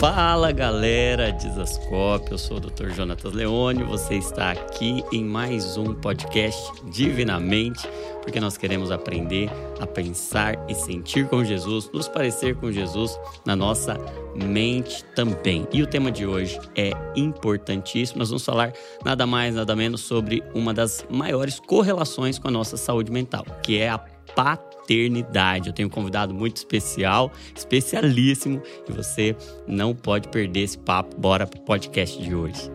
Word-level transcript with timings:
Fala 0.00 0.50
galera, 0.50 1.30
Desascope, 1.30 2.32
eu 2.32 2.38
sou 2.38 2.56
o 2.56 2.60
Dr. 2.60 2.88
Jonatas 2.88 3.34
Leone, 3.34 3.84
você 3.84 4.14
está 4.14 4.52
aqui 4.52 5.04
em 5.12 5.22
mais 5.22 5.76
um 5.76 5.92
podcast 5.92 6.72
Divinamente, 6.90 7.86
porque 8.22 8.40
nós 8.40 8.56
queremos 8.56 8.90
aprender 8.90 9.50
a 9.78 9.86
pensar 9.86 10.54
e 10.70 10.74
sentir 10.74 11.28
com 11.28 11.44
Jesus, 11.44 11.90
nos 11.92 12.08
parecer 12.08 12.56
com 12.56 12.72
Jesus 12.72 13.20
na 13.44 13.54
nossa 13.54 13.98
mente 14.34 15.04
também. 15.14 15.68
E 15.70 15.82
o 15.82 15.86
tema 15.86 16.10
de 16.10 16.24
hoje 16.26 16.58
é 16.74 16.92
importantíssimo, 17.14 18.20
nós 18.20 18.30
vamos 18.30 18.42
falar 18.46 18.72
nada 19.04 19.26
mais, 19.26 19.54
nada 19.54 19.76
menos 19.76 20.00
sobre 20.00 20.42
uma 20.54 20.72
das 20.72 21.04
maiores 21.10 21.60
correlações 21.60 22.38
com 22.38 22.48
a 22.48 22.50
nossa 22.50 22.78
saúde 22.78 23.12
mental, 23.12 23.44
que 23.62 23.76
é 23.76 23.90
a 23.90 23.98
patologia 23.98 24.69
maternidade. 24.90 25.68
Eu 25.68 25.72
tenho 25.72 25.88
um 25.88 25.90
convidado 25.90 26.34
muito 26.34 26.56
especial, 26.56 27.32
especialíssimo, 27.54 28.60
e 28.88 28.92
você 28.92 29.36
não 29.66 29.94
pode 29.94 30.28
perder 30.28 30.60
esse 30.60 30.78
papo. 30.78 31.18
Bora 31.18 31.46
pro 31.46 31.60
podcast 31.60 32.20
de 32.20 32.34
hoje. 32.34 32.70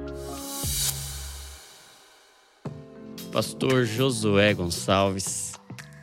Pastor 3.31 3.83
Josué 3.83 4.53
Gonçalves, 4.53 5.53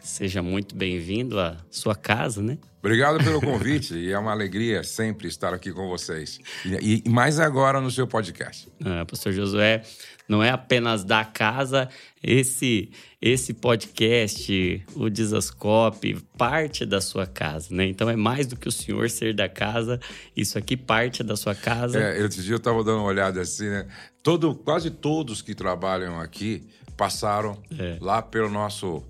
seja 0.03 0.43
muito 0.43 0.77
bem-vindo 0.77 1.41
à 1.41 1.57
sua 1.71 1.95
casa, 1.95 2.43
né? 2.43 2.59
Obrigado 2.83 3.23
pelo 3.23 3.41
convite 3.41 3.95
e 3.95 4.11
é 4.11 4.19
uma 4.19 4.33
alegria 4.33 4.83
sempre 4.83 5.29
estar 5.29 5.55
aqui 5.55 5.71
com 5.71 5.89
vocês. 5.89 6.41
E, 6.65 7.05
e 7.07 7.09
mais 7.09 7.39
agora 7.39 7.81
no 7.81 7.89
seu 7.93 8.09
podcast. 8.09 8.69
Ah, 8.85 9.07
Pastor 9.07 9.33
Josué, 9.33 9.83
não 10.29 10.43
é 10.43 10.51
apenas 10.51 11.05
da 11.05 11.25
casa, 11.25 11.89
esse 12.21 12.91
esse 13.21 13.55
podcast, 13.55 14.85
o 14.97 15.09
Desascope, 15.09 16.21
parte 16.37 16.85
da 16.85 17.01
sua 17.01 17.25
casa, 17.25 17.73
né? 17.73 17.87
Então 17.87 18.11
é 18.11 18.17
mais 18.17 18.49
do 18.49 18.57
que 18.57 18.67
o 18.67 18.73
senhor 18.73 19.09
ser 19.09 19.33
da 19.33 19.49
casa, 19.49 20.01
isso 20.37 20.59
aqui 20.59 20.77
parte 20.77 21.23
da 21.23 21.37
sua 21.37 21.55
casa. 21.55 22.03
É, 22.03 22.19
esse 22.21 22.43
dia 22.43 22.55
eu 22.55 22.57
estava 22.57 22.83
dando 22.83 22.99
uma 22.99 23.07
olhada 23.07 23.41
assim, 23.41 23.69
né? 23.69 23.87
Todo, 24.25 24.57
quase 24.57 24.91
todos 24.91 25.41
que 25.41 25.55
trabalham 25.55 26.19
aqui 26.19 26.67
passaram 26.97 27.63
é. 27.79 27.97
lá 28.01 28.21
pelo 28.21 28.49
nosso, 28.49 29.05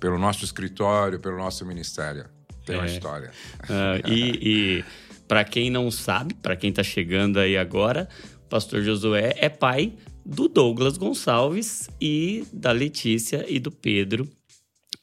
pelo 0.00 0.18
nosso 0.18 0.44
escritório, 0.44 1.20
pelo 1.20 1.36
nosso 1.36 1.64
ministério. 1.64 2.24
Tem 2.64 2.76
é. 2.76 2.78
uma 2.78 2.86
história. 2.86 3.30
Uh, 3.64 4.08
e, 4.08 4.38
e 4.42 4.84
para 5.26 5.44
quem 5.44 5.70
não 5.70 5.90
sabe, 5.90 6.34
para 6.34 6.56
quem 6.56 6.70
está 6.70 6.82
chegando 6.82 7.38
aí 7.38 7.56
agora, 7.56 8.08
Pastor 8.48 8.82
Josué 8.82 9.34
é 9.38 9.48
pai 9.48 9.94
do 10.24 10.48
Douglas 10.48 10.96
Gonçalves 10.96 11.88
e 12.00 12.44
da 12.52 12.70
Letícia 12.70 13.44
e 13.48 13.58
do 13.58 13.70
Pedro. 13.70 14.28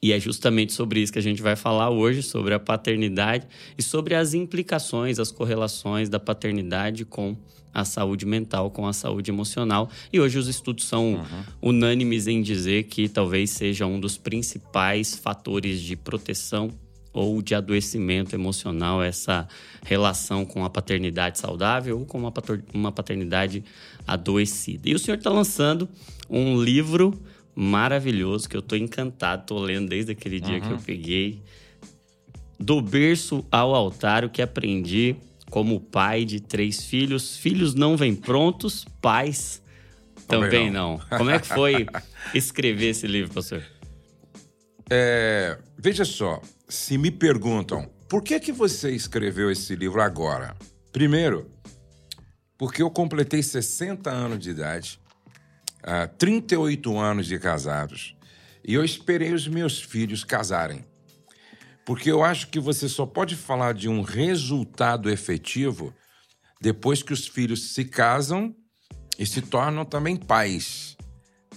E 0.02 0.12
é 0.12 0.20
justamente 0.20 0.72
sobre 0.72 1.00
isso 1.00 1.12
que 1.12 1.18
a 1.18 1.22
gente 1.22 1.42
vai 1.42 1.56
falar 1.56 1.90
hoje, 1.90 2.22
sobre 2.22 2.54
a 2.54 2.58
paternidade 2.58 3.46
e 3.76 3.82
sobre 3.82 4.14
as 4.14 4.32
implicações, 4.32 5.18
as 5.18 5.30
correlações 5.30 6.08
da 6.08 6.18
paternidade 6.18 7.04
com 7.04 7.36
a 7.72 7.84
saúde 7.84 8.24
mental, 8.24 8.70
com 8.70 8.86
a 8.86 8.92
saúde 8.92 9.30
emocional. 9.30 9.90
E 10.12 10.18
hoje 10.18 10.38
os 10.38 10.48
estudos 10.48 10.86
são 10.86 11.14
uhum. 11.14 11.44
unânimes 11.60 12.26
em 12.26 12.40
dizer 12.40 12.84
que 12.84 13.08
talvez 13.08 13.50
seja 13.50 13.84
um 13.84 14.00
dos 14.00 14.16
principais 14.16 15.14
fatores 15.14 15.80
de 15.80 15.96
proteção 15.96 16.70
ou 17.12 17.42
de 17.42 17.54
adoecimento 17.54 18.34
emocional, 18.34 19.02
essa 19.02 19.48
relação 19.84 20.44
com 20.44 20.64
a 20.64 20.70
paternidade 20.70 21.38
saudável 21.38 21.98
ou 21.98 22.06
com 22.06 22.18
uma 22.72 22.92
paternidade 22.92 23.64
adoecida. 24.06 24.88
E 24.88 24.94
o 24.94 24.98
senhor 24.98 25.18
está 25.18 25.30
lançando 25.30 25.88
um 26.28 26.62
livro 26.62 27.20
maravilhoso 27.54 28.48
que 28.48 28.56
eu 28.56 28.60
estou 28.60 28.78
encantado, 28.78 29.42
estou 29.42 29.58
lendo 29.58 29.88
desde 29.88 30.12
aquele 30.12 30.40
dia 30.40 30.54
uhum. 30.54 30.60
que 30.60 30.66
eu 30.66 30.76
uhum. 30.76 30.82
peguei. 30.82 31.42
Do 32.58 32.80
berço 32.80 33.44
ao 33.50 33.74
altar, 33.74 34.24
o 34.24 34.30
que 34.30 34.42
aprendi 34.42 35.16
como 35.50 35.80
pai 35.80 36.24
de 36.24 36.40
três 36.40 36.84
filhos. 36.84 37.36
Filhos 37.36 37.74
não 37.74 37.96
vêm 37.96 38.14
prontos, 38.14 38.86
pais 39.00 39.62
também, 40.26 40.50
também 40.50 40.70
não. 40.70 40.98
não. 41.10 41.18
Como 41.18 41.30
é 41.30 41.38
que 41.38 41.48
foi 41.48 41.86
escrever 42.34 42.90
esse 42.90 43.06
livro, 43.06 43.34
pastor? 43.34 43.62
É, 44.88 45.58
veja 45.78 46.04
só, 46.04 46.40
se 46.70 46.96
me 46.96 47.10
perguntam 47.10 47.90
por 48.08 48.22
que, 48.22 48.40
que 48.40 48.52
você 48.52 48.90
escreveu 48.90 49.50
esse 49.50 49.76
livro 49.76 50.00
agora? 50.00 50.56
Primeiro, 50.92 51.48
porque 52.58 52.82
eu 52.82 52.90
completei 52.90 53.42
60 53.42 54.10
anos 54.10 54.38
de 54.40 54.50
idade, 54.50 55.00
uh, 55.84 56.04
ah, 56.04 56.06
38 56.08 56.98
anos 56.98 57.26
de 57.26 57.38
casados, 57.38 58.16
e 58.64 58.74
eu 58.74 58.84
esperei 58.84 59.32
os 59.32 59.46
meus 59.46 59.80
filhos 59.80 60.24
casarem. 60.24 60.84
Porque 61.84 62.10
eu 62.10 62.24
acho 62.24 62.48
que 62.48 62.58
você 62.58 62.88
só 62.88 63.06
pode 63.06 63.36
falar 63.36 63.74
de 63.74 63.88
um 63.88 64.02
resultado 64.02 65.08
efetivo 65.08 65.94
depois 66.60 67.02
que 67.02 67.12
os 67.12 67.26
filhos 67.26 67.74
se 67.74 67.84
casam 67.84 68.54
e 69.18 69.24
se 69.24 69.40
tornam 69.40 69.84
também 69.84 70.16
pais. 70.16 70.96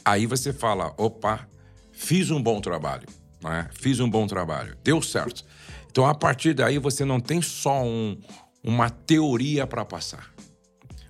Aí 0.05 0.25
você 0.25 0.53
fala: 0.53 0.93
opa, 0.97 1.47
fiz 1.91 2.29
um 2.29 2.41
bom 2.41 2.61
trabalho. 2.61 3.07
Né? 3.43 3.69
Fiz 3.73 3.99
um 3.99 4.09
bom 4.09 4.25
trabalho, 4.25 4.77
deu 4.83 5.01
certo. 5.01 5.43
Então, 5.91 6.05
a 6.05 6.15
partir 6.15 6.53
daí, 6.53 6.79
você 6.79 7.05
não 7.05 7.19
tem 7.19 7.41
só 7.41 7.83
um, 7.83 8.17
uma 8.63 8.89
teoria 8.89 9.67
para 9.67 9.85
passar. 9.85 10.33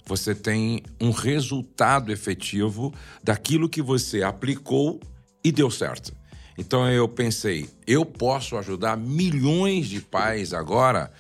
Você 0.05 0.35
tem 0.35 0.83
um 0.99 1.11
resultado 1.11 2.11
efetivo 2.11 2.93
daquilo 3.23 3.69
que 3.69 3.81
você 3.81 4.21
aplicou 4.21 4.99
e 5.43 5.51
deu 5.51 5.71
certo. 5.71 6.13
Então 6.57 6.89
eu 6.89 7.07
pensei, 7.07 7.69
eu 7.87 8.05
posso 8.05 8.57
ajudar 8.57 8.97
milhões 8.97 9.87
de 9.87 10.01
pais 10.01 10.53
agora 10.53 11.11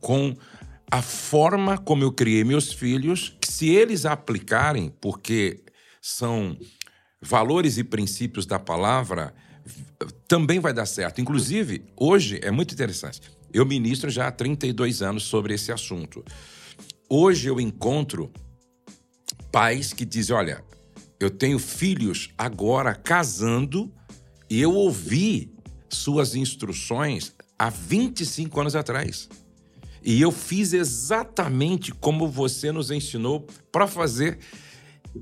com 0.00 0.34
a 0.90 1.00
forma 1.00 1.78
como 1.78 2.02
eu 2.02 2.12
criei 2.12 2.42
meus 2.42 2.72
filhos, 2.72 3.36
que 3.40 3.50
se 3.50 3.68
eles 3.68 4.04
aplicarem, 4.04 4.92
porque 5.00 5.60
são 6.00 6.56
valores 7.20 7.78
e 7.78 7.84
princípios 7.84 8.44
da 8.44 8.58
palavra, 8.58 9.32
também 10.26 10.60
vai 10.60 10.72
dar 10.72 10.86
certo. 10.86 11.20
Inclusive, 11.20 11.84
hoje 11.96 12.40
é 12.42 12.50
muito 12.50 12.74
interessante. 12.74 13.20
Eu 13.52 13.66
ministro 13.66 14.10
já 14.10 14.28
há 14.28 14.32
32 14.32 15.02
anos 15.02 15.24
sobre 15.24 15.54
esse 15.54 15.70
assunto. 15.70 16.24
Hoje 17.08 17.48
eu 17.48 17.60
encontro 17.60 18.32
pais 19.50 19.92
que 19.92 20.04
dizem: 20.04 20.34
olha, 20.34 20.64
eu 21.20 21.30
tenho 21.30 21.58
filhos 21.58 22.30
agora 22.38 22.94
casando 22.94 23.92
e 24.48 24.60
eu 24.60 24.72
ouvi 24.72 25.54
suas 25.88 26.34
instruções 26.34 27.34
há 27.58 27.68
25 27.68 28.60
anos 28.60 28.74
atrás. 28.74 29.28
E 30.04 30.20
eu 30.20 30.32
fiz 30.32 30.72
exatamente 30.72 31.92
como 31.92 32.26
você 32.26 32.72
nos 32.72 32.90
ensinou 32.90 33.46
para 33.70 33.86
fazer. 33.86 34.38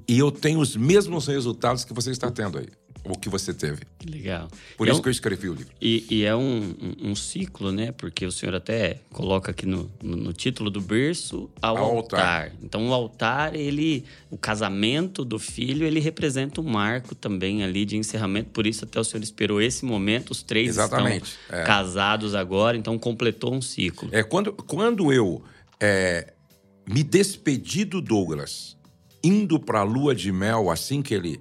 E 0.09 0.19
eu 0.19 0.31
tenho 0.31 0.61
os 0.61 0.77
mesmos 0.77 1.27
resultados 1.27 1.85
que 1.85 1.93
você 1.93 2.13
está 2.13 2.31
tendo 2.31 2.59
aí 2.59 2.80
o 3.05 3.19
que 3.19 3.29
você 3.29 3.55
teve. 3.55 3.83
Legal. 4.05 4.49
Por 4.77 4.87
e 4.87 4.91
isso 4.91 4.99
é 4.99 5.01
um, 5.01 5.03
que 5.03 5.09
eu 5.09 5.13
escrevi 5.13 5.49
o 5.49 5.55
livro. 5.55 5.73
E, 5.81 6.07
e 6.11 6.25
é 6.25 6.35
um, 6.35 6.75
um, 6.81 7.11
um, 7.11 7.15
ciclo, 7.15 7.73
né? 7.73 7.93
Porque 7.93 8.27
o 8.27 8.33
senhor 8.33 8.55
até 8.55 9.01
coloca 9.11 9.51
aqui 9.51 9.67
no, 9.67 9.91
no, 10.03 10.17
no 10.17 10.33
título 10.33 10.71
do 10.71 10.81
berço 10.81 11.51
ao, 11.61 11.77
ao 11.77 11.97
altar. 11.97 12.21
altar. 12.21 12.53
Então, 12.63 12.89
o 12.89 12.95
altar, 12.95 13.55
ele, 13.55 14.05
o 14.31 14.37
casamento 14.37 15.25
do 15.25 15.39
filho, 15.39 15.87
ele 15.87 16.01
representa 16.01 16.61
um 16.61 16.65
marco 16.65 17.15
também 17.15 17.63
ali 17.63 17.85
de 17.85 17.97
encerramento. 17.97 18.51
Por 18.51 18.67
isso, 18.67 18.85
até 18.85 19.01
o 19.01 19.05
senhor 19.05 19.23
esperou 19.23 19.61
esse 19.61 19.85
momento. 19.85 20.31
Os 20.31 20.43
três 20.43 20.71
Exatamente. 20.71 21.39
estão 21.43 21.59
é. 21.59 21.65
casados 21.65 22.35
agora, 22.35 22.77
então 22.77 22.99
completou 22.99 23.55
um 23.55 23.63
ciclo. 23.63 24.09
É 24.13 24.23
quando, 24.23 24.53
quando 24.53 25.13
eu 25.13 25.43
é, 25.81 26.35
me 26.87 27.03
despedi 27.03 27.85
do 27.85 28.01
Douglas, 28.01 28.77
indo 29.23 29.59
para 29.59 29.81
a 29.81 29.85
lua 29.85 30.15
de 30.15 30.33
mel, 30.33 30.71
assim 30.71 31.03
que 31.03 31.15
ele 31.15 31.41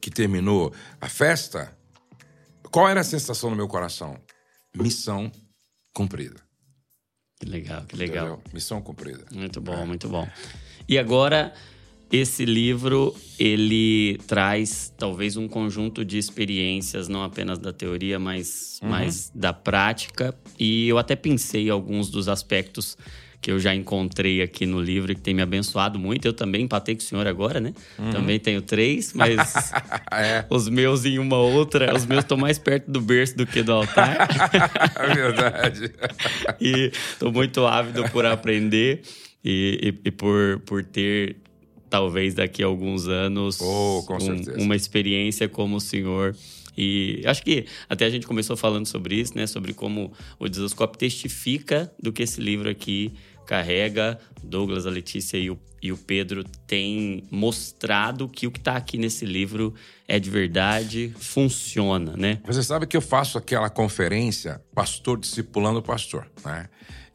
que 0.00 0.10
terminou 0.10 0.72
a 1.00 1.08
festa, 1.08 1.76
qual 2.70 2.88
era 2.88 3.00
a 3.00 3.04
sensação 3.04 3.50
no 3.50 3.56
meu 3.56 3.68
coração? 3.68 4.18
Missão 4.76 5.30
cumprida. 5.94 6.40
Que 7.40 7.46
legal, 7.46 7.84
que 7.86 7.96
legal. 7.96 8.26
Entendeu? 8.26 8.42
Missão 8.52 8.80
cumprida. 8.82 9.24
Muito 9.32 9.60
bom, 9.60 9.74
é. 9.74 9.84
muito 9.84 10.08
bom. 10.08 10.28
E 10.88 10.98
agora, 10.98 11.52
esse 12.10 12.44
livro, 12.44 13.14
ele 13.38 14.18
traz 14.26 14.92
talvez 14.96 15.36
um 15.36 15.46
conjunto 15.46 16.04
de 16.04 16.18
experiências, 16.18 17.08
não 17.08 17.22
apenas 17.22 17.58
da 17.58 17.72
teoria, 17.72 18.18
mas, 18.18 18.80
uhum. 18.82 18.88
mas 18.88 19.30
da 19.34 19.52
prática. 19.52 20.34
E 20.58 20.88
eu 20.88 20.98
até 20.98 21.14
pensei 21.14 21.70
alguns 21.70 22.10
dos 22.10 22.28
aspectos 22.28 22.96
que 23.40 23.52
eu 23.52 23.58
já 23.58 23.74
encontrei 23.74 24.42
aqui 24.42 24.66
no 24.66 24.80
livro 24.80 25.12
e 25.12 25.14
que 25.14 25.20
tem 25.20 25.32
me 25.32 25.42
abençoado 25.42 25.98
muito. 25.98 26.26
Eu 26.26 26.32
também 26.32 26.62
empatei 26.62 26.94
com 26.94 27.00
o 27.00 27.04
senhor 27.04 27.26
agora, 27.26 27.60
né? 27.60 27.72
Uhum. 27.98 28.10
Também 28.10 28.38
tenho 28.38 28.60
três, 28.60 29.12
mas 29.12 29.72
é. 30.12 30.44
os 30.50 30.68
meus 30.68 31.04
em 31.04 31.18
uma 31.18 31.38
outra, 31.38 31.94
os 31.94 32.04
meus 32.04 32.24
estão 32.24 32.36
mais 32.36 32.58
perto 32.58 32.90
do 32.90 33.00
berço 33.00 33.36
do 33.36 33.46
que 33.46 33.62
do 33.62 33.72
altar. 33.72 34.28
é 34.96 35.06
verdade. 35.14 35.92
e 36.60 36.90
estou 37.12 37.32
muito 37.32 37.64
ávido 37.64 38.08
por 38.10 38.26
aprender 38.26 39.02
e, 39.44 39.94
e, 40.04 40.08
e, 40.08 40.10
por, 40.10 40.60
por 40.66 40.82
ter, 40.82 41.36
talvez 41.88 42.34
daqui 42.34 42.62
a 42.62 42.66
alguns 42.66 43.06
anos, 43.06 43.60
oh, 43.60 44.04
um, 44.20 44.64
uma 44.64 44.74
experiência 44.74 45.48
como 45.48 45.76
o 45.76 45.80
senhor. 45.80 46.34
E 46.80 47.22
acho 47.26 47.42
que 47.42 47.66
até 47.88 48.04
a 48.04 48.10
gente 48.10 48.24
começou 48.24 48.56
falando 48.56 48.86
sobre 48.86 49.16
isso, 49.16 49.36
né? 49.36 49.48
Sobre 49.48 49.74
como 49.74 50.12
o 50.38 50.48
Desascope 50.48 50.96
testifica 50.96 51.92
do 52.00 52.12
que 52.12 52.22
esse 52.22 52.40
livro 52.40 52.70
aqui 52.70 53.12
carrega. 53.44 54.16
Douglas, 54.44 54.86
a 54.86 54.90
Letícia 54.90 55.36
e 55.36 55.50
o, 55.50 55.58
e 55.82 55.90
o 55.90 55.96
Pedro 55.96 56.44
têm 56.68 57.24
mostrado 57.32 58.28
que 58.28 58.46
o 58.46 58.52
que 58.52 58.60
está 58.60 58.76
aqui 58.76 58.96
nesse 58.96 59.24
livro 59.24 59.74
é 60.06 60.20
de 60.20 60.30
verdade, 60.30 61.12
funciona, 61.18 62.16
né? 62.16 62.38
Você 62.46 62.62
sabe 62.62 62.86
que 62.86 62.96
eu 62.96 63.00
faço 63.00 63.36
aquela 63.36 63.68
conferência 63.68 64.62
Pastor 64.72 65.18
Discipulando 65.18 65.82
Pastor, 65.82 66.30
né? 66.44 66.68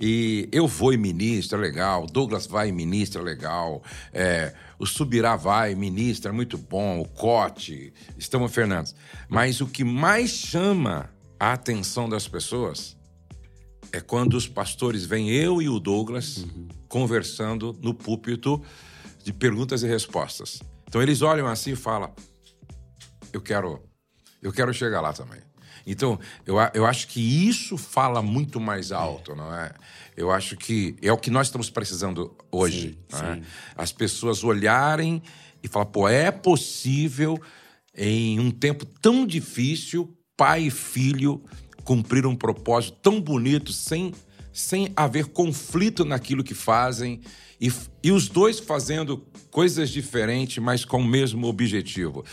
E 0.06 0.50
eu 0.52 0.68
vou 0.68 0.92
e 0.92 0.98
ministra, 0.98 1.58
legal. 1.58 2.06
Douglas 2.06 2.46
vai 2.46 2.68
e 2.68 2.72
ministra, 2.74 3.22
legal. 3.22 3.82
É, 4.12 4.54
o 4.78 4.86
Subirá 4.86 5.38
vai, 5.38 5.76
ministra, 5.76 6.34
muito 6.34 6.58
bom. 6.58 7.00
O 7.00 7.08
Cote, 7.08 7.94
Estamos 8.18 8.54
Fernandes. 8.54 8.94
Mas 9.30 9.62
o 9.62 9.66
que 9.66 9.82
mais 9.86 10.30
chama 10.30 11.10
a 11.40 11.54
atenção 11.54 12.10
das 12.10 12.28
pessoas 12.28 12.98
é 13.94 14.02
quando 14.02 14.34
os 14.34 14.46
pastores 14.46 15.06
vêm, 15.06 15.30
eu 15.30 15.62
e 15.62 15.70
o 15.70 15.80
Douglas, 15.80 16.40
uhum. 16.40 16.68
conversando 16.90 17.74
no 17.82 17.94
púlpito 17.94 18.62
de 19.24 19.32
perguntas 19.32 19.84
e 19.84 19.88
respostas. 19.88 20.62
Então 20.86 21.02
eles 21.02 21.22
olham 21.22 21.48
assim 21.48 21.72
e 21.72 21.76
falam: 21.78 22.14
Eu 23.32 23.40
quero, 23.40 23.82
eu 24.42 24.52
quero 24.52 24.74
chegar 24.74 25.00
lá 25.00 25.14
também. 25.14 25.40
Então, 25.86 26.20
eu, 26.46 26.56
eu 26.74 26.86
acho 26.86 27.08
que 27.08 27.20
isso 27.48 27.78
fala 27.78 28.22
muito 28.22 28.60
mais 28.60 28.92
alto, 28.92 29.32
é. 29.32 29.36
não 29.36 29.54
é? 29.54 29.72
Eu 30.16 30.32
acho 30.32 30.56
que 30.56 30.96
é 31.02 31.12
o 31.12 31.18
que 31.18 31.30
nós 31.30 31.48
estamos 31.48 31.70
precisando 31.70 32.36
hoje. 32.52 32.98
Sim, 33.10 33.26
é? 33.26 33.42
As 33.76 33.92
pessoas 33.92 34.44
olharem 34.44 35.22
e 35.62 35.68
falar, 35.68 35.86
pô, 35.86 36.08
é 36.08 36.32
possível, 36.32 37.42
em 37.96 38.40
um 38.40 38.52
tempo 38.52 38.86
tão 38.86 39.26
difícil, 39.26 40.16
pai 40.38 40.64
e 40.64 40.72
filho 40.72 41.44
cumprir 41.84 42.26
um 42.26 42.36
propósito 42.36 42.98
tão 43.02 43.20
bonito, 43.20 43.72
sem, 43.72 44.14
sem 44.52 44.92
haver 44.96 45.28
conflito 45.28 46.06
naquilo 46.06 46.44
que 46.44 46.54
fazem, 46.54 47.22
e, 47.60 47.72
e 48.02 48.12
os 48.12 48.28
dois 48.28 48.60
fazendo 48.60 49.26
coisas 49.52 49.90
diferentes, 49.90 50.58
mas 50.58 50.84
com 50.84 50.98
o 50.98 51.06
mesmo 51.06 51.48
objetivo. 51.48 52.26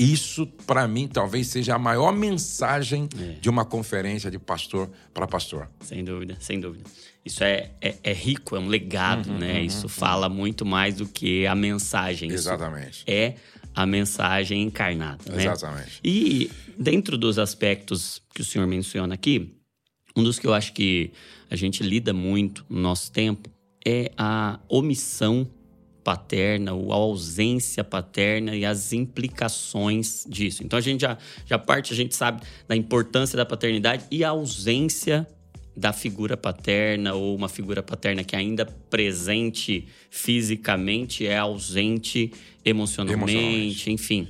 Isso, 0.00 0.46
para 0.66 0.88
mim, 0.88 1.06
talvez 1.06 1.48
seja 1.48 1.74
a 1.74 1.78
maior 1.78 2.10
mensagem 2.10 3.06
é. 3.18 3.34
de 3.40 3.50
uma 3.50 3.66
conferência 3.66 4.30
de 4.30 4.38
pastor 4.38 4.90
para 5.12 5.26
pastor. 5.26 5.68
Sem 5.80 6.02
dúvida, 6.02 6.38
sem 6.40 6.58
dúvida. 6.58 6.84
Isso 7.22 7.44
é, 7.44 7.72
é, 7.82 7.96
é 8.02 8.12
rico, 8.14 8.56
é 8.56 8.58
um 8.58 8.66
legado, 8.66 9.28
uhum, 9.28 9.38
né? 9.38 9.58
Uhum, 9.58 9.64
Isso 9.66 9.82
uhum. 9.82 9.88
fala 9.90 10.28
muito 10.28 10.64
mais 10.64 10.96
do 10.96 11.06
que 11.06 11.46
a 11.46 11.54
mensagem. 11.54 12.30
Exatamente. 12.30 12.90
Isso 12.90 13.04
é 13.06 13.34
a 13.74 13.84
mensagem 13.84 14.62
encarnada, 14.62 15.22
né? 15.32 15.42
Exatamente. 15.44 16.00
E 16.02 16.50
dentro 16.78 17.18
dos 17.18 17.38
aspectos 17.38 18.22
que 18.34 18.40
o 18.40 18.44
senhor 18.44 18.66
menciona 18.66 19.14
aqui, 19.14 19.54
um 20.16 20.22
dos 20.22 20.38
que 20.38 20.46
eu 20.46 20.54
acho 20.54 20.72
que 20.72 21.12
a 21.50 21.56
gente 21.56 21.82
lida 21.82 22.14
muito 22.14 22.64
no 22.70 22.80
nosso 22.80 23.12
tempo 23.12 23.50
é 23.84 24.10
a 24.16 24.58
omissão 24.66 25.46
paterna, 26.02 26.72
ou 26.72 26.92
a 26.92 26.96
ausência 26.96 27.84
paterna 27.84 28.56
e 28.56 28.64
as 28.64 28.92
implicações 28.92 30.24
disso. 30.28 30.64
Então 30.64 30.78
a 30.78 30.82
gente 30.82 31.02
já, 31.02 31.18
já 31.46 31.58
parte, 31.58 31.92
a 31.92 31.96
gente 31.96 32.14
sabe 32.14 32.42
da 32.66 32.76
importância 32.76 33.36
da 33.36 33.46
paternidade 33.46 34.04
e 34.10 34.24
a 34.24 34.30
ausência 34.30 35.26
da 35.76 35.92
figura 35.92 36.36
paterna 36.36 37.14
ou 37.14 37.34
uma 37.34 37.48
figura 37.48 37.82
paterna 37.82 38.24
que 38.24 38.36
ainda 38.36 38.66
presente 38.66 39.86
fisicamente 40.10 41.26
é 41.26 41.38
ausente 41.38 42.32
emocionalmente, 42.64 43.32
emocionalmente. 43.32 43.92
enfim. 43.92 44.28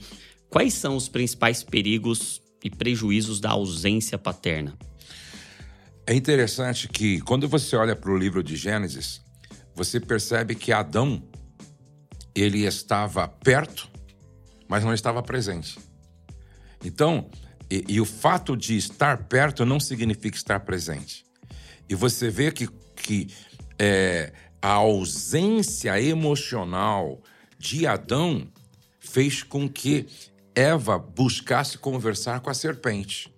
Quais 0.49 0.75
são 0.75 0.97
os 0.97 1.09
principais 1.09 1.63
perigos 1.63 2.43
e 2.63 2.71
prejuízos 2.71 3.41
da 3.41 3.51
ausência 3.51 4.19
paterna? 4.19 4.77
É 6.07 6.15
interessante 6.15 6.89
que 6.89 7.21
quando 7.21 7.49
você 7.49 7.77
olha 7.77 7.95
para 7.95 8.11
o 8.11 8.19
livro 8.19 8.43
de 8.43 8.57
Gênesis, 8.57 9.21
você 9.75 10.01
percebe 10.01 10.55
que 10.55 10.73
Adão 10.73 11.23
ele 12.35 12.65
estava 12.65 13.27
perto, 13.27 13.89
mas 14.69 14.85
não 14.85 14.95
estava 14.95 15.23
presente. 15.23 15.79
Então, 16.85 17.29
e, 17.71 17.85
e, 17.89 18.01
o 18.01 18.05
fato 18.05 18.57
de 18.57 18.77
estar 18.77 19.25
perto 19.25 19.65
não 19.65 19.79
significa 19.79 20.37
estar 20.37 20.61
presente. 20.61 21.25
E 21.89 21.95
você 21.95 22.31
vê 22.31 22.51
que, 22.51 22.69
que 22.97 23.29
é, 23.79 24.33
a 24.61 24.73
ausência 24.73 26.01
emocional 26.01 27.23
de 27.59 27.87
Adão 27.87 28.49
fez 28.99 29.43
com 29.43 29.69
que 29.69 30.07
Eva 30.55 30.99
buscasse 30.99 31.79
conversar 31.79 32.41
com 32.41 32.51
a 32.51 32.55
serpente. 32.55 33.33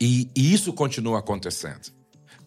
E, 0.00 0.30
e 0.34 0.52
isso 0.52 0.72
continua 0.72 1.18
acontecendo. 1.18 1.92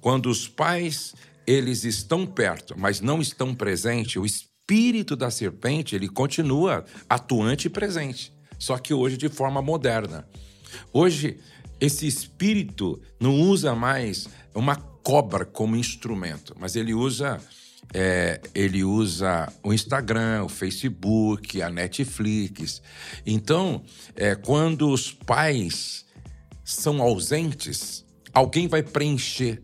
Quando 0.02 0.30
os 0.30 0.48
pais 0.48 1.14
eles 1.46 1.86
estão 1.86 2.26
perto, 2.26 2.76
mas 2.78 3.00
não 3.00 3.22
estão 3.22 3.56
presentes, 3.56 4.18
o 4.18 4.26
espírito 4.26 4.57
da 5.16 5.32
serpente, 5.32 5.96
ele 5.96 6.10
continua 6.10 6.84
atuante 7.10 7.68
e 7.68 7.70
presente, 7.70 8.34
só 8.60 8.78
que 8.78 8.94
hoje 8.94 9.16
de 9.16 9.30
forma 9.30 9.62
moderna. 9.62 10.28
Hoje, 10.92 11.38
esse 11.80 12.06
espírito 12.06 13.02
não 13.20 13.40
usa 13.40 13.74
mais 13.74 14.28
uma 14.54 14.76
cobra 14.76 15.46
como 15.46 15.78
instrumento, 15.78 16.54
mas 16.60 16.76
ele 16.76 16.94
usa 16.94 17.40
é, 17.94 18.42
ele 18.54 18.84
usa 18.84 19.52
o 19.64 19.74
Instagram, 19.74 20.44
o 20.44 20.50
Facebook, 20.50 21.62
a 21.62 21.70
Netflix. 21.70 22.82
Então, 23.26 23.82
é, 24.14 24.36
quando 24.36 24.90
os 24.90 25.14
pais 25.14 26.06
são 26.66 27.02
ausentes, 27.02 28.04
alguém 28.34 28.68
vai 28.68 28.84
preencher 28.84 29.62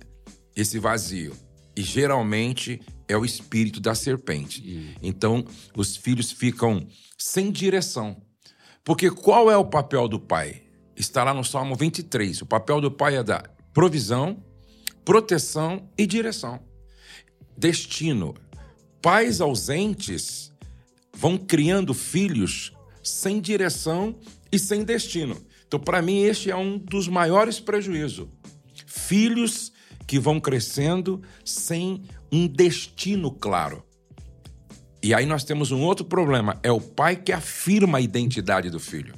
esse 0.55 0.79
vazio. 0.79 1.35
E 1.75 1.81
geralmente 1.81 2.81
é 3.13 3.18
o 3.18 3.25
espírito 3.25 3.80
da 3.80 3.95
serpente. 3.95 4.98
Então, 5.01 5.45
os 5.75 5.95
filhos 5.95 6.31
ficam 6.31 6.88
sem 7.18 7.51
direção. 7.51 8.21
Porque 8.83 9.10
qual 9.10 9.50
é 9.50 9.57
o 9.57 9.65
papel 9.65 10.07
do 10.07 10.19
pai? 10.19 10.63
Está 10.95 11.24
lá 11.24 11.33
no 11.33 11.44
Salmo 11.44 11.75
23. 11.75 12.42
O 12.42 12.45
papel 12.45 12.81
do 12.81 12.92
pai 12.92 13.15
é 13.15 13.24
dar 13.24 13.50
provisão, 13.74 14.44
proteção 15.06 15.89
e 15.98 16.06
direção. 16.06 16.60
Destino. 17.57 18.36
Pais 19.01 19.42
ausentes 19.42 20.51
vão 21.15 21.38
criando 21.38 21.94
filhos 21.94 22.74
sem 23.04 23.39
direção 23.39 24.15
e 24.51 24.57
sem 24.57 24.83
destino. 24.83 25.38
Então, 25.68 25.80
para 25.80 26.01
mim, 26.01 26.21
este 26.21 26.50
é 26.50 26.56
um 26.56 26.77
dos 26.77 27.07
maiores 27.07 27.60
prejuízos. 27.60 28.27
Filhos 28.86 29.71
que 30.06 30.19
vão 30.19 30.39
crescendo 30.39 31.21
sem 31.44 32.04
um 32.33 32.47
destino 32.47 33.29
claro. 33.29 33.84
E 35.03 35.13
aí 35.13 35.24
nós 35.24 35.43
temos 35.43 35.72
um 35.72 35.81
outro 35.81 36.03
problema: 36.03 36.60
é 36.63 36.72
o 36.72 36.81
pai 36.81 37.15
que 37.15 37.31
afirma 37.31 38.00
a 38.00 38.01
identidade 38.01 38.72
do 38.72 38.79
filho. 38.79 39.13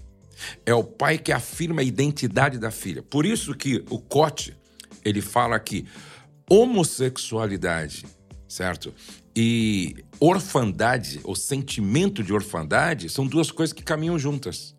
É 0.65 0.73
o 0.73 0.83
pai 0.83 1.17
que 1.17 1.31
afirma 1.31 1.79
a 1.79 1.83
identidade 1.83 2.59
da 2.59 2.69
filha. 2.69 3.01
Por 3.01 3.25
isso 3.25 3.55
que 3.55 3.85
o 3.89 3.97
Cote, 3.97 4.53
ele 5.03 5.21
fala 5.21 5.57
que 5.57 5.85
homossexualidade, 6.49 8.05
certo? 8.49 8.93
E 9.33 9.95
orfandade, 10.19 11.21
ou 11.23 11.35
sentimento 11.35 12.21
de 12.21 12.33
orfandade, 12.33 13.07
são 13.07 13.25
duas 13.25 13.49
coisas 13.49 13.71
que 13.71 13.81
caminham 13.81 14.19
juntas. 14.19 14.75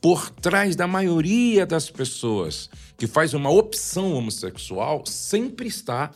Por 0.00 0.30
trás 0.30 0.76
da 0.76 0.86
maioria 0.86 1.66
das 1.66 1.90
pessoas 1.90 2.70
que 2.96 3.08
faz 3.08 3.34
uma 3.34 3.50
opção 3.50 4.12
homossexual, 4.12 5.04
sempre 5.04 5.66
está 5.66 6.12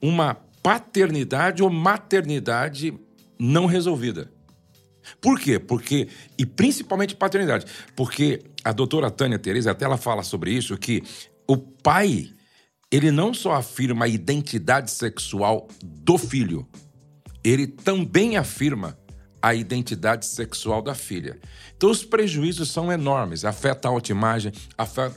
uma 0.00 0.34
paternidade 0.62 1.62
ou 1.62 1.70
maternidade 1.70 2.94
não 3.38 3.66
resolvida. 3.66 4.30
Por 5.20 5.40
quê? 5.40 5.58
Porque, 5.58 6.08
e 6.38 6.44
principalmente 6.44 7.16
paternidade, 7.16 7.66
porque 7.96 8.42
a 8.62 8.72
doutora 8.72 9.10
Tânia 9.10 9.38
Teresa, 9.38 9.70
até 9.70 9.84
ela 9.84 9.96
fala 9.96 10.22
sobre 10.22 10.52
isso, 10.52 10.76
que 10.76 11.02
o 11.46 11.56
pai, 11.56 12.30
ele 12.90 13.10
não 13.10 13.32
só 13.32 13.52
afirma 13.52 14.04
a 14.04 14.08
identidade 14.08 14.90
sexual 14.90 15.68
do 15.82 16.18
filho, 16.18 16.68
ele 17.42 17.66
também 17.66 18.36
afirma 18.36 18.96
a 19.42 19.54
identidade 19.54 20.26
sexual 20.26 20.82
da 20.82 20.94
filha. 20.94 21.38
Então, 21.74 21.90
os 21.90 22.04
prejuízos 22.04 22.70
são 22.70 22.92
enormes. 22.92 23.44
Afeta 23.44 23.88
a 23.88 23.90
autoimagem, 23.90 24.52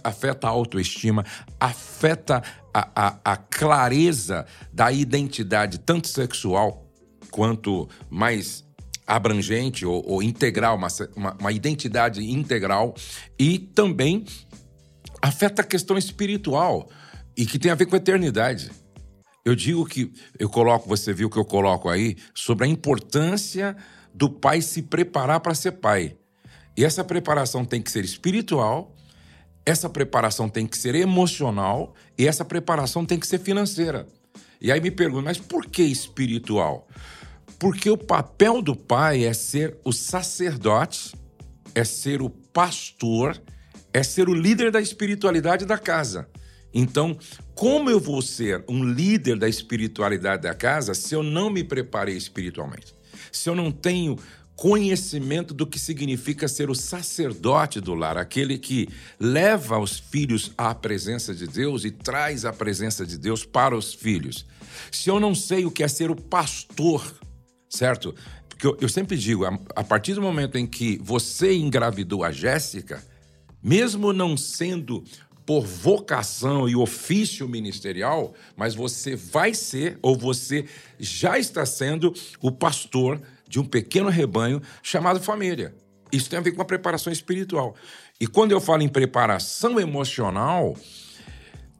afeta 0.01 0.47
a 0.47 0.49
autoestima, 0.49 1.25
afeta 1.59 2.41
a, 2.73 2.89
a, 2.95 3.33
a 3.33 3.37
clareza 3.37 4.45
da 4.71 4.91
identidade, 4.91 5.79
tanto 5.79 6.07
sexual 6.07 6.89
quanto 7.29 7.87
mais 8.09 8.63
abrangente 9.05 9.85
ou, 9.85 10.03
ou 10.07 10.23
integral, 10.23 10.77
uma, 10.77 10.87
uma, 11.15 11.33
uma 11.39 11.51
identidade 11.51 12.23
integral, 12.23 12.95
e 13.37 13.59
também 13.59 14.25
afeta 15.21 15.61
a 15.61 15.65
questão 15.65 15.97
espiritual 15.97 16.89
e 17.35 17.45
que 17.45 17.59
tem 17.59 17.71
a 17.71 17.75
ver 17.75 17.85
com 17.85 17.95
a 17.95 17.97
eternidade. 17.97 18.71
Eu 19.45 19.55
digo 19.55 19.85
que 19.85 20.13
eu 20.39 20.49
coloco, 20.49 20.87
você 20.87 21.13
viu 21.13 21.29
que 21.29 21.37
eu 21.37 21.43
coloco 21.43 21.89
aí, 21.89 22.17
sobre 22.33 22.65
a 22.65 22.67
importância 22.67 23.75
do 24.13 24.29
pai 24.29 24.61
se 24.61 24.81
preparar 24.81 25.39
para 25.41 25.53
ser 25.53 25.73
pai. 25.73 26.15
E 26.77 26.85
essa 26.85 27.03
preparação 27.03 27.65
tem 27.65 27.81
que 27.81 27.91
ser 27.91 28.05
espiritual, 28.05 28.92
essa 29.65 29.89
preparação 29.89 30.49
tem 30.49 30.67
que 30.67 30.77
ser 30.77 30.95
emocional 30.95 31.93
e 32.17 32.27
essa 32.27 32.43
preparação 32.43 33.05
tem 33.05 33.19
que 33.19 33.27
ser 33.27 33.39
financeira. 33.39 34.07
E 34.59 34.71
aí 34.71 34.79
me 34.79 34.91
pergunto, 34.91 35.23
mas 35.23 35.37
por 35.37 35.65
que 35.65 35.83
espiritual? 35.83 36.87
Porque 37.59 37.89
o 37.89 37.97
papel 37.97 38.61
do 38.61 38.75
pai 38.75 39.25
é 39.25 39.33
ser 39.33 39.77
o 39.83 39.91
sacerdote, 39.91 41.15
é 41.73 41.83
ser 41.83 42.21
o 42.21 42.29
pastor, 42.29 43.41
é 43.93 44.03
ser 44.03 44.27
o 44.27 44.33
líder 44.33 44.71
da 44.71 44.81
espiritualidade 44.81 45.65
da 45.65 45.77
casa. 45.77 46.27
Então, 46.73 47.17
como 47.53 47.89
eu 47.89 47.99
vou 47.99 48.21
ser 48.21 48.63
um 48.67 48.83
líder 48.83 49.37
da 49.37 49.47
espiritualidade 49.47 50.41
da 50.41 50.55
casa 50.55 50.93
se 50.93 51.13
eu 51.13 51.21
não 51.21 51.49
me 51.49 51.63
preparei 51.63 52.17
espiritualmente? 52.17 52.95
Se 53.31 53.49
eu 53.49 53.55
não 53.55 53.71
tenho 53.71 54.17
conhecimento 54.63 55.53
do 55.53 55.67
que 55.67 55.77
significa 55.77 56.47
ser 56.47 56.69
o 56.69 56.73
sacerdote 56.73 57.81
do 57.81 57.93
lar, 57.93 58.17
aquele 58.17 58.57
que 58.57 58.87
leva 59.19 59.77
os 59.77 59.99
filhos 59.99 60.53
à 60.57 60.73
presença 60.73 61.35
de 61.35 61.45
Deus 61.45 61.83
e 61.83 61.91
traz 61.91 62.45
a 62.45 62.53
presença 62.53 63.05
de 63.05 63.17
Deus 63.17 63.43
para 63.43 63.75
os 63.75 63.93
filhos. 63.93 64.45
Se 64.89 65.09
eu 65.09 65.19
não 65.19 65.35
sei 65.35 65.65
o 65.65 65.71
que 65.71 65.83
é 65.83 65.87
ser 65.89 66.09
o 66.09 66.15
pastor, 66.15 67.03
certo? 67.69 68.15
Porque 68.47 68.65
eu, 68.65 68.77
eu 68.79 68.87
sempre 68.87 69.17
digo, 69.17 69.43
a, 69.43 69.59
a 69.75 69.83
partir 69.83 70.13
do 70.13 70.21
momento 70.21 70.57
em 70.57 70.65
que 70.65 70.97
você 71.03 71.53
engravidou 71.53 72.23
a 72.23 72.31
Jéssica, 72.31 73.03
mesmo 73.61 74.13
não 74.13 74.37
sendo 74.37 75.03
por 75.45 75.65
vocação 75.65 76.69
e 76.69 76.75
ofício 76.77 77.49
ministerial, 77.49 78.33
mas 78.55 78.73
você 78.73 79.13
vai 79.13 79.53
ser 79.53 79.99
ou 80.01 80.17
você 80.17 80.63
já 80.97 81.37
está 81.37 81.65
sendo 81.65 82.13
o 82.39 82.49
pastor 82.49 83.21
de 83.53 83.59
um 83.59 83.63
pequeno 83.63 84.09
rebanho 84.09 84.59
chamado 84.81 85.19
família. 85.19 85.75
Isso 86.11 86.27
tem 86.27 86.39
a 86.39 86.41
ver 86.41 86.53
com 86.53 86.61
a 86.63 86.65
preparação 86.65 87.13
espiritual. 87.13 87.75
E 88.19 88.25
quando 88.25 88.51
eu 88.51 88.59
falo 88.59 88.81
em 88.81 88.89
preparação 88.89 89.79
emocional, 89.79 90.75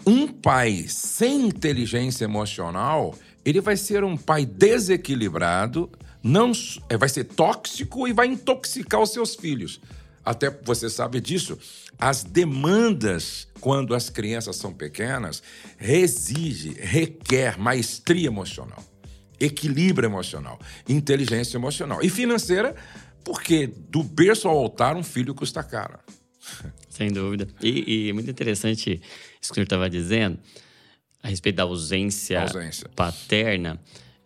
um 0.06 0.27
pai 0.27 0.86
sem 0.88 1.48
inteligência 1.48 2.25
emocional, 2.25 3.15
ele 3.44 3.60
vai 3.60 3.75
ser 3.75 4.03
um 4.03 4.15
pai 4.15 4.46
desequilibrado, 4.46 5.89
não 6.22 6.51
é, 6.89 6.96
vai 6.96 7.10
ser 7.10 7.24
tóxico 7.24 8.08
e 8.08 8.13
vai 8.13 8.27
intoxicar 8.27 9.01
os 9.01 9.12
seus 9.12 9.34
filhos. 9.34 9.82
Até 10.24 10.51
você 10.51 10.92
sabe 10.92 11.20
disso, 11.20 11.58
as 11.98 12.24
demandas 12.24 13.48
quando 13.60 13.96
as 13.96 14.12
crianças 14.12 14.58
são 14.58 14.72
pequenas 14.72 15.42
exige, 15.82 16.75
requer 16.80 17.58
maestria 17.58 18.27
emocional, 18.27 18.84
equilíbrio 19.46 20.08
emocional, 20.08 20.60
inteligência 20.88 21.58
emocional 21.58 22.00
e 22.02 22.10
financeira, 22.10 22.76
porque 23.24 23.68
do 23.68 24.04
berço 24.04 24.48
ao 24.48 24.58
altar 24.58 24.96
um 24.96 25.04
filho 25.04 25.34
custa 25.34 25.64
caro. 25.64 26.00
Sem 26.90 27.12
dúvida. 27.12 27.48
E, 27.62 28.08
e 28.08 28.14
muito 28.14 28.30
interessante 28.30 29.02
isso 29.42 29.50
que 29.50 29.52
o 29.52 29.56
senhor 29.56 29.64
estava 29.64 29.90
dizendo 29.90 30.38
a 31.22 31.30
respeito 31.30 31.56
da 31.56 31.64
ausência, 31.64 32.42
ausência. 32.42 32.90
paterna. 32.96 33.80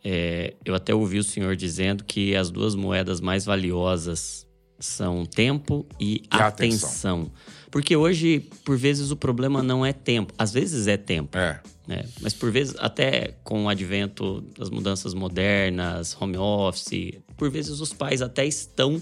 É, 0.04 0.54
eu 0.66 0.74
até 0.74 0.94
ouvi 0.94 1.20
o 1.20 1.24
senhor 1.24 1.56
dizendo 1.56 2.04
que 2.04 2.36
as 2.36 2.50
duas 2.50 2.76
moedas 2.76 3.22
mais 3.22 3.46
valiosas 3.46 4.48
são 4.80 5.26
tempo 5.26 5.86
e, 6.00 6.16
e 6.16 6.22
atenção. 6.32 7.22
atenção. 7.22 7.32
Porque 7.70 7.96
hoje, 7.96 8.50
por 8.64 8.78
vezes, 8.78 9.12
o 9.12 9.16
problema 9.16 9.62
não 9.62 9.86
é 9.86 9.94
tempo. 9.94 10.34
Às 10.38 10.52
vezes 10.52 10.88
é 10.88 10.98
tempo. 10.98 11.38
É. 11.38 11.62
Né? 11.88 12.06
Mas 12.22 12.34
por 12.34 12.51
vezes, 12.51 12.75
até 12.79 13.36
com 13.44 13.65
o 13.65 13.70
advento 13.70 14.41
das 14.58 14.70
mudanças 14.70 15.13
modernas, 15.13 16.15
home 16.20 16.38
office, 16.38 17.13
por 17.38 17.50
vezes 17.50 17.79
os 17.79 17.94
pais 17.94 18.22
até 18.22 18.46
estão 18.46 19.01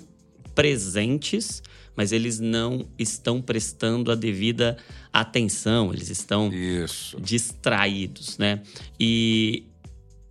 presentes, 0.54 1.64
mas 1.96 2.12
eles 2.12 2.40
não 2.40 2.88
estão 2.98 3.42
prestando 3.42 4.12
a 4.12 4.16
devida 4.16 4.78
atenção, 5.12 5.92
eles 5.94 6.10
estão 6.10 6.54
Isso. 6.54 7.20
distraídos, 7.20 8.38
né? 8.38 8.62
E 9.00 9.66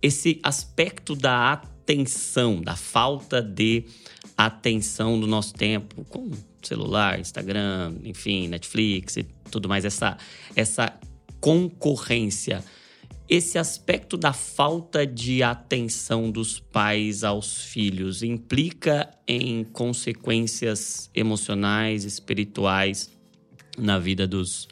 esse 0.01 0.39
aspecto 0.41 1.15
da 1.15 1.53
atenção, 1.53 2.61
da 2.61 2.75
falta 2.75 3.41
de 3.41 3.85
atenção 4.37 5.19
do 5.19 5.27
nosso 5.27 5.53
tempo, 5.53 6.05
com 6.05 6.31
celular, 6.61 7.19
Instagram, 7.19 7.95
enfim, 8.03 8.47
Netflix 8.47 9.17
e 9.17 9.23
tudo 9.51 9.67
mais, 9.67 9.85
essa, 9.85 10.17
essa 10.55 10.97
concorrência. 11.45 12.65
Esse 13.29 13.59
aspecto 13.59 14.17
da 14.17 14.33
falta 14.33 15.05
de 15.05 15.43
atenção 15.43 16.31
dos 16.31 16.59
pais 16.59 17.23
aos 17.23 17.65
filhos 17.65 18.23
implica 18.23 19.07
em 19.27 19.63
consequências 19.63 21.07
emocionais, 21.13 22.03
espirituais 22.03 23.11
na 23.77 23.99
vida 23.99 24.25
dos, 24.25 24.67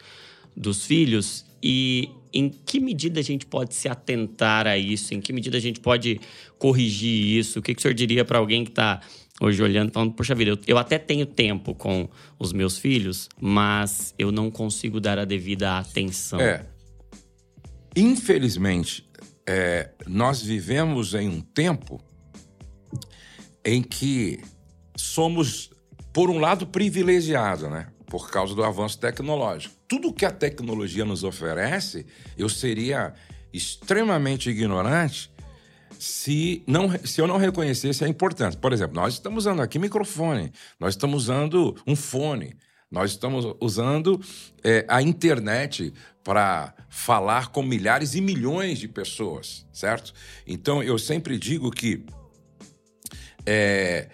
dos 0.58 0.84
filhos 0.84 1.46
e 1.62 2.10
em 2.34 2.50
que 2.50 2.80
medida 2.80 3.20
a 3.20 3.24
gente 3.24 3.46
pode 3.46 3.76
se 3.76 3.88
atentar 3.88 4.66
a 4.66 4.76
isso? 4.76 5.14
Em 5.14 5.22
que 5.22 5.32
medida 5.32 5.58
a 5.58 5.62
gente 5.62 5.80
pode 5.80 6.20
corrigir 6.58 7.38
isso? 7.38 7.60
O 7.60 7.62
que, 7.62 7.76
que 7.76 7.80
o 7.80 7.82
senhor 7.84 7.94
diria 7.94 8.26
para 8.26 8.40
alguém 8.40 8.64
que 8.64 8.72
está 8.72 9.00
hoje 9.44 9.62
olhando 9.62 9.92
falando, 9.92 10.14
poxa 10.14 10.34
vida, 10.34 10.52
eu, 10.52 10.60
eu, 10.66 10.78
até 10.78 10.98
tenho 10.98 11.26
tempo 11.26 11.76
com 11.76 12.08
os 12.40 12.54
meus 12.54 12.78
filhos, 12.78 13.28
mas 13.40 14.16
eu 14.18 14.32
não 14.32 14.50
consigo 14.50 15.02
dar 15.02 15.20
a 15.20 15.26
devida 15.26 15.78
atenção. 15.78 16.40
É. 16.40 16.66
Infelizmente, 17.94 19.06
é, 19.46 19.90
nós 20.08 20.42
vivemos 20.42 21.14
em 21.14 21.28
um 21.28 21.42
tempo 21.42 22.02
em 23.66 23.84
que 23.84 24.40
somos, 24.96 25.72
por 26.14 26.30
um 26.30 26.40
lado, 26.40 26.66
privilegiados, 26.66 27.70
né? 27.70 27.88
Por 28.06 28.32
causa 28.32 28.56
do 28.56 28.64
avanço 28.64 28.98
tecnológico. 28.98 29.76
Tudo 29.88 30.14
que 30.14 30.26
a 30.26 30.32
tecnologia 30.32 31.04
nos 31.04 31.24
oferece, 31.24 32.06
eu 32.38 32.48
seria 32.48 33.14
extremamente 33.52 34.50
ignorante 34.50 35.33
se, 36.04 36.62
não, 36.68 36.90
se 37.06 37.22
eu 37.22 37.28
não 37.28 37.38
reconhecesse 37.38 38.04
a 38.04 38.10
importância. 38.10 38.60
Por 38.60 38.74
exemplo, 38.74 38.96
nós 38.96 39.14
estamos 39.14 39.46
usando 39.46 39.62
aqui 39.62 39.80
microfone, 39.80 40.52
nós 40.78 40.96
estamos 40.96 41.24
usando 41.24 41.78
um 41.88 41.96
fone, 41.96 42.58
nós 42.92 43.12
estamos 43.12 43.56
usando 43.62 44.20
é, 44.62 44.86
a 44.90 45.02
internet 45.02 45.94
para 46.22 46.74
falar 46.90 47.54
com 47.54 47.64
milhares 47.64 48.16
e 48.16 48.22
milhões 48.22 48.80
de 48.80 48.88
pessoas, 48.90 49.66
certo? 49.72 50.14
Então, 50.46 50.84
eu 50.84 51.00
sempre 51.00 51.40
digo 51.40 51.72
que 51.72 52.06
é, 53.46 54.10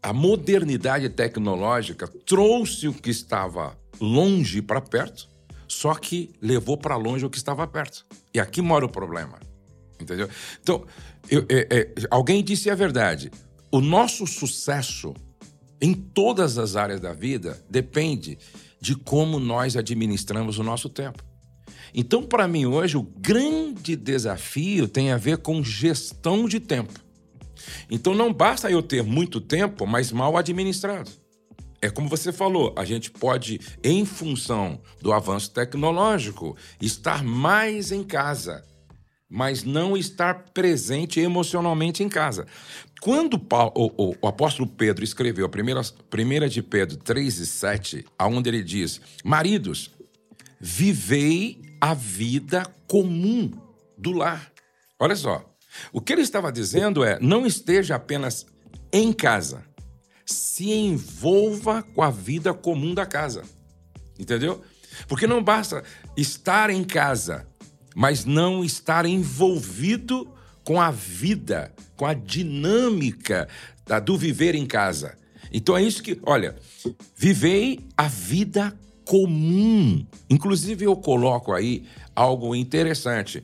a 0.00 0.12
modernidade 0.12 1.08
tecnológica 1.08 2.06
trouxe 2.06 2.86
o 2.86 2.94
que 2.94 3.10
estava 3.10 3.76
longe 4.00 4.62
para 4.62 4.80
perto, 4.80 5.28
só 5.66 5.92
que 5.96 6.30
levou 6.40 6.78
para 6.78 6.94
longe 6.94 7.26
o 7.26 7.30
que 7.30 7.36
estava 7.36 7.66
perto. 7.66 8.06
E 8.32 8.38
aqui 8.38 8.62
mora 8.62 8.86
o 8.86 8.88
problema. 8.88 9.49
Entendeu? 10.00 10.28
Então, 10.62 10.84
eu, 11.30 11.44
é, 11.48 11.66
é, 11.70 11.94
alguém 12.10 12.42
disse 12.42 12.70
a 12.70 12.74
verdade. 12.74 13.30
O 13.70 13.80
nosso 13.80 14.26
sucesso 14.26 15.14
em 15.80 15.94
todas 15.94 16.58
as 16.58 16.76
áreas 16.76 17.00
da 17.00 17.12
vida 17.12 17.62
depende 17.68 18.38
de 18.80 18.94
como 18.94 19.38
nós 19.38 19.76
administramos 19.76 20.58
o 20.58 20.62
nosso 20.62 20.88
tempo. 20.88 21.22
Então, 21.94 22.22
para 22.22 22.46
mim, 22.46 22.66
hoje, 22.66 22.96
o 22.96 23.02
grande 23.02 23.96
desafio 23.96 24.86
tem 24.86 25.10
a 25.10 25.16
ver 25.16 25.38
com 25.38 25.62
gestão 25.62 26.48
de 26.48 26.60
tempo. 26.60 26.98
Então, 27.90 28.14
não 28.14 28.32
basta 28.32 28.70
eu 28.70 28.82
ter 28.82 29.02
muito 29.02 29.40
tempo, 29.40 29.86
mas 29.86 30.12
mal 30.12 30.36
administrado. 30.36 31.10
É 31.82 31.88
como 31.88 32.08
você 32.08 32.30
falou, 32.30 32.74
a 32.76 32.84
gente 32.84 33.10
pode, 33.10 33.58
em 33.82 34.04
função 34.04 34.80
do 35.00 35.12
avanço 35.12 35.50
tecnológico, 35.50 36.56
estar 36.80 37.24
mais 37.24 37.90
em 37.90 38.04
casa 38.04 38.62
mas 39.30 39.62
não 39.62 39.96
estar 39.96 40.46
presente 40.52 41.20
emocionalmente 41.20 42.02
em 42.02 42.08
casa. 42.08 42.48
Quando 43.00 43.38
Paulo, 43.38 43.72
o, 43.76 44.10
o, 44.10 44.16
o, 44.20 44.26
apóstolo 44.26 44.68
Pedro 44.68 45.04
escreveu 45.04 45.46
a 45.46 45.48
primeira, 45.48 45.80
primeira 46.10 46.48
de 46.48 46.60
Pedro 46.60 46.96
3 46.96 47.38
e 47.38 47.46
7, 47.46 48.04
aonde 48.18 48.50
ele 48.50 48.64
diz: 48.64 49.00
Maridos, 49.24 49.92
vivei 50.60 51.62
a 51.80 51.94
vida 51.94 52.64
comum 52.88 53.52
do 53.96 54.12
lar. 54.12 54.52
Olha 54.98 55.14
só. 55.14 55.48
O 55.92 56.00
que 56.00 56.12
ele 56.12 56.22
estava 56.22 56.50
dizendo 56.50 57.04
é: 57.04 57.18
não 57.20 57.46
esteja 57.46 57.94
apenas 57.94 58.44
em 58.92 59.12
casa, 59.12 59.64
se 60.26 60.72
envolva 60.72 61.82
com 61.82 62.02
a 62.02 62.10
vida 62.10 62.52
comum 62.52 62.92
da 62.92 63.06
casa. 63.06 63.44
Entendeu? 64.18 64.60
Porque 65.06 65.26
não 65.26 65.42
basta 65.42 65.84
estar 66.16 66.68
em 66.68 66.84
casa 66.84 67.46
mas 67.94 68.24
não 68.24 68.64
estar 68.64 69.06
envolvido 69.06 70.28
com 70.64 70.80
a 70.80 70.90
vida, 70.90 71.72
com 71.96 72.06
a 72.06 72.14
dinâmica 72.14 73.48
da, 73.86 73.98
do 73.98 74.16
viver 74.16 74.54
em 74.54 74.66
casa. 74.66 75.16
Então 75.52 75.76
é 75.76 75.82
isso 75.82 76.02
que, 76.02 76.18
olha, 76.22 76.56
vivei 77.16 77.80
a 77.96 78.06
vida 78.06 78.78
comum. 79.04 80.06
Inclusive, 80.28 80.84
eu 80.84 80.94
coloco 80.96 81.52
aí 81.52 81.84
algo 82.14 82.54
interessante. 82.54 83.42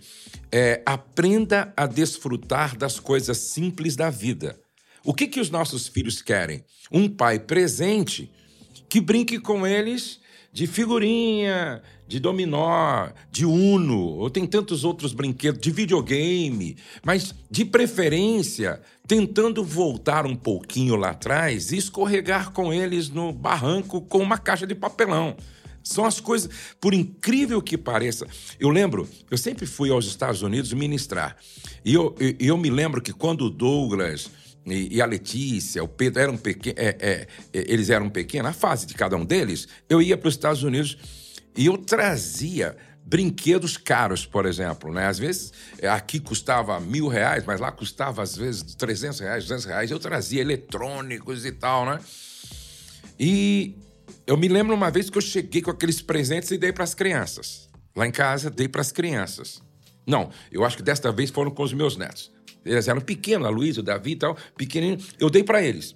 É, 0.52 0.80
aprenda 0.86 1.72
a 1.76 1.86
desfrutar 1.86 2.76
das 2.76 3.00
coisas 3.00 3.38
simples 3.38 3.96
da 3.96 4.08
vida. 4.08 4.56
O 5.04 5.12
que, 5.12 5.26
que 5.26 5.40
os 5.40 5.50
nossos 5.50 5.88
filhos 5.88 6.22
querem? 6.22 6.64
Um 6.90 7.08
pai 7.08 7.40
presente 7.40 8.30
que 8.88 9.00
brinque 9.00 9.40
com 9.40 9.66
eles 9.66 10.20
de 10.52 10.66
figurinha, 10.66 11.82
de 12.06 12.20
dominó, 12.20 13.08
de 13.30 13.44
uno, 13.44 13.98
ou 13.98 14.30
tem 14.30 14.46
tantos 14.46 14.84
outros 14.84 15.12
brinquedos, 15.12 15.60
de 15.60 15.70
videogame, 15.70 16.76
mas 17.04 17.34
de 17.50 17.64
preferência 17.64 18.80
tentando 19.06 19.64
voltar 19.64 20.26
um 20.26 20.36
pouquinho 20.36 20.96
lá 20.96 21.10
atrás 21.10 21.72
e 21.72 21.76
escorregar 21.76 22.52
com 22.52 22.72
eles 22.72 23.08
no 23.08 23.32
barranco 23.32 24.00
com 24.00 24.18
uma 24.18 24.38
caixa 24.38 24.66
de 24.66 24.74
papelão. 24.74 25.36
São 25.82 26.04
as 26.04 26.18
coisas, 26.18 26.50
por 26.80 26.92
incrível 26.92 27.62
que 27.62 27.78
pareça. 27.78 28.26
Eu 28.58 28.70
lembro, 28.70 29.08
eu 29.30 29.38
sempre 29.38 29.66
fui 29.66 29.88
aos 29.90 30.06
Estados 30.06 30.42
Unidos 30.42 30.72
ministrar. 30.72 31.36
E 31.84 31.94
eu, 31.94 32.12
eu, 32.18 32.34
eu 32.40 32.58
me 32.58 32.70
lembro 32.70 33.00
que 33.00 33.12
quando 33.12 33.42
o 33.42 33.50
Douglas 33.50 34.28
e, 34.66 35.00
a 35.00 35.06
Letícia, 35.06 35.84
o 35.84 35.86
Pedro 35.86 36.20
eram 36.20 36.36
pequenos, 36.36 36.78
é, 36.78 36.96
é, 36.98 37.26
é, 37.52 37.64
eles 37.72 37.88
eram 37.88 38.10
pequenos, 38.10 38.50
a 38.50 38.52
fase 38.52 38.84
de 38.84 38.94
cada 38.94 39.16
um 39.16 39.24
deles, 39.24 39.68
eu 39.88 40.02
ia 40.02 40.16
para 40.16 40.26
os 40.26 40.34
Estados 40.34 40.64
Unidos 40.64 40.98
e 41.56 41.66
eu 41.66 41.78
trazia 41.78 42.76
brinquedos 43.06 43.76
caros, 43.76 44.26
por 44.26 44.46
exemplo, 44.46 44.92
né? 44.92 45.06
Às 45.06 45.18
vezes 45.18 45.52
é, 45.78 45.88
aqui 45.88 46.18
custava 46.18 46.78
mil 46.80 47.06
reais, 47.06 47.44
mas 47.46 47.60
lá 47.60 47.70
custava 47.70 48.22
às 48.22 48.36
vezes 48.36 48.74
300 48.74 49.20
reais, 49.20 49.44
200 49.44 49.64
reais. 49.64 49.90
Eu 49.90 49.98
trazia 49.98 50.40
eletrônicos 50.40 51.46
e 51.46 51.52
tal, 51.52 51.86
né? 51.86 52.00
E 53.18 53.78
eu 54.26 54.36
me 54.36 54.48
lembro 54.48 54.74
uma 54.74 54.90
vez 54.90 55.08
que 55.08 55.16
eu 55.16 55.22
cheguei 55.22 55.62
com 55.62 55.70
aqueles 55.70 56.02
presentes 56.02 56.50
e 56.50 56.58
dei 56.58 56.72
para 56.72 56.84
as 56.84 56.94
crianças. 56.94 57.68
Lá 57.94 58.06
em 58.06 58.10
casa, 58.10 58.50
dei 58.50 58.68
para 58.68 58.80
as 58.80 58.90
crianças. 58.90 59.62
Não, 60.06 60.30
eu 60.50 60.64
acho 60.64 60.76
que 60.76 60.82
desta 60.82 61.10
vez 61.12 61.30
foram 61.30 61.50
com 61.50 61.62
os 61.62 61.72
meus 61.72 61.96
netos. 61.96 62.30
Eles 62.64 62.88
eram 62.88 63.00
pequenos, 63.00 63.46
a 63.46 63.50
Luísa, 63.50 63.80
o 63.80 63.82
Davi 63.82 64.12
e 64.12 64.16
tal, 64.16 64.36
pequenininho. 64.56 64.98
Eu 65.18 65.30
dei 65.30 65.44
para 65.44 65.62
eles. 65.62 65.94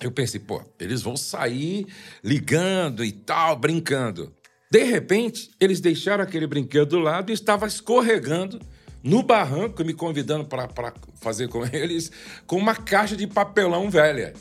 Eu 0.00 0.10
pensei, 0.10 0.40
pô, 0.40 0.62
eles 0.78 1.02
vão 1.02 1.16
sair 1.16 1.86
ligando 2.22 3.04
e 3.04 3.12
tal, 3.12 3.56
brincando. 3.56 4.34
De 4.70 4.82
repente, 4.82 5.50
eles 5.60 5.80
deixaram 5.80 6.24
aquele 6.24 6.46
brinquedo 6.46 6.90
do 6.90 6.98
lado 6.98 7.30
e 7.30 7.34
estava 7.34 7.66
escorregando 7.66 8.60
no 9.02 9.22
barranco, 9.22 9.84
me 9.84 9.94
convidando 9.94 10.44
para 10.44 10.92
fazer 11.20 11.48
com 11.48 11.64
eles, 11.72 12.10
com 12.46 12.56
uma 12.56 12.74
caixa 12.74 13.16
de 13.16 13.26
papelão 13.26 13.88
velha. 13.88 14.34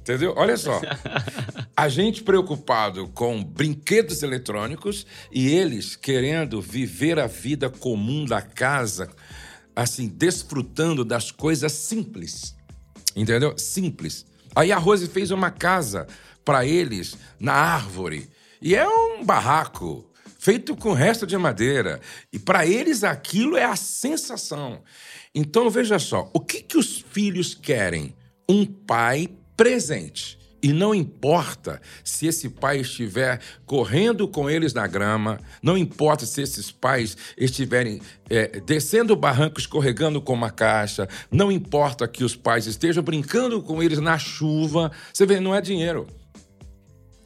Entendeu? 0.00 0.34
Olha 0.36 0.56
só. 0.56 0.80
A 1.76 1.88
gente 1.88 2.22
preocupado 2.22 3.08
com 3.08 3.42
brinquedos 3.44 4.22
eletrônicos 4.22 5.06
e 5.30 5.48
eles 5.48 5.94
querendo 5.94 6.60
viver 6.60 7.18
a 7.18 7.26
vida 7.26 7.70
comum 7.70 8.24
da 8.24 8.42
casa 8.42 9.08
assim, 9.74 10.08
desfrutando 10.08 11.04
das 11.04 11.30
coisas 11.30 11.72
simples. 11.72 12.54
Entendeu? 13.14 13.56
Simples. 13.56 14.26
Aí 14.54 14.72
a 14.72 14.78
Rose 14.78 15.06
fez 15.08 15.30
uma 15.30 15.50
casa 15.50 16.06
para 16.44 16.66
eles 16.66 17.16
na 17.38 17.52
árvore. 17.52 18.28
E 18.62 18.74
é 18.74 18.86
um 18.86 19.24
barraco 19.24 20.10
feito 20.38 20.74
com 20.76 20.92
resto 20.92 21.26
de 21.26 21.36
madeira. 21.36 22.00
E 22.32 22.38
para 22.38 22.66
eles 22.66 23.04
aquilo 23.04 23.56
é 23.56 23.64
a 23.64 23.76
sensação. 23.76 24.82
Então 25.34 25.70
veja 25.70 25.98
só, 25.98 26.30
o 26.32 26.40
que, 26.40 26.62
que 26.62 26.78
os 26.78 26.98
filhos 27.10 27.54
querem? 27.54 28.14
Um 28.48 28.66
pai 28.66 29.28
presente. 29.56 30.38
E 30.62 30.72
não 30.72 30.94
importa 30.94 31.80
se 32.04 32.26
esse 32.26 32.48
pai 32.48 32.80
estiver 32.80 33.40
correndo 33.64 34.28
com 34.28 34.48
eles 34.50 34.74
na 34.74 34.86
grama, 34.86 35.40
não 35.62 35.76
importa 35.76 36.26
se 36.26 36.42
esses 36.42 36.70
pais 36.70 37.16
estiverem 37.36 38.00
é, 38.28 38.60
descendo 38.60 39.14
o 39.14 39.16
barranco, 39.16 39.58
escorregando 39.58 40.20
com 40.20 40.34
uma 40.34 40.50
caixa, 40.50 41.08
não 41.30 41.50
importa 41.50 42.06
que 42.06 42.24
os 42.24 42.36
pais 42.36 42.66
estejam 42.66 43.02
brincando 43.02 43.62
com 43.62 43.82
eles 43.82 44.00
na 44.00 44.18
chuva. 44.18 44.92
Você 45.12 45.24
vê, 45.24 45.40
não 45.40 45.54
é 45.54 45.62
dinheiro. 45.62 46.06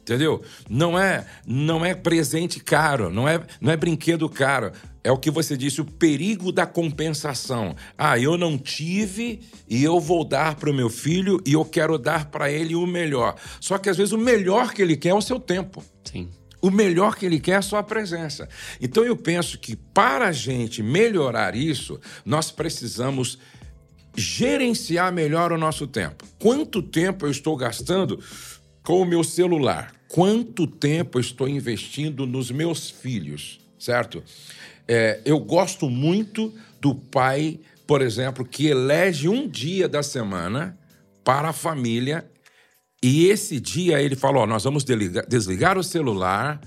Entendeu? 0.05 0.43
Não 0.69 0.99
é, 0.99 1.25
não 1.47 1.83
é 1.83 1.95
presente 1.95 2.59
caro, 2.59 3.09
não 3.09 3.27
é, 3.27 3.41
não 3.59 3.73
é 3.73 3.75
brinquedo 3.75 4.29
caro. 4.29 4.71
É 5.03 5.11
o 5.11 5.17
que 5.17 5.31
você 5.31 5.57
disse, 5.57 5.81
o 5.81 5.85
perigo 5.85 6.51
da 6.51 6.67
compensação. 6.67 7.75
Ah, 7.97 8.19
eu 8.19 8.37
não 8.37 8.55
tive 8.55 9.41
e 9.67 9.83
eu 9.83 9.99
vou 9.99 10.23
dar 10.23 10.57
para 10.57 10.69
o 10.69 10.73
meu 10.73 10.91
filho 10.91 11.41
e 11.43 11.53
eu 11.53 11.65
quero 11.65 11.97
dar 11.97 12.25
para 12.25 12.51
ele 12.51 12.75
o 12.75 12.85
melhor. 12.85 13.35
Só 13.59 13.79
que 13.79 13.89
às 13.89 13.97
vezes 13.97 14.13
o 14.13 14.17
melhor 14.17 14.73
que 14.73 14.81
ele 14.83 14.95
quer 14.95 15.09
é 15.09 15.15
o 15.15 15.21
seu 15.21 15.39
tempo. 15.39 15.83
Sim. 16.03 16.29
O 16.61 16.69
melhor 16.69 17.15
que 17.15 17.25
ele 17.25 17.39
quer 17.39 17.53
é 17.53 17.55
a 17.55 17.61
sua 17.63 17.81
presença. 17.81 18.47
Então 18.79 19.03
eu 19.03 19.17
penso 19.17 19.57
que 19.57 19.75
para 19.75 20.27
a 20.27 20.31
gente 20.31 20.83
melhorar 20.83 21.55
isso, 21.55 21.99
nós 22.23 22.51
precisamos 22.51 23.39
gerenciar 24.15 25.11
melhor 25.11 25.51
o 25.51 25.57
nosso 25.57 25.87
tempo. 25.87 26.25
Quanto 26.39 26.81
tempo 26.81 27.25
eu 27.25 27.31
estou 27.31 27.55
gastando 27.55 28.19
com 28.85 29.01
o 29.01 29.05
meu 29.05 29.23
celular? 29.23 29.93
Quanto 30.07 30.65
tempo 30.67 31.19
estou 31.19 31.49
investindo 31.49 32.25
nos 32.25 32.51
meus 32.51 32.89
filhos, 32.89 33.59
certo? 33.77 34.23
É, 34.87 35.19
eu 35.25 35.39
gosto 35.39 35.89
muito 35.89 36.53
do 36.79 36.93
pai, 36.93 37.59
por 37.87 38.01
exemplo, 38.01 38.45
que 38.45 38.67
elege 38.67 39.27
um 39.27 39.49
dia 39.49 39.89
da 39.89 40.03
semana 40.03 40.77
para 41.23 41.49
a 41.49 41.53
família 41.53 42.29
e 43.01 43.25
esse 43.27 43.59
dia 43.59 44.01
ele 44.01 44.15
falou: 44.15 44.43
ó, 44.43 44.47
nós 44.47 44.63
vamos 44.63 44.83
desligar, 44.83 45.25
desligar 45.27 45.77
o 45.77 45.83
celular, 45.83 46.61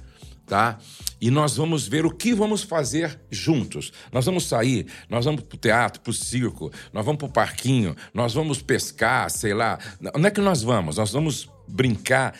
tá? 0.46 0.78
E 1.20 1.30
nós 1.30 1.56
vamos 1.56 1.86
ver 1.86 2.04
o 2.04 2.10
que 2.10 2.34
vamos 2.34 2.62
fazer 2.62 3.18
juntos. 3.30 3.92
Nós 4.12 4.24
vamos 4.24 4.46
sair, 4.46 4.86
nós 5.08 5.24
vamos 5.24 5.42
para 5.42 5.56
o 5.56 5.58
teatro, 5.58 6.00
para 6.00 6.10
o 6.10 6.14
circo, 6.14 6.70
nós 6.92 7.04
vamos 7.04 7.18
para 7.18 7.28
o 7.28 7.32
parquinho, 7.32 7.96
nós 8.12 8.34
vamos 8.34 8.60
pescar, 8.60 9.30
sei 9.30 9.54
lá. 9.54 9.78
Onde 10.14 10.26
é 10.26 10.30
que 10.30 10.40
nós 10.40 10.62
vamos? 10.62 10.96
Nós 10.96 11.12
vamos 11.12 11.48
brincar. 11.68 12.38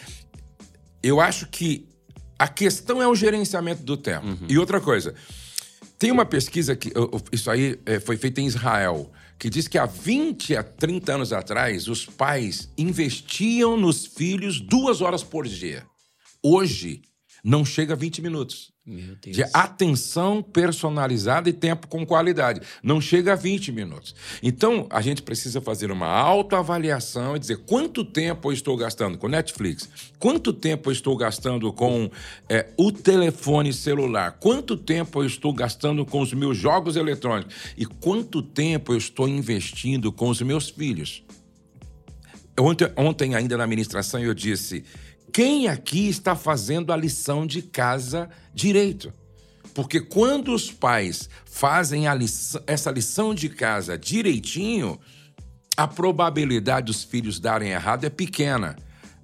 Eu 1.02 1.20
acho 1.20 1.46
que 1.46 1.88
a 2.38 2.48
questão 2.48 3.02
é 3.02 3.08
o 3.08 3.14
gerenciamento 3.14 3.82
do 3.82 3.96
tempo. 3.96 4.26
Uhum. 4.26 4.46
E 4.48 4.58
outra 4.58 4.80
coisa, 4.80 5.14
tem 5.98 6.10
uma 6.10 6.24
pesquisa 6.24 6.76
que 6.76 6.92
isso 7.32 7.50
aí 7.50 7.78
é, 7.84 7.98
foi 7.98 8.16
feita 8.16 8.40
em 8.40 8.46
Israel, 8.46 9.10
que 9.38 9.50
diz 9.50 9.66
que 9.66 9.76
há 9.76 9.86
20 9.86 10.56
a 10.56 10.62
30 10.62 11.14
anos 11.14 11.32
atrás 11.32 11.88
os 11.88 12.06
pais 12.06 12.70
investiam 12.78 13.76
nos 13.76 14.06
filhos 14.06 14.60
duas 14.60 15.00
horas 15.00 15.22
por 15.22 15.46
dia. 15.46 15.84
Hoje, 16.42 17.02
não 17.48 17.64
chega 17.64 17.94
a 17.94 17.96
20 17.96 18.20
minutos. 18.20 18.70
De 19.32 19.42
atenção 19.54 20.42
personalizada 20.42 21.48
e 21.48 21.52
tempo 21.52 21.88
com 21.88 22.04
qualidade. 22.04 22.60
Não 22.82 23.00
chega 23.00 23.32
a 23.32 23.36
20 23.36 23.72
minutos. 23.72 24.14
Então, 24.42 24.86
a 24.90 25.00
gente 25.00 25.22
precisa 25.22 25.58
fazer 25.58 25.90
uma 25.90 26.06
autoavaliação 26.06 27.36
e 27.36 27.38
dizer 27.38 27.56
quanto 27.64 28.04
tempo 28.04 28.48
eu 28.48 28.52
estou 28.52 28.76
gastando 28.76 29.16
com 29.16 29.28
Netflix, 29.28 29.88
quanto 30.18 30.52
tempo 30.52 30.90
eu 30.90 30.92
estou 30.92 31.16
gastando 31.16 31.72
com 31.72 32.10
é, 32.50 32.68
o 32.76 32.92
telefone 32.92 33.72
celular, 33.72 34.32
quanto 34.32 34.76
tempo 34.76 35.22
eu 35.22 35.26
estou 35.26 35.52
gastando 35.54 36.04
com 36.04 36.20
os 36.20 36.34
meus 36.34 36.56
jogos 36.56 36.96
eletrônicos 36.96 37.54
e 37.78 37.86
quanto 37.86 38.42
tempo 38.42 38.92
eu 38.92 38.98
estou 38.98 39.26
investindo 39.26 40.12
com 40.12 40.28
os 40.28 40.42
meus 40.42 40.68
filhos. 40.68 41.24
Ontem, 42.58 42.90
ontem 42.96 43.34
ainda 43.34 43.56
na 43.56 43.64
administração, 43.64 44.20
eu 44.20 44.34
disse 44.34 44.84
quem 45.32 45.68
aqui 45.68 46.08
está 46.08 46.34
fazendo 46.34 46.92
a 46.92 46.96
lição 46.96 47.46
de 47.46 47.62
casa 47.62 48.28
direito? 48.54 49.12
Porque 49.74 50.00
quando 50.00 50.52
os 50.52 50.70
pais 50.70 51.28
fazem 51.44 52.12
lição, 52.14 52.60
essa 52.66 52.90
lição 52.90 53.34
de 53.34 53.48
casa 53.48 53.96
direitinho, 53.96 54.98
a 55.76 55.86
probabilidade 55.86 56.86
dos 56.86 57.04
filhos 57.04 57.38
darem 57.38 57.70
errado 57.70 58.04
é 58.04 58.10
pequena. 58.10 58.76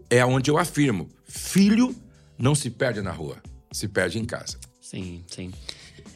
É 0.08 0.24
onde 0.24 0.50
eu 0.50 0.58
afirmo: 0.58 1.08
filho 1.24 1.94
não 2.38 2.54
se 2.54 2.70
perde 2.70 3.02
na 3.02 3.10
rua, 3.10 3.38
se 3.72 3.88
perde 3.88 4.18
em 4.18 4.24
casa. 4.24 4.58
Sim, 4.80 5.24
sim. 5.26 5.52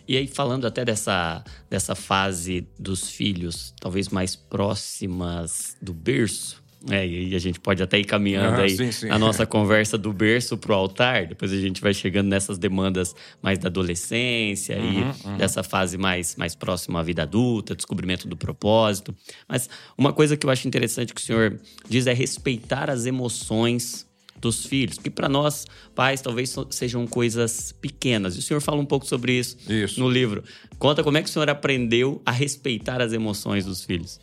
E 0.06 0.16
aí, 0.16 0.26
falando 0.26 0.66
até 0.66 0.84
dessa, 0.84 1.44
dessa 1.68 1.94
fase 1.94 2.66
dos 2.78 3.10
filhos, 3.10 3.74
talvez 3.80 4.08
mais 4.08 4.34
próximas 4.34 5.76
do 5.82 5.92
berço, 5.92 6.57
é, 6.88 7.04
e 7.06 7.34
a 7.34 7.38
gente 7.38 7.58
pode 7.58 7.82
até 7.82 7.98
ir 7.98 8.04
caminhando 8.04 8.60
ah, 8.60 8.64
aí 8.64 8.76
sim, 8.76 8.92
sim. 8.92 9.10
a 9.10 9.18
nossa 9.18 9.44
conversa 9.44 9.98
do 9.98 10.12
berço 10.12 10.56
pro 10.56 10.74
altar. 10.74 11.26
Depois 11.26 11.52
a 11.52 11.56
gente 11.56 11.80
vai 11.80 11.92
chegando 11.92 12.28
nessas 12.28 12.56
demandas 12.56 13.14
mais 13.42 13.58
da 13.58 13.68
adolescência 13.68 14.78
uhum, 14.78 14.92
e 14.92 15.26
uhum. 15.28 15.36
dessa 15.36 15.64
fase 15.64 15.98
mais, 15.98 16.36
mais 16.36 16.54
próxima 16.54 17.00
à 17.00 17.02
vida 17.02 17.22
adulta, 17.22 17.74
descobrimento 17.74 18.28
do 18.28 18.36
propósito. 18.36 19.14
Mas 19.48 19.68
uma 19.96 20.12
coisa 20.12 20.36
que 20.36 20.46
eu 20.46 20.50
acho 20.50 20.68
interessante 20.68 21.12
que 21.12 21.20
o 21.20 21.24
senhor 21.24 21.58
diz 21.88 22.06
é 22.06 22.12
respeitar 22.12 22.88
as 22.88 23.06
emoções 23.06 24.06
dos 24.40 24.64
filhos, 24.64 24.98
que 24.98 25.10
para 25.10 25.28
nós 25.28 25.66
pais 25.94 26.20
talvez 26.20 26.54
sejam 26.70 27.06
coisas 27.06 27.72
pequenas. 27.72 28.36
E 28.36 28.38
o 28.38 28.42
senhor 28.42 28.60
fala 28.60 28.80
um 28.80 28.86
pouco 28.86 29.04
sobre 29.04 29.32
isso, 29.32 29.56
isso 29.68 29.98
no 29.98 30.08
livro. 30.08 30.44
Conta 30.78 31.02
como 31.02 31.18
é 31.18 31.22
que 31.22 31.28
o 31.28 31.32
senhor 31.32 31.50
aprendeu 31.50 32.22
a 32.24 32.30
respeitar 32.30 33.00
as 33.00 33.12
emoções 33.12 33.64
dos 33.64 33.84
filhos. 33.84 34.20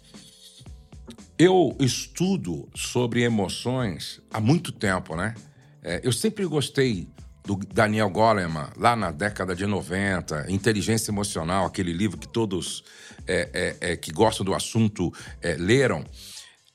Eu 1.38 1.76
estudo 1.80 2.70
sobre 2.74 3.24
emoções 3.24 4.22
há 4.32 4.40
muito 4.40 4.72
tempo, 4.72 5.16
né? 5.16 5.36
É, 5.84 6.02
eu 6.04 6.12
sempre 6.12 6.46
gostei 6.46 7.10
do 7.46 7.56
Daniel 7.56 8.10
Goleman, 8.10 8.70
lá 8.76 8.96
na 8.96 9.12
década 9.12 9.56
de 9.56 9.66
90, 9.66 10.48
Inteligência 10.50 11.12
Emocional, 11.12 11.66
aquele 11.66 11.94
livro 11.94 12.18
que 12.18 12.28
todos 12.28 12.84
é, 13.28 13.76
é, 13.82 13.92
é 13.92 13.98
que 13.98 14.12
gostam 14.12 14.46
do 14.46 14.54
assunto 14.54 15.14
é, 15.42 15.56
leram. 15.56 16.04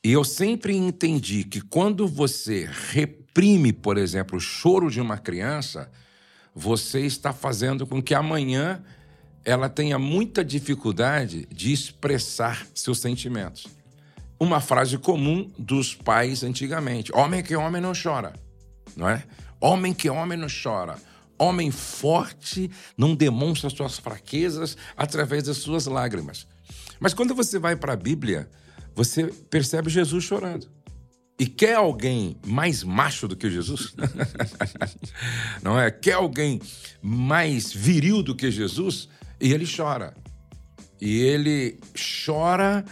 E 0.03 0.13
eu 0.13 0.25
sempre 0.25 0.77
entendi 0.77 1.45
que 1.45 1.61
quando 1.61 2.07
você 2.07 2.69
reprime, 2.93 3.73
por 3.73 3.99
exemplo, 3.99 4.39
o 4.39 4.41
choro 4.41 4.91
de 4.91 5.01
uma 5.01 5.19
criança, 5.19 5.91
você 6.55 7.01
está 7.01 7.33
fazendo 7.33 7.87
com 7.87 8.03
que 8.03 8.15
amanhã 8.15 8.83
ela 9.45 9.69
tenha 9.69 9.99
muita 9.99 10.45
dificuldade 10.45 11.47
de 11.51 11.73
expressar 11.73 12.67
seus 12.75 13.01
sentimentos. 13.01 13.67
Uma 14.41 14.61
frase 14.61 14.97
comum 14.97 15.53
dos 15.59 15.95
pais 15.95 16.43
antigamente: 16.43 17.13
homem 17.15 17.43
que 17.43 17.55
homem 17.55 17.81
não 17.81 17.93
chora, 17.93 18.33
não 18.97 19.09
é? 19.09 19.23
Homem 19.61 19.93
que 19.93 20.09
homem 20.09 20.39
não 20.39 20.49
chora. 20.49 20.97
Homem 21.39 21.71
forte 21.71 22.71
não 22.97 23.15
demonstra 23.15 23.71
suas 23.71 23.99
fraquezas 23.99 24.77
através 24.97 25.45
das 25.45 25.59
suas 25.59 25.87
lágrimas. 25.87 26.47
Mas 26.99 27.15
quando 27.15 27.35
você 27.35 27.59
vai 27.59 27.77
para 27.77 27.95
a 27.95 27.97
Bíblia, 27.97 28.49
você 28.95 29.27
percebe 29.49 29.89
Jesus 29.89 30.25
chorando. 30.25 30.69
E 31.39 31.47
quer 31.47 31.77
alguém 31.77 32.37
mais 32.47 32.85
macho 32.85 33.27
do 33.27 33.35
que 33.35 33.49
Jesus? 33.51 33.95
Não 35.65 35.81
é? 35.81 35.91
Quer 35.91 36.13
alguém 36.13 36.61
mais 37.01 37.73
viril 37.73 38.23
do 38.23 38.35
que 38.35 38.51
Jesus? 38.51 39.09
E 39.41 39.51
ele 39.51 39.67
chora. 39.67 40.15
E 41.01 41.19
ele 41.21 41.81
chora, 42.27 42.85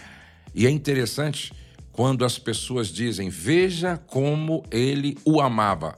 e 0.58 0.66
é 0.66 0.70
interessante 0.70 1.52
quando 1.92 2.24
as 2.24 2.36
pessoas 2.36 2.88
dizem: 2.88 3.30
Veja 3.30 3.96
como 3.96 4.64
ele 4.72 5.16
o 5.24 5.40
amava. 5.40 5.96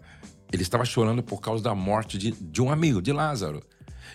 Ele 0.52 0.62
estava 0.62 0.84
chorando 0.84 1.22
por 1.22 1.40
causa 1.40 1.64
da 1.64 1.74
morte 1.74 2.18
de, 2.18 2.32
de 2.32 2.60
um 2.60 2.70
amigo, 2.70 3.00
de 3.00 3.10
Lázaro. 3.10 3.62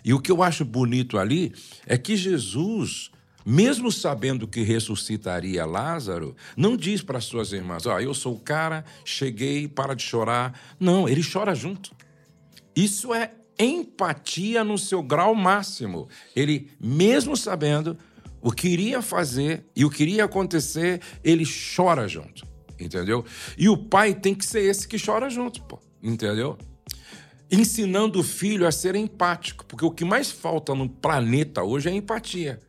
E 0.04 0.14
o 0.14 0.20
que 0.20 0.32
eu 0.32 0.44
acho 0.44 0.64
bonito 0.64 1.18
ali 1.18 1.52
é 1.88 1.98
que 1.98 2.16
Jesus 2.16 3.10
mesmo 3.44 3.92
sabendo 3.92 4.48
que 4.48 4.64
ressuscitaria 4.64 5.66
Lázaro, 5.66 6.36
não 6.58 6.78
diz 6.78 7.02
para 7.02 7.20
suas 7.20 7.52
irmãs: 7.52 7.88
Ó, 7.88 7.96
oh, 7.96 8.00
eu 8.00 8.14
sou 8.14 8.36
o 8.36 8.40
cara, 8.40 8.86
cheguei, 9.04 9.68
para 9.68 9.96
de 9.96 10.04
chorar. 10.04 10.60
Não, 10.80 11.10
ele 11.10 11.22
chora 11.24 11.56
junto. 11.56 11.92
Isso 12.76 13.14
é 13.16 13.32
empatia 13.58 14.64
no 14.64 14.78
seu 14.78 15.02
grau 15.02 15.34
máximo. 15.34 16.08
Ele, 16.36 16.70
mesmo 16.80 17.36
sabendo 17.36 17.98
o 18.46 18.52
que 18.52 18.68
iria 18.68 19.02
fazer 19.02 19.66
e 19.76 19.84
o 19.84 19.90
que 19.90 20.04
iria 20.04 20.24
acontecer, 20.24 21.02
ele 21.24 21.44
chora 21.76 22.08
junto. 22.08 22.46
Entendeu? 22.80 23.26
E 23.58 23.68
o 23.68 23.76
pai 23.76 24.14
tem 24.14 24.36
que 24.36 24.46
ser 24.46 24.60
esse 24.60 24.88
que 24.88 25.04
chora 25.04 25.32
junto, 25.32 25.64
pô. 25.64 25.80
Entendeu? 26.04 26.56
Ensinando 27.52 28.20
o 28.20 28.24
filho 28.24 28.68
a 28.68 28.72
ser 28.72 28.94
empático, 28.94 29.66
porque 29.66 29.84
o 29.84 29.90
que 29.90 30.06
mais 30.06 30.30
falta 30.30 30.76
no 30.76 30.88
planeta 30.88 31.64
hoje 31.64 31.90
é 31.90 31.92
empatia. 31.92 32.60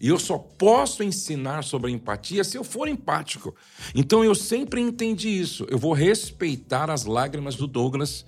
E 0.00 0.08
eu 0.08 0.18
só 0.18 0.36
posso 0.36 1.00
ensinar 1.04 1.62
sobre 1.62 1.92
empatia 1.92 2.42
se 2.42 2.58
eu 2.58 2.64
for 2.64 2.88
empático. 2.88 3.54
Então 3.94 4.24
eu 4.24 4.34
sempre 4.34 4.80
entendi 4.80 5.28
isso. 5.28 5.64
Eu 5.70 5.78
vou 5.78 5.92
respeitar 5.92 6.90
as 6.90 7.04
lágrimas 7.04 7.54
do 7.54 7.68
Douglas, 7.68 8.26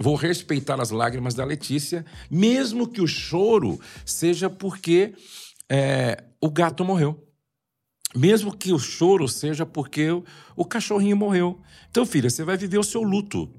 vou 0.00 0.14
respeitar 0.14 0.80
as 0.80 0.90
lágrimas 0.90 1.34
da 1.34 1.44
Letícia, 1.44 2.02
mesmo 2.30 2.88
que 2.88 3.02
o 3.02 3.06
choro 3.06 3.78
seja 4.06 4.48
porque 4.48 5.12
é, 5.70 6.22
o 6.40 6.50
gato 6.50 6.84
morreu. 6.84 7.20
Mesmo 8.14 8.56
que 8.56 8.72
o 8.72 8.78
choro 8.78 9.26
seja 9.26 9.66
porque 9.66 10.08
o, 10.54 10.64
cachorrinho 10.64 11.16
morreu. 11.16 11.60
Então, 11.90 12.06
filha, 12.06 12.30
você 12.30 12.44
vai 12.44 12.56
viver 12.56 12.78
o 12.78 12.84
seu 12.84 13.02
luto. 13.02 13.50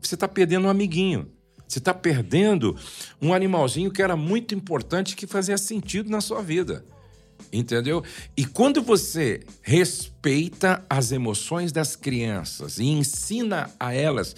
Você 0.00 0.16
está 0.16 0.26
perdendo 0.26 0.66
um 0.66 0.70
amiguinho. 0.70 1.30
Você 1.68 1.78
está 1.78 1.94
perdendo 1.94 2.76
um 3.22 3.32
animalzinho 3.32 3.92
que 3.92 4.02
era 4.02 4.16
muito 4.16 4.52
importante, 4.54 5.14
que 5.14 5.28
fazia 5.28 5.56
sentido 5.56 6.10
na 6.10 6.20
sua 6.20 6.42
vida. 6.42 6.84
Entendeu? 7.52 8.02
E 8.36 8.44
quando 8.44 8.82
você 8.82 9.40
respeita 9.62 10.84
as 10.90 11.12
emoções 11.12 11.70
das 11.70 11.94
crianças 11.94 12.78
e 12.78 12.86
ensina 12.86 13.70
a 13.78 13.94
elas 13.94 14.34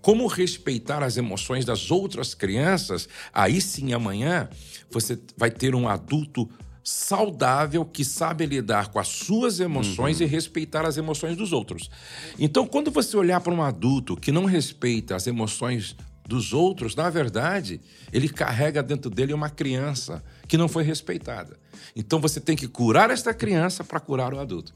como 0.00 0.26
respeitar 0.26 1.02
as 1.02 1.16
emoções 1.16 1.64
das 1.64 1.90
outras 1.90 2.34
crianças, 2.34 3.08
aí 3.32 3.60
sim 3.60 3.92
amanhã 3.92 4.48
você 4.90 5.18
vai 5.36 5.50
ter 5.50 5.76
um 5.76 5.88
adulto 5.88 6.50
saudável 6.84 7.84
que 7.84 8.04
sabe 8.04 8.44
lidar 8.46 8.88
com 8.88 8.98
as 8.98 9.08
suas 9.08 9.60
emoções 9.60 10.20
uhum. 10.20 10.26
e 10.26 10.28
respeitar 10.28 10.84
as 10.84 10.96
emoções 10.96 11.36
dos 11.36 11.52
outros. 11.52 11.90
Então, 12.38 12.66
quando 12.66 12.90
você 12.90 13.16
olhar 13.16 13.40
para 13.40 13.52
um 13.52 13.62
adulto 13.62 14.16
que 14.16 14.32
não 14.32 14.44
respeita 14.44 15.14
as 15.14 15.26
emoções 15.26 15.96
dos 16.26 16.52
outros, 16.52 16.94
na 16.94 17.10
verdade, 17.10 17.80
ele 18.12 18.28
carrega 18.28 18.82
dentro 18.82 19.10
dele 19.10 19.32
uma 19.32 19.50
criança 19.50 20.22
que 20.48 20.56
não 20.56 20.68
foi 20.68 20.82
respeitada. 20.84 21.58
Então 21.94 22.20
você 22.20 22.40
tem 22.40 22.56
que 22.56 22.68
curar 22.68 23.10
esta 23.10 23.34
criança 23.34 23.84
para 23.84 24.00
curar 24.00 24.32
o 24.32 24.38
adulto. 24.38 24.72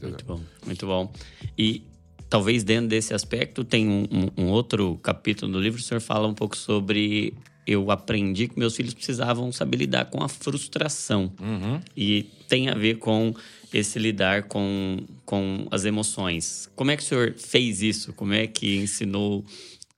Muito 0.00 0.24
bom, 0.24 0.40
muito 0.64 0.86
bom. 0.86 1.12
E 1.58 1.86
talvez 2.28 2.62
dentro 2.62 2.88
desse 2.88 3.14
aspecto 3.14 3.64
tem 3.64 3.88
um, 3.88 4.06
um, 4.10 4.44
um, 4.44 4.50
outro 4.50 4.98
capítulo 4.98 5.52
do 5.52 5.60
livro, 5.60 5.80
o 5.80 5.82
senhor 5.82 6.00
fala 6.00 6.26
um 6.26 6.34
pouco 6.34 6.56
sobre 6.56 7.34
eu 7.66 7.90
aprendi 7.90 8.48
que 8.48 8.58
meus 8.58 8.76
filhos 8.76 8.94
precisavam 8.94 9.50
saber 9.50 9.78
lidar 9.78 10.06
com 10.06 10.22
a 10.22 10.28
frustração. 10.28 11.32
Uhum. 11.40 11.80
E 11.96 12.24
tem 12.48 12.68
a 12.68 12.74
ver 12.74 12.98
com 12.98 13.34
esse 13.72 13.98
lidar 13.98 14.44
com, 14.44 15.04
com 15.24 15.66
as 15.70 15.84
emoções. 15.84 16.68
Como 16.76 16.90
é 16.90 16.96
que 16.96 17.02
o 17.02 17.06
senhor 17.06 17.34
fez 17.36 17.82
isso? 17.82 18.12
Como 18.12 18.32
é 18.32 18.46
que 18.46 18.76
ensinou 18.76 19.44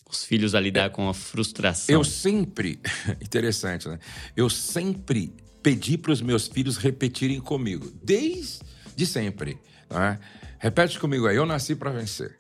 os 0.09 0.25
filhos 0.25 0.55
a 0.55 0.61
lidar 0.61 0.91
com 0.91 1.09
a 1.09 1.15
frustração? 1.15 1.95
Eu 1.95 2.05
sempre, 2.05 2.79
interessante, 3.21 3.89
né? 3.89 3.99
Eu 4.37 4.49
sempre 4.49 5.33
pedi 5.63 5.99
para 5.99 6.13
os 6.13 6.23
meus 6.23 6.47
filhos 6.47 6.77
repetirem 6.77 7.41
comigo, 7.41 7.93
desde 8.03 9.05
sempre. 9.05 9.59
Né? 9.91 10.19
Repete 10.59 10.99
comigo 10.99 11.27
aí: 11.27 11.37
eu 11.37 11.45
nasci 11.45 11.75
para 11.75 11.91
vencer, 11.91 12.39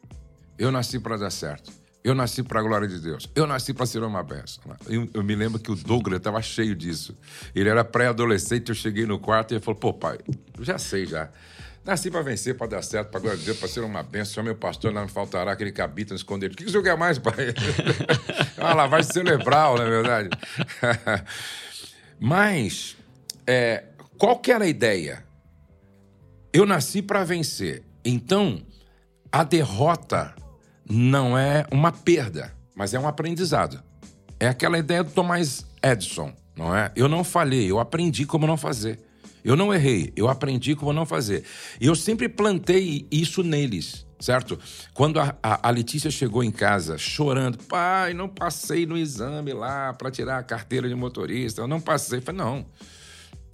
eu 0.59 0.71
nasci 0.71 0.99
para 0.99 1.17
dar 1.17 1.31
certo. 1.31 1.73
Eu 2.07 2.15
nasci 2.15 2.41
para 2.41 2.61
a 2.61 2.63
glória 2.63 2.87
de 2.87 3.01
Deus. 3.01 3.29
Eu 3.35 3.49
nasci 3.49 3.75
para 3.75 3.85
ser 3.85 4.01
uma 4.05 4.23
bênção. 4.23 4.63
Né? 4.65 4.77
Eu, 4.87 5.11
eu, 5.13 5.25
me 5.25 5.35
lembro 5.35 5.59
que 5.59 5.73
o 5.73 5.75
Douglas 5.75 6.19
estava 6.19 6.41
cheio 6.41 6.73
disso. 6.73 7.19
Ele 7.53 7.69
era 7.69 7.83
pré-adolescente, 7.85 8.69
eu 8.69 8.77
cheguei 8.77 9.05
no 9.05 9.19
quarto 9.19 9.51
e 9.51 9.55
ele 9.57 9.61
falou: 9.61 9.81
pô, 9.81 9.93
pai, 9.93 10.17
já 10.61 10.79
sei 10.79 11.05
já. 11.05 11.29
Nasci 11.85 12.09
para 12.09 12.23
vencer, 12.23 12.57
para 12.57 12.69
dar 12.69 12.83
certo, 12.83 13.11
para 13.11 13.19
glória 13.19 13.37
de 13.37 13.45
Deus, 13.45 13.59
para 13.59 13.67
ser 13.67 13.81
uma 13.81 14.05
bênção. 14.05 14.45
Meu 14.45 14.55
pastor, 14.55 14.93
não 14.93 15.03
me 15.03 15.09
faltará 15.09 15.51
aquele 15.51 15.73
que 15.73 15.83
habita 15.83 16.15
no 16.15 16.17
esconderijo. 16.17 16.55
O 16.55 16.65
que, 16.65 16.71
senhor 16.71 16.85
quer 16.85 16.97
mais, 16.97 17.19
pai? 17.19 17.53
uma 18.57 18.73
lavagem 18.73 19.13
cerebral, 19.13 19.77
não 19.77 19.85
é 19.85 19.91
verdade? 19.91 20.29
Mas, 22.21 22.97
é, 23.45 23.83
qual 24.17 24.39
que 24.39 24.53
era 24.53 24.65
a 24.65 24.69
ideia? 24.69 25.25
Eu 26.53 26.67
nasci 26.67 27.03
para 27.03 27.25
vencer. 27.25 27.83
Então, 28.05 28.65
a 29.33 29.43
derrota 29.43 30.37
não 30.89 31.37
é 31.37 31.67
uma 31.71 31.91
perda, 31.93 32.53
mas 32.75 32.95
é 32.95 32.99
um 32.99 33.09
aprendizado. 33.09 33.83
É 34.39 34.49
aquela 34.49 34.79
ideia 34.79 35.03
do 35.03 35.11
Thomas 35.11 35.67
Edison, 35.83 36.33
não 36.57 36.75
é? 36.75 36.93
Eu 36.95 37.09
não 37.09 37.25
falhei, 37.25 37.71
eu 37.71 37.79
aprendi 37.79 38.27
como 38.27 38.47
não 38.47 38.57
fazer. 38.57 39.01
Eu 39.45 39.55
não 39.55 39.73
errei, 39.73 40.13
eu 40.17 40.29
aprendi 40.29 40.75
como 40.75 40.93
não 40.93 41.07
fazer. 41.07 41.45
E 41.81 41.87
eu 41.87 41.95
sempre 41.95 42.29
plantei 42.29 43.07
isso 43.13 43.45
neles, 43.45 44.05
certo? 44.19 44.59
Quando 44.93 45.21
a, 45.21 45.37
a, 45.41 45.69
a, 45.69 45.71
Letícia 45.71 46.11
chegou 46.11 46.43
em 46.43 46.51
casa 46.51 46.99
chorando, 46.99 47.59
pai, 47.59 48.13
não 48.13 48.29
passei 48.29 48.85
no 48.87 48.99
exame 48.99 49.53
lá 49.53 49.93
para 49.93 50.11
tirar 50.11 50.39
a 50.39 50.43
carteira 50.43 50.89
de 50.89 50.97
motorista, 50.97 51.61
eu 51.61 51.69
não 51.69 51.81
passei. 51.81 52.19
Eu 52.19 52.23
falei, 52.23 52.41
não. 52.41 52.67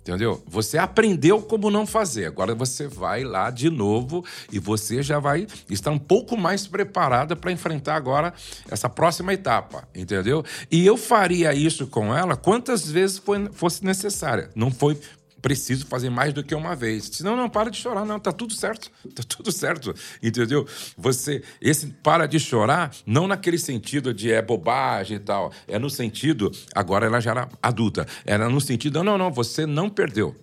Entendeu? 0.02 0.42
Você 0.48 0.78
aprendeu 0.78 1.40
como 1.40 1.70
não 1.70 1.86
fazer. 1.86 2.26
Agora 2.26 2.56
você 2.56 2.88
vai 2.88 3.22
lá 3.22 3.50
de 3.50 3.70
novo 3.70 4.24
e 4.50 4.58
você 4.58 5.00
já 5.00 5.20
vai 5.20 5.46
estar 5.70 5.92
um 5.92 5.98
pouco 5.98 6.36
mais 6.36 6.66
preparada 6.66 7.36
para 7.36 7.52
enfrentar 7.52 7.94
agora 7.94 8.34
essa 8.68 8.88
próxima 8.88 9.32
etapa, 9.32 9.88
entendeu? 9.94 10.44
E 10.68 10.84
eu 10.84 10.96
faria 10.96 11.54
isso 11.54 11.86
com 11.86 12.14
ela 12.14 12.36
quantas 12.36 12.90
vezes 12.90 13.18
foi, 13.18 13.48
fosse 13.52 13.84
necessária. 13.84 14.50
Não 14.56 14.72
foi 14.72 14.98
preciso 15.42 15.85
fazer 15.87 16.09
mais 16.09 16.33
do 16.33 16.44
que 16.44 16.55
uma 16.55 16.76
vez. 16.76 17.11
Senão, 17.12 17.37
não, 17.37 17.50
para 17.50 17.68
de 17.68 17.76
chorar, 17.76 18.07
não, 18.07 18.20
tá 18.20 18.33
tudo 18.33 18.55
certo, 18.55 18.90
tá 19.12 19.24
tudo 19.28 19.50
certo, 19.50 19.92
entendeu? 20.22 20.66
Você, 20.96 21.42
esse 21.61 21.88
para 21.88 22.26
de 22.26 22.38
chorar, 22.38 22.94
não 23.05 23.26
naquele 23.26 23.59
sentido 23.59 24.14
de 24.14 24.31
é 24.31 24.40
bobagem 24.40 25.16
e 25.16 25.20
tal, 25.20 25.52
é 25.66 25.78
no 25.78 25.90
sentido, 25.90 26.50
agora 26.72 27.07
ela 27.07 27.20
já 27.20 27.33
era 27.33 27.48
adulta, 27.61 28.07
era 28.24 28.48
no 28.48 28.61
sentido, 28.61 29.02
não, 29.02 29.18
não, 29.18 29.33
você 29.33 29.66
não 29.66 29.90
perdeu, 29.90 30.35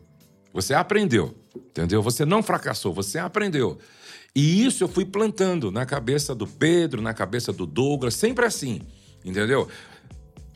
você 0.53 0.73
aprendeu, 0.73 1.33
entendeu? 1.55 2.01
Você 2.03 2.25
não 2.25 2.43
fracassou, 2.43 2.93
você 2.93 3.17
aprendeu. 3.17 3.79
E 4.35 4.63
isso 4.65 4.83
eu 4.83 4.87
fui 4.87 5.05
plantando 5.05 5.71
na 5.71 5.85
cabeça 5.85 6.35
do 6.35 6.45
Pedro, 6.45 7.01
na 7.01 7.13
cabeça 7.13 7.51
do 7.51 7.65
Douglas, 7.65 8.13
sempre 8.13 8.45
assim, 8.45 8.81
entendeu? 9.25 9.67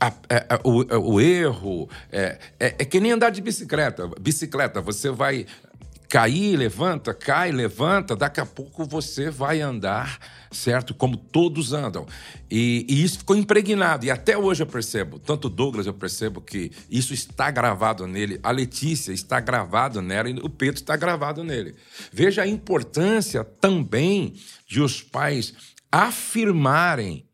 A, 0.00 0.08
a, 0.08 0.12
é, 0.28 0.46
a, 0.50 0.60
o, 0.64 1.14
o, 1.14 1.20
erro. 1.20 1.88
É, 2.10 2.38
é, 2.58 2.66
é, 2.78 2.84
que 2.84 3.00
nem 3.00 3.12
andar 3.12 3.30
de 3.30 3.40
bicicleta. 3.40 4.08
Bicicleta, 4.20 4.80
você 4.80 5.10
vai 5.10 5.46
cair, 6.08 6.56
levanta, 6.56 7.12
cai, 7.12 7.50
levanta, 7.50 8.14
daqui 8.14 8.40
a 8.40 8.46
pouco 8.46 8.84
você 8.84 9.30
vai 9.30 9.60
andar, 9.60 10.18
certo? 10.52 10.94
Como 10.94 11.16
todos 11.16 11.72
andam. 11.72 12.06
E, 12.48 12.86
e, 12.88 13.02
isso 13.02 13.18
ficou 13.18 13.34
impregnado. 13.34 14.06
E 14.06 14.10
até 14.12 14.38
hoje 14.38 14.62
eu 14.62 14.66
percebo, 14.66 15.18
tanto 15.18 15.48
Douglas 15.48 15.86
eu 15.86 15.94
percebo 15.94 16.40
que 16.40 16.70
isso 16.88 17.12
está 17.12 17.50
gravado 17.50 18.06
nele, 18.06 18.38
a 18.44 18.52
Letícia 18.52 19.12
está 19.12 19.40
gravado 19.40 20.00
nela 20.00 20.30
e 20.30 20.34
o 20.34 20.48
Pedro 20.48 20.80
está 20.80 20.96
gravado 20.96 21.42
nele. 21.42 21.74
Veja 22.12 22.42
a 22.42 22.46
importância 22.46 23.42
também 23.42 24.34
de 24.68 24.80
os 24.80 25.02
pais 25.02 25.52
afirmarem 25.90 27.26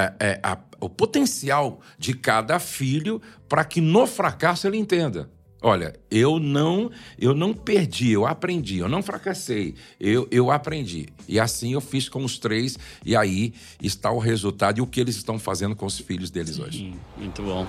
é, 0.00 0.14
é, 0.20 0.40
a, 0.42 0.56
o 0.80 0.88
potencial 0.88 1.80
de 1.98 2.14
cada 2.14 2.58
filho 2.58 3.20
para 3.48 3.64
que 3.64 3.80
no 3.80 4.06
fracasso 4.06 4.66
ele 4.66 4.78
entenda. 4.78 5.30
Olha, 5.62 5.94
eu 6.10 6.38
não, 6.38 6.90
eu 7.18 7.34
não 7.34 7.52
perdi, 7.52 8.12
eu 8.12 8.26
aprendi, 8.26 8.78
eu 8.78 8.88
não 8.88 9.02
fracassei, 9.02 9.74
eu, 10.00 10.26
eu 10.30 10.50
aprendi. 10.50 11.08
E 11.28 11.38
assim 11.38 11.74
eu 11.74 11.82
fiz 11.82 12.08
com 12.08 12.24
os 12.24 12.38
três, 12.38 12.78
e 13.04 13.14
aí 13.14 13.52
está 13.82 14.10
o 14.10 14.18
resultado 14.18 14.78
e 14.78 14.80
o 14.80 14.86
que 14.86 14.98
eles 14.98 15.16
estão 15.16 15.38
fazendo 15.38 15.76
com 15.76 15.84
os 15.84 15.98
filhos 15.98 16.30
deles 16.30 16.56
Sim, 16.56 16.62
hoje. 16.62 16.94
Muito 17.18 17.42
bom. 17.42 17.66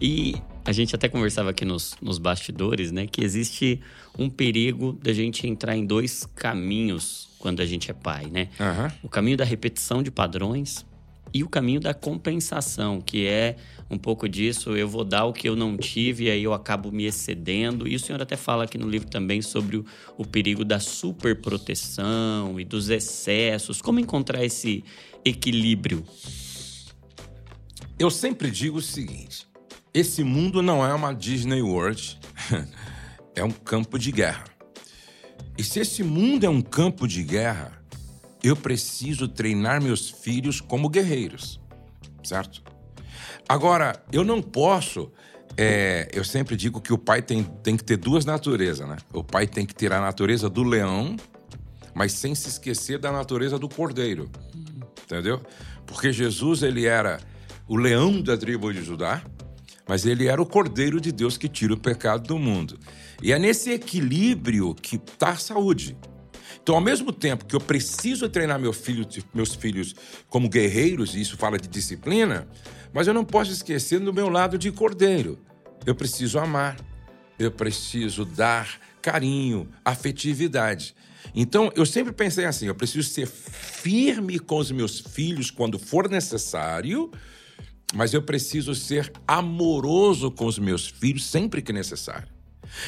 E 0.00 0.36
a 0.64 0.72
gente 0.72 0.94
até 0.94 1.06
conversava 1.06 1.50
aqui 1.50 1.66
nos, 1.66 1.94
nos 2.00 2.16
bastidores, 2.16 2.90
né, 2.90 3.06
que 3.06 3.22
existe 3.22 3.78
um 4.18 4.30
perigo 4.30 4.98
da 5.02 5.12
gente 5.12 5.46
entrar 5.46 5.76
em 5.76 5.84
dois 5.84 6.26
caminhos 6.34 7.28
quando 7.44 7.60
a 7.60 7.66
gente 7.66 7.90
é 7.90 7.94
pai, 7.94 8.28
né? 8.32 8.48
Uhum. 8.58 8.90
O 9.02 9.08
caminho 9.10 9.36
da 9.36 9.44
repetição 9.44 10.02
de 10.02 10.10
padrões 10.10 10.86
e 11.30 11.44
o 11.44 11.48
caminho 11.48 11.78
da 11.78 11.92
compensação, 11.92 13.02
que 13.02 13.26
é 13.26 13.56
um 13.90 13.98
pouco 13.98 14.26
disso, 14.26 14.74
eu 14.74 14.88
vou 14.88 15.04
dar 15.04 15.26
o 15.26 15.32
que 15.34 15.46
eu 15.46 15.54
não 15.54 15.76
tive 15.76 16.24
e 16.24 16.30
aí 16.30 16.42
eu 16.42 16.54
acabo 16.54 16.90
me 16.90 17.04
excedendo. 17.04 17.86
E 17.86 17.96
o 17.96 18.00
senhor 18.00 18.22
até 18.22 18.34
fala 18.34 18.64
aqui 18.64 18.78
no 18.78 18.88
livro 18.88 19.10
também 19.10 19.42
sobre 19.42 19.76
o, 19.76 19.84
o 20.16 20.24
perigo 20.24 20.64
da 20.64 20.80
superproteção 20.80 22.58
e 22.58 22.64
dos 22.64 22.88
excessos. 22.88 23.82
Como 23.82 24.00
encontrar 24.00 24.42
esse 24.42 24.82
equilíbrio? 25.22 26.02
Eu 27.98 28.10
sempre 28.10 28.50
digo 28.50 28.78
o 28.78 28.82
seguinte: 28.82 29.46
esse 29.92 30.24
mundo 30.24 30.62
não 30.62 30.82
é 30.82 30.94
uma 30.94 31.12
Disney 31.12 31.60
World, 31.60 32.18
é 33.36 33.44
um 33.44 33.50
campo 33.50 33.98
de 33.98 34.10
guerra. 34.10 34.53
E 35.56 35.62
se 35.62 35.80
esse 35.80 36.02
mundo 36.02 36.44
é 36.44 36.48
um 36.48 36.60
campo 36.60 37.06
de 37.06 37.22
guerra, 37.22 37.72
eu 38.42 38.56
preciso 38.56 39.28
treinar 39.28 39.82
meus 39.82 40.10
filhos 40.10 40.60
como 40.60 40.88
guerreiros, 40.88 41.60
certo? 42.22 42.62
Agora, 43.48 44.02
eu 44.12 44.24
não 44.24 44.42
posso. 44.42 45.10
É, 45.56 46.08
eu 46.12 46.24
sempre 46.24 46.56
digo 46.56 46.80
que 46.80 46.92
o 46.92 46.98
pai 46.98 47.22
tem, 47.22 47.44
tem 47.62 47.76
que 47.76 47.84
ter 47.84 47.96
duas 47.96 48.24
naturezas, 48.24 48.88
né? 48.88 48.96
O 49.12 49.22
pai 49.22 49.46
tem 49.46 49.64
que 49.64 49.74
ter 49.74 49.92
a 49.92 50.00
natureza 50.00 50.50
do 50.50 50.64
leão, 50.64 51.16
mas 51.94 52.12
sem 52.12 52.34
se 52.34 52.48
esquecer 52.48 52.98
da 52.98 53.12
natureza 53.12 53.58
do 53.58 53.68
cordeiro. 53.68 54.28
Entendeu? 55.04 55.40
Porque 55.86 56.12
Jesus, 56.12 56.62
ele 56.62 56.86
era 56.86 57.20
o 57.68 57.76
leão 57.76 58.20
da 58.20 58.36
tribo 58.36 58.72
de 58.72 58.82
Judá, 58.82 59.22
mas 59.86 60.04
ele 60.04 60.26
era 60.26 60.42
o 60.42 60.46
cordeiro 60.46 61.00
de 61.00 61.12
Deus 61.12 61.36
que 61.36 61.48
tira 61.48 61.74
o 61.74 61.78
pecado 61.78 62.26
do 62.26 62.38
mundo. 62.38 62.78
E 63.22 63.32
é 63.32 63.38
nesse 63.38 63.70
equilíbrio 63.70 64.74
que 64.74 64.96
está 64.96 65.30
a 65.30 65.36
saúde. 65.36 65.96
Então, 66.62 66.74
ao 66.74 66.80
mesmo 66.80 67.12
tempo 67.12 67.44
que 67.44 67.54
eu 67.54 67.60
preciso 67.60 68.28
treinar 68.28 68.58
meu 68.58 68.72
filho, 68.72 69.06
meus 69.34 69.54
filhos 69.54 69.94
como 70.30 70.48
guerreiros, 70.48 71.14
e 71.14 71.20
isso 71.20 71.36
fala 71.36 71.58
de 71.58 71.68
disciplina, 71.68 72.48
mas 72.92 73.06
eu 73.06 73.12
não 73.12 73.24
posso 73.24 73.52
esquecer 73.52 74.00
do 74.00 74.14
meu 74.14 74.30
lado 74.30 74.56
de 74.56 74.72
cordeiro. 74.72 75.38
Eu 75.84 75.94
preciso 75.94 76.38
amar, 76.38 76.76
eu 77.38 77.50
preciso 77.50 78.24
dar 78.24 78.80
carinho, 79.02 79.68
afetividade. 79.84 80.94
Então, 81.34 81.70
eu 81.76 81.84
sempre 81.84 82.12
pensei 82.12 82.46
assim: 82.46 82.66
eu 82.66 82.74
preciso 82.74 83.08
ser 83.08 83.26
firme 83.26 84.38
com 84.38 84.56
os 84.56 84.70
meus 84.70 85.00
filhos 85.00 85.50
quando 85.50 85.78
for 85.78 86.08
necessário, 86.08 87.10
mas 87.94 88.14
eu 88.14 88.22
preciso 88.22 88.74
ser 88.74 89.12
amoroso 89.26 90.30
com 90.30 90.46
os 90.46 90.58
meus 90.58 90.88
filhos 90.88 91.26
sempre 91.26 91.60
que 91.60 91.72
necessário. 91.72 92.33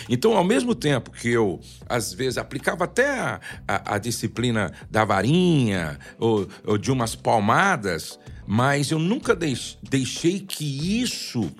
Então, 0.09 0.37
ao 0.37 0.45
mesmo 0.45 0.75
tempo 0.75 1.11
que 1.11 1.29
eu, 1.29 1.61
às 1.89 2.13
vezes, 2.13 2.39
aplicava 2.39 2.85
até 2.85 3.09
a, 3.09 3.41
a, 3.67 3.95
a 3.95 3.99
disciplina 3.99 4.73
da 4.91 5.05
varinha 5.05 5.99
ou, 6.19 6.49
ou, 6.65 6.79
de 6.79 6.91
umas 6.91 7.15
palmadas, 7.15 8.19
mas 8.47 8.91
eu 8.91 8.99
nunca 8.99 9.35
deix, 9.35 9.79
deixei 9.83 10.41
que 10.41 11.03
isso. 11.03 11.51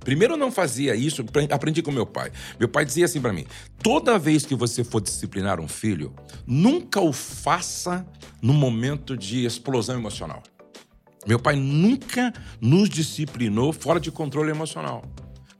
Primeiro, 0.00 0.34
eu 0.34 0.38
não 0.38 0.50
fazia 0.50 0.94
isso, 0.94 1.24
aprendi 1.50 1.82
com 1.82 1.92
meu 1.92 2.06
pai. 2.06 2.32
Meu 2.58 2.68
pai 2.68 2.84
dizia 2.84 3.04
assim 3.04 3.20
para 3.20 3.32
mim: 3.32 3.46
toda 3.82 4.18
vez 4.18 4.44
que 4.44 4.54
você 4.54 4.82
for 4.82 5.00
disciplinar 5.00 5.60
um 5.60 5.68
filho, 5.68 6.12
nunca 6.46 7.00
o 7.00 7.12
faça 7.12 8.06
no 8.40 8.52
momento 8.52 9.16
de 9.16 9.44
explosão 9.44 9.96
emocional. 9.96 10.42
Meu 11.26 11.38
pai 11.38 11.54
nunca 11.54 12.32
nos 12.60 12.88
disciplinou 12.88 13.72
fora 13.72 14.00
de 14.00 14.10
controle 14.10 14.50
emocional. 14.50 15.04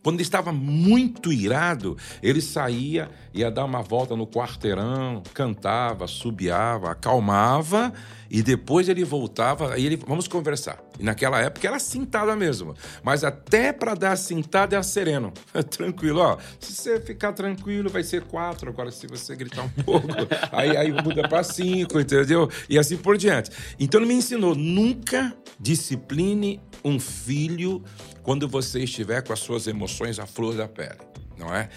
Quando 0.02 0.16
ele 0.16 0.22
estava 0.22 0.52
muito 0.52 1.32
irado, 1.32 1.96
ele 2.22 2.40
saía, 2.40 3.08
ia 3.32 3.50
dar 3.50 3.64
uma 3.64 3.82
volta 3.82 4.16
no 4.16 4.26
quarteirão, 4.26 5.22
cantava, 5.32 6.06
subiava, 6.06 6.90
acalmava 6.90 7.92
e 8.28 8.42
depois 8.42 8.88
ele 8.88 9.04
voltava, 9.04 9.74
aí 9.74 9.84
ele, 9.84 9.96
vamos 9.96 10.26
conversar. 10.26 10.82
E 10.98 11.04
naquela 11.04 11.38
época 11.38 11.68
era 11.68 11.78
cintada 11.78 12.34
mesmo, 12.34 12.74
mas 13.02 13.22
até 13.22 13.72
para 13.72 13.94
dar 13.94 14.16
cintada 14.16 14.74
é 14.74 14.82
sereno, 14.82 15.32
tranquilo, 15.70 16.20
ó. 16.20 16.38
Se 16.58 16.72
você 16.72 16.98
ficar 16.98 17.32
tranquilo 17.32 17.90
vai 17.90 18.02
ser 18.02 18.22
quatro, 18.22 18.70
agora 18.70 18.90
se 18.90 19.06
você 19.06 19.36
gritar 19.36 19.62
um 19.62 19.68
pouco, 19.84 20.08
aí, 20.50 20.76
aí 20.76 20.90
muda 20.90 21.28
para 21.28 21.42
cinco, 21.42 22.00
entendeu? 22.00 22.50
E 22.68 22.78
assim 22.78 22.96
por 22.96 23.18
diante. 23.18 23.50
Então 23.78 24.00
ele 24.00 24.08
me 24.08 24.14
ensinou, 24.14 24.54
nunca 24.54 25.36
discipline 25.60 26.58
um 26.84 26.98
filho 26.98 27.84
quando 28.22 28.48
você 28.48 28.80
estiver 28.80 29.22
com 29.22 29.32
as 29.32 29.40
suas 29.40 29.66
emoções 29.66 30.18
à 30.18 30.26
flor 30.26 30.56
da 30.56 30.68
pele, 30.68 30.98
não 31.36 31.54
é? 31.54 31.68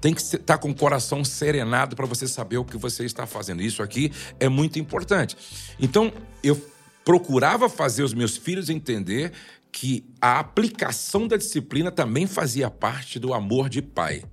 Tem 0.00 0.12
que 0.12 0.20
estar 0.20 0.38
tá 0.38 0.58
com 0.58 0.70
o 0.70 0.74
coração 0.74 1.24
serenado 1.24 1.96
para 1.96 2.06
você 2.06 2.26
saber 2.26 2.58
o 2.58 2.64
que 2.64 2.76
você 2.76 3.04
está 3.04 3.26
fazendo. 3.26 3.62
Isso 3.62 3.82
aqui 3.82 4.12
é 4.38 4.48
muito 4.48 4.78
importante. 4.78 5.36
Então, 5.80 6.12
eu 6.42 6.60
procurava 7.04 7.68
fazer 7.68 8.02
os 8.02 8.12
meus 8.12 8.36
filhos 8.36 8.68
entender 8.68 9.32
que 9.70 10.04
a 10.20 10.40
aplicação 10.40 11.28
da 11.28 11.36
disciplina 11.36 11.90
também 11.90 12.26
fazia 12.26 12.70
parte 12.70 13.18
do 13.18 13.32
amor 13.32 13.68
de 13.68 13.80
pai. 13.80 14.24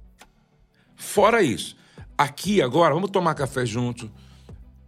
Fora 0.95 1.43
isso, 1.43 1.76
aqui 2.17 2.62
agora, 2.62 2.93
vamos 2.93 3.12
tomar 3.12 3.36
café 3.36 3.65
junto, 3.65 4.10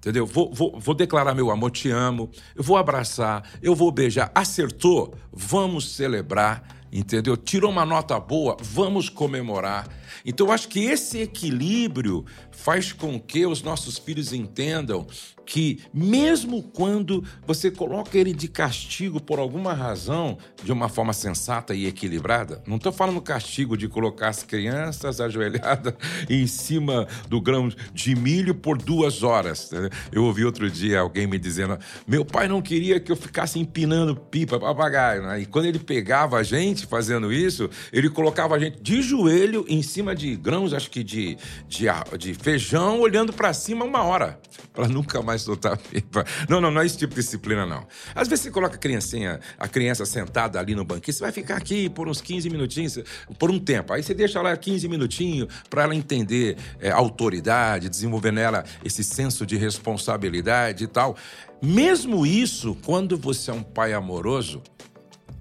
entendeu? 0.06 0.28
Vou, 0.28 0.54
vou, 0.54 0.80
vou 0.80 0.94
declarar 0.94 1.34
meu 1.34 1.50
amor, 1.50 1.72
te 1.72 1.90
amo, 1.90 2.30
eu 2.56 2.64
vou 2.64 2.78
abraçar, 2.78 3.44
eu 3.60 3.74
vou 3.74 3.92
beijar. 3.92 4.32
Acertou? 4.36 5.16
Vamos 5.34 5.96
celebrar, 5.96 6.86
entendeu? 6.94 7.36
Tirou 7.36 7.72
uma 7.72 7.84
nota 7.84 8.20
boa, 8.20 8.56
vamos 8.62 9.10
comemorar. 9.10 9.88
Então, 10.24 10.46
eu 10.48 10.54
acho 10.54 10.68
que 10.68 10.86
esse 10.86 11.20
equilíbrio 11.22 12.24
faz 12.52 12.94
com 12.94 13.20
que 13.20 13.48
os 13.48 13.64
nossos 13.64 13.98
filhos 13.98 14.32
entendam 14.32 15.08
que, 15.46 15.80
mesmo 15.94 16.64
quando 16.64 17.24
você 17.46 17.70
coloca 17.70 18.18
ele 18.18 18.34
de 18.34 18.48
castigo 18.48 19.22
por 19.22 19.40
alguma 19.40 19.74
razão, 19.74 20.38
de 20.64 20.72
uma 20.72 20.90
forma 20.90 21.14
sensata 21.14 21.74
e 21.74 21.86
equilibrada, 21.86 22.64
não 22.66 22.78
estou 22.78 22.92
falando 22.92 23.22
castigo 23.22 23.78
de 23.78 23.88
colocar 23.88 24.30
as 24.30 24.44
crianças 24.44 25.22
ajoelhadas 25.22 25.94
em 26.30 26.48
cima 26.48 27.08
do 27.28 27.40
grão 27.40 27.70
de 27.94 28.16
milho 28.16 28.56
por 28.56 28.78
duas 28.78 29.24
horas. 29.24 29.72
Eu 30.12 30.24
ouvi 30.24 30.46
outro 30.46 30.70
dia 30.70 31.00
alguém 31.00 31.28
me 31.28 31.38
dizendo: 31.38 31.78
meu 32.08 32.26
pai 32.26 32.48
não 32.48 32.62
queria 32.62 33.00
que 33.00 33.12
eu 33.12 33.16
ficasse 33.16 33.60
empinando 33.60 34.16
pipa 34.16 34.60
papagaio. 34.60 35.24
Né? 35.24 35.42
E 35.42 35.46
quando 35.46 35.66
ele 35.66 35.80
pegava 35.80 36.38
a 36.38 36.44
gente 36.44 36.86
fazendo 36.86 37.32
isso, 37.32 37.70
ele 37.92 38.10
colocava 38.10 38.56
a 38.56 38.60
gente 38.60 38.82
de 38.82 39.02
joelho 39.02 39.66
em 39.68 39.82
cima 39.82 40.16
de 40.16 40.36
grãos, 40.36 40.74
acho 40.74 40.90
que 40.90 41.04
de, 41.04 41.38
de, 41.68 41.86
de 42.18 42.34
feijão, 42.34 43.00
olhando 43.00 43.34
para 43.34 43.54
cima 43.54 43.86
uma 43.86 44.04
hora, 44.04 44.40
para 44.74 44.88
nunca 44.88 45.22
mais 45.22 45.35
soltar 45.38 45.78
pipa. 45.78 46.26
Não, 46.50 46.60
não, 46.62 46.72
não 46.72 46.82
é 46.82 46.86
esse 46.86 46.98
tipo 46.98 47.16
de 47.16 47.22
disciplina, 47.22 47.66
não. 47.66 47.88
Às 48.14 48.28
vezes 48.28 48.44
você 48.44 48.52
coloca 48.52 48.76
a 48.76 48.78
criancinha, 48.78 49.40
a 49.58 49.68
criança 49.68 50.06
sentada 50.06 50.60
ali 50.60 50.76
no 50.76 50.84
banquinho, 50.84 51.14
você 51.14 51.22
vai 51.22 51.32
ficar 51.32 51.58
aqui 51.58 51.90
por 51.90 52.08
uns 52.08 52.22
15 52.22 52.50
minutinhos, 52.50 53.00
por 53.38 53.50
um 53.52 53.60
tempo. 53.60 53.94
Aí 53.94 54.04
você 54.04 54.14
deixa 54.14 54.42
lá 54.42 54.56
15 54.56 54.88
minutinhos 54.88 55.48
para 55.70 55.84
ela 55.84 55.96
entender 55.96 56.58
é, 56.80 56.92
autoridade, 56.92 57.90
desenvolver 57.90 58.32
nela 58.32 58.64
esse 58.84 59.04
senso 59.04 59.46
de 59.46 59.58
responsabilidade 59.58 60.84
e 60.84 60.88
tal. 60.88 61.16
Mesmo 61.62 62.26
isso, 62.26 62.78
quando 62.86 63.18
você 63.18 63.52
é 63.52 63.54
um 63.54 63.64
pai 63.64 63.94
amoroso, 63.94 64.62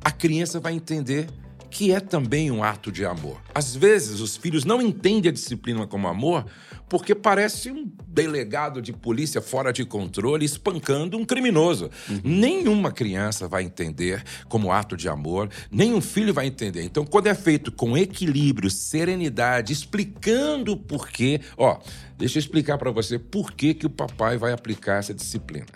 a 0.02 0.10
criança 0.10 0.60
vai 0.60 0.74
entender 0.74 1.28
que 1.74 1.90
é 1.90 1.98
também 1.98 2.52
um 2.52 2.62
ato 2.62 2.92
de 2.92 3.04
amor. 3.04 3.42
Às 3.52 3.74
vezes, 3.74 4.20
os 4.20 4.36
filhos 4.36 4.64
não 4.64 4.80
entendem 4.80 5.28
a 5.28 5.32
disciplina 5.32 5.84
como 5.88 6.06
amor 6.06 6.46
porque 6.88 7.16
parece 7.16 7.72
um 7.72 7.90
delegado 8.06 8.80
de 8.80 8.92
polícia 8.92 9.42
fora 9.42 9.72
de 9.72 9.84
controle 9.84 10.44
espancando 10.44 11.18
um 11.18 11.24
criminoso. 11.24 11.90
Uhum. 12.08 12.20
Nenhuma 12.22 12.92
criança 12.92 13.48
vai 13.48 13.64
entender 13.64 14.22
como 14.48 14.70
ato 14.70 14.96
de 14.96 15.08
amor, 15.08 15.50
nenhum 15.68 16.00
filho 16.00 16.32
vai 16.32 16.46
entender. 16.46 16.84
Então, 16.84 17.04
quando 17.04 17.26
é 17.26 17.34
feito 17.34 17.72
com 17.72 17.98
equilíbrio, 17.98 18.70
serenidade, 18.70 19.72
explicando 19.72 20.74
o 20.74 20.76
porquê, 20.76 21.40
ó, 21.56 21.80
deixa 22.16 22.38
eu 22.38 22.40
explicar 22.40 22.78
para 22.78 22.92
você 22.92 23.18
por 23.18 23.50
que, 23.50 23.74
que 23.74 23.86
o 23.86 23.90
papai 23.90 24.36
vai 24.36 24.52
aplicar 24.52 25.00
essa 25.00 25.12
disciplina. 25.12 25.66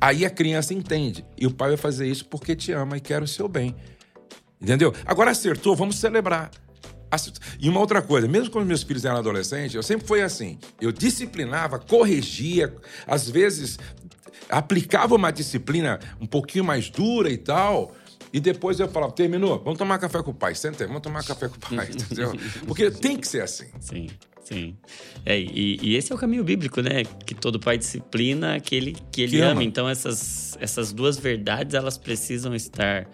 Aí 0.00 0.24
a 0.24 0.30
criança 0.30 0.72
entende. 0.72 1.24
E 1.36 1.44
o 1.44 1.50
pai 1.50 1.70
vai 1.70 1.76
fazer 1.76 2.06
isso 2.06 2.24
porque 2.26 2.54
te 2.54 2.70
ama 2.70 2.98
e 2.98 3.00
quer 3.00 3.20
o 3.20 3.26
seu 3.26 3.48
bem. 3.48 3.74
Entendeu? 4.62 4.94
Agora 5.04 5.32
acertou, 5.32 5.74
vamos 5.74 5.96
celebrar. 5.96 6.50
E 7.60 7.68
uma 7.68 7.80
outra 7.80 8.00
coisa, 8.00 8.26
mesmo 8.26 8.50
quando 8.50 8.66
meus 8.66 8.82
filhos 8.82 9.04
eram 9.04 9.18
adolescentes, 9.18 9.74
eu 9.74 9.82
sempre 9.82 10.06
fui 10.06 10.22
assim. 10.22 10.58
Eu 10.80 10.90
disciplinava, 10.90 11.78
corrigia, 11.78 12.74
às 13.06 13.28
vezes 13.28 13.78
aplicava 14.48 15.14
uma 15.14 15.30
disciplina 15.30 15.98
um 16.20 16.26
pouquinho 16.26 16.64
mais 16.64 16.88
dura 16.88 17.30
e 17.30 17.36
tal. 17.36 17.94
E 18.32 18.40
depois 18.40 18.80
eu 18.80 18.88
falava, 18.88 19.12
terminou, 19.12 19.58
vamos 19.62 19.78
tomar 19.78 19.98
café 19.98 20.22
com 20.22 20.30
o 20.30 20.34
pai. 20.34 20.54
Senta 20.54 20.84
aí, 20.84 20.86
vamos 20.86 21.02
tomar 21.02 21.22
café 21.22 21.48
com 21.48 21.56
o 21.56 21.76
pai, 21.76 21.88
entendeu? 21.92 22.32
Porque 22.66 22.90
tem 22.90 23.18
que 23.18 23.28
ser 23.28 23.42
assim. 23.42 23.66
Sim, 23.78 24.08
sim. 24.42 24.76
É, 25.24 25.38
e, 25.38 25.78
e, 25.82 25.96
esse 25.96 26.12
é 26.12 26.14
o 26.14 26.18
caminho 26.18 26.42
bíblico, 26.42 26.80
né? 26.80 27.04
Que 27.26 27.34
todo 27.34 27.60
pai 27.60 27.76
disciplina 27.76 28.54
aquele 28.54 28.96
que 29.10 29.20
ele 29.20 29.32
que 29.32 29.40
ama. 29.42 29.52
ama. 29.52 29.64
Então 29.64 29.86
essas, 29.86 30.56
essas 30.58 30.92
duas 30.92 31.18
verdades, 31.18 31.74
elas 31.74 31.98
precisam 31.98 32.54
estar. 32.54 33.06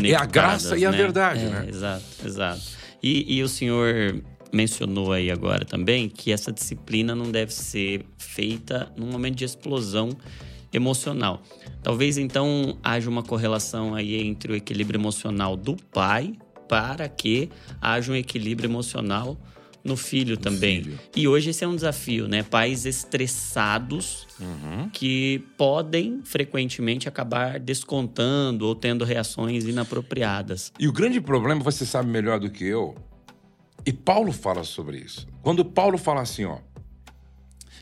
É 0.00 0.14
a 0.14 0.24
graça 0.24 0.74
né? 0.74 0.80
e 0.80 0.86
a 0.86 0.90
verdade, 0.90 1.44
é, 1.44 1.48
né? 1.48 1.66
Exato, 1.68 2.04
exato. 2.24 2.62
E, 3.02 3.38
e 3.38 3.42
o 3.42 3.48
senhor 3.48 4.22
mencionou 4.52 5.12
aí 5.12 5.30
agora 5.30 5.64
também 5.64 6.08
que 6.08 6.30
essa 6.30 6.52
disciplina 6.52 7.14
não 7.14 7.30
deve 7.30 7.52
ser 7.52 8.04
feita 8.18 8.92
num 8.96 9.06
momento 9.06 9.36
de 9.36 9.44
explosão 9.44 10.10
emocional. 10.72 11.42
Talvez 11.82 12.18
então 12.18 12.78
haja 12.82 13.08
uma 13.08 13.22
correlação 13.22 13.94
aí 13.94 14.16
entre 14.16 14.52
o 14.52 14.56
equilíbrio 14.56 14.98
emocional 14.98 15.56
do 15.56 15.76
pai 15.76 16.34
para 16.68 17.08
que 17.08 17.50
haja 17.80 18.12
um 18.12 18.16
equilíbrio 18.16 18.68
emocional 18.68 19.36
no 19.84 19.96
filho 19.96 20.36
também. 20.36 20.82
Filho. 20.82 20.98
E 21.16 21.28
hoje 21.28 21.50
esse 21.50 21.64
é 21.64 21.68
um 21.68 21.74
desafio, 21.74 22.28
né? 22.28 22.42
Pais 22.42 22.86
estressados 22.86 24.26
uhum. 24.40 24.88
que 24.90 25.44
podem 25.56 26.20
frequentemente 26.24 27.08
acabar 27.08 27.58
descontando 27.58 28.66
ou 28.66 28.74
tendo 28.74 29.04
reações 29.04 29.64
inapropriadas. 29.64 30.72
E 30.78 30.86
o 30.86 30.92
grande 30.92 31.20
problema, 31.20 31.62
você 31.62 31.84
sabe 31.84 32.08
melhor 32.08 32.38
do 32.38 32.50
que 32.50 32.64
eu, 32.64 32.94
e 33.84 33.92
Paulo 33.92 34.32
fala 34.32 34.62
sobre 34.62 34.98
isso. 34.98 35.26
Quando 35.42 35.64
Paulo 35.64 35.98
fala 35.98 36.20
assim, 36.20 36.44
ó, 36.44 36.58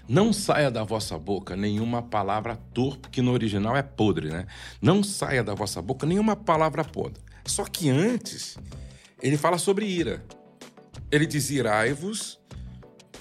não 0.08 0.32
saia 0.32 0.70
da 0.70 0.82
vossa 0.82 1.18
boca 1.18 1.54
nenhuma 1.54 2.02
palavra 2.02 2.56
torpe, 2.74 3.10
que 3.10 3.22
no 3.22 3.32
original 3.32 3.76
é 3.76 3.82
podre, 3.82 4.28
né? 4.28 4.46
Não 4.80 5.02
saia 5.04 5.44
da 5.44 5.54
vossa 5.54 5.80
boca 5.80 6.06
nenhuma 6.06 6.34
palavra 6.34 6.82
podre. 6.82 7.22
Só 7.44 7.64
que 7.64 7.88
antes, 7.90 8.56
ele 9.22 9.36
fala 9.36 9.58
sobre 9.58 9.86
ira. 9.86 10.24
Ele 11.10 11.26
diz: 11.26 11.50
irai-vos 11.50 12.40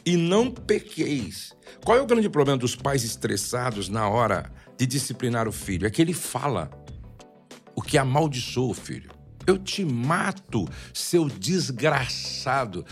e 0.05 0.15
não 0.15 0.51
pequeis. 0.51 1.55
Qual 1.83 1.97
é 1.97 2.01
o 2.01 2.05
grande 2.05 2.29
problema 2.29 2.57
dos 2.57 2.75
pais 2.75 3.03
estressados 3.03 3.89
na 3.89 4.07
hora 4.07 4.51
de 4.77 4.85
disciplinar 4.85 5.47
o 5.47 5.51
filho? 5.51 5.87
É 5.87 5.89
que 5.89 6.01
ele 6.01 6.13
fala 6.13 6.69
o 7.75 7.81
que 7.81 7.97
amaldiçoa 7.97 8.71
o 8.71 8.73
filho. 8.73 9.11
Eu 9.45 9.57
te 9.57 9.83
mato, 9.83 10.67
seu 10.93 11.27
desgraçado. 11.27 12.85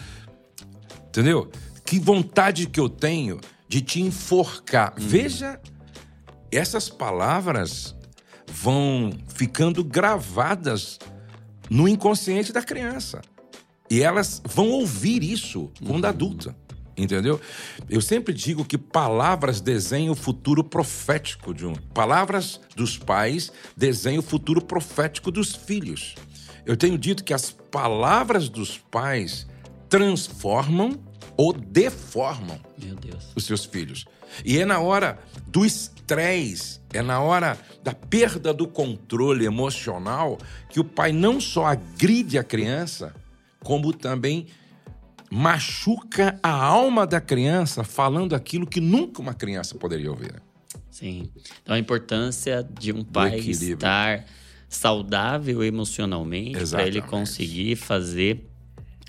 Entendeu? 1.07 1.51
Que 1.85 1.99
vontade 1.99 2.67
que 2.67 2.79
eu 2.79 2.89
tenho 2.89 3.39
de 3.67 3.81
te 3.81 4.01
enforcar. 4.01 4.93
Hum. 4.97 5.07
Veja, 5.07 5.59
essas 6.51 6.89
palavras 6.89 7.95
vão 8.47 9.11
ficando 9.27 9.83
gravadas 9.83 10.97
no 11.69 11.87
inconsciente 11.87 12.53
da 12.53 12.61
criança. 12.61 13.21
E 13.89 14.01
elas 14.01 14.41
vão 14.45 14.69
ouvir 14.69 15.23
isso 15.23 15.71
quando 15.85 16.03
uhum. 16.03 16.09
adulta. 16.09 16.55
Entendeu? 16.97 17.39
Eu 17.87 18.01
sempre 18.01 18.33
digo 18.33 18.65
que 18.65 18.77
palavras 18.77 19.61
desenham 19.61 20.13
o 20.13 20.15
futuro 20.15 20.63
profético 20.63 21.53
de 21.53 21.63
um. 21.63 21.75
Palavras 21.93 22.59
dos 22.75 22.97
pais 22.97 23.51
desenham 23.75 24.19
o 24.19 24.23
futuro 24.23 24.59
profético 24.59 25.29
dos 25.29 25.55
filhos. 25.55 26.15
Eu 26.65 26.75
tenho 26.75 26.97
dito 26.97 27.23
que 27.23 27.35
as 27.35 27.51
palavras 27.51 28.49
dos 28.49 28.79
pais 28.79 29.45
transformam 29.87 30.99
ou 31.37 31.53
deformam 31.53 32.59
os 33.35 33.45
seus 33.45 33.63
filhos. 33.63 34.05
E 34.43 34.59
é 34.59 34.65
na 34.65 34.79
hora 34.79 35.19
do 35.45 35.63
estresse, 35.63 36.81
é 36.91 37.01
na 37.03 37.21
hora 37.21 37.57
da 37.83 37.93
perda 37.93 38.51
do 38.53 38.67
controle 38.67 39.45
emocional 39.45 40.39
que 40.69 40.79
o 40.79 40.83
pai 40.83 41.11
não 41.11 41.39
só 41.39 41.67
agride 41.67 42.39
a 42.39 42.43
criança, 42.43 43.13
como 43.63 43.93
também 43.93 44.47
machuca 45.29 46.39
a 46.41 46.51
alma 46.51 47.05
da 47.05 47.19
criança 47.19 47.83
falando 47.83 48.33
aquilo 48.33 48.65
que 48.65 48.79
nunca 48.79 49.21
uma 49.21 49.33
criança 49.33 49.75
poderia 49.75 50.09
ouvir. 50.09 50.41
Sim. 50.89 51.29
Então 51.61 51.75
a 51.75 51.79
importância 51.79 52.67
de 52.79 52.91
um 52.91 53.03
pai 53.03 53.39
estar 53.39 54.25
saudável 54.69 55.63
emocionalmente 55.63 56.69
para 56.69 56.87
ele 56.87 57.01
conseguir 57.01 57.75
fazer 57.75 58.45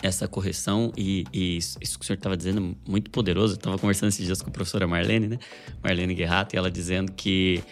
essa 0.02 0.28
correção 0.28 0.92
e, 0.96 1.24
e, 1.32 1.56
isso 1.56 1.98
que 1.98 2.04
o 2.04 2.06
senhor 2.06 2.18
estava 2.18 2.36
dizendo 2.36 2.76
é 2.86 2.90
muito 2.90 3.10
poderoso. 3.10 3.54
Eu 3.54 3.56
estava 3.56 3.78
conversando 3.78 4.10
esses 4.10 4.24
dias 4.24 4.40
com 4.40 4.48
a 4.48 4.52
professora 4.52 4.86
Marlene, 4.86 5.26
né? 5.26 5.38
Marlene 5.82 6.14
Guerrato, 6.14 6.54
e 6.54 6.58
ela 6.58 6.70
dizendo 6.70 7.12
que 7.12 7.62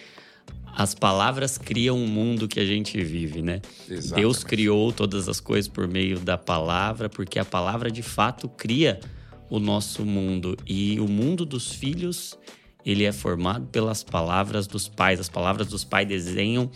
as 0.77 0.95
palavras 0.95 1.57
criam 1.57 1.97
um 1.97 2.07
mundo 2.07 2.47
que 2.47 2.61
a 2.61 2.65
gente 2.67 3.03
vive, 3.03 3.41
né? 3.41 3.63
Exatamente. 3.89 4.15
Deus 4.15 4.45
criou 4.45 4.93
todas 4.93 5.27
as 5.27 5.41
coisas 5.41 5.69
por 5.69 5.89
meio 5.89 6.21
da 6.21 6.37
palavra, 6.37 7.09
porque 7.09 7.39
a 7.39 7.47
palavra 7.47 7.91
de 7.91 8.03
fato 8.03 8.47
cria 8.47 9.01
o 9.49 9.59
nosso 9.59 10.05
mundo 10.05 10.55
e 10.67 11.01
o 11.01 11.09
mundo 11.09 11.47
dos 11.47 11.73
filhos, 11.73 12.39
ele 12.85 13.05
é 13.05 13.13
formado 13.13 13.67
pelas 13.69 14.05
palavras 14.05 14.67
dos 14.67 14.87
pais. 14.87 15.19
As 15.19 15.31
palavras 15.31 15.69
dos 15.69 15.83
pais 15.83 16.07
desenham 16.07 16.71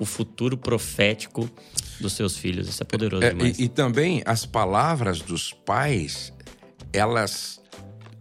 o 0.00 0.04
futuro 0.04 0.58
profético 0.58 1.48
dos 2.00 2.14
seus 2.14 2.36
filhos. 2.36 2.68
Isso 2.68 2.82
é 2.82 2.86
poderoso 2.86 3.22
é, 3.22 3.30
demais. 3.30 3.56
E, 3.56 3.64
e, 3.64 3.68
também 3.68 4.20
as 4.26 4.44
palavras 4.44 5.20
dos 5.20 5.52
pais, 5.52 6.32
elas 6.92 7.60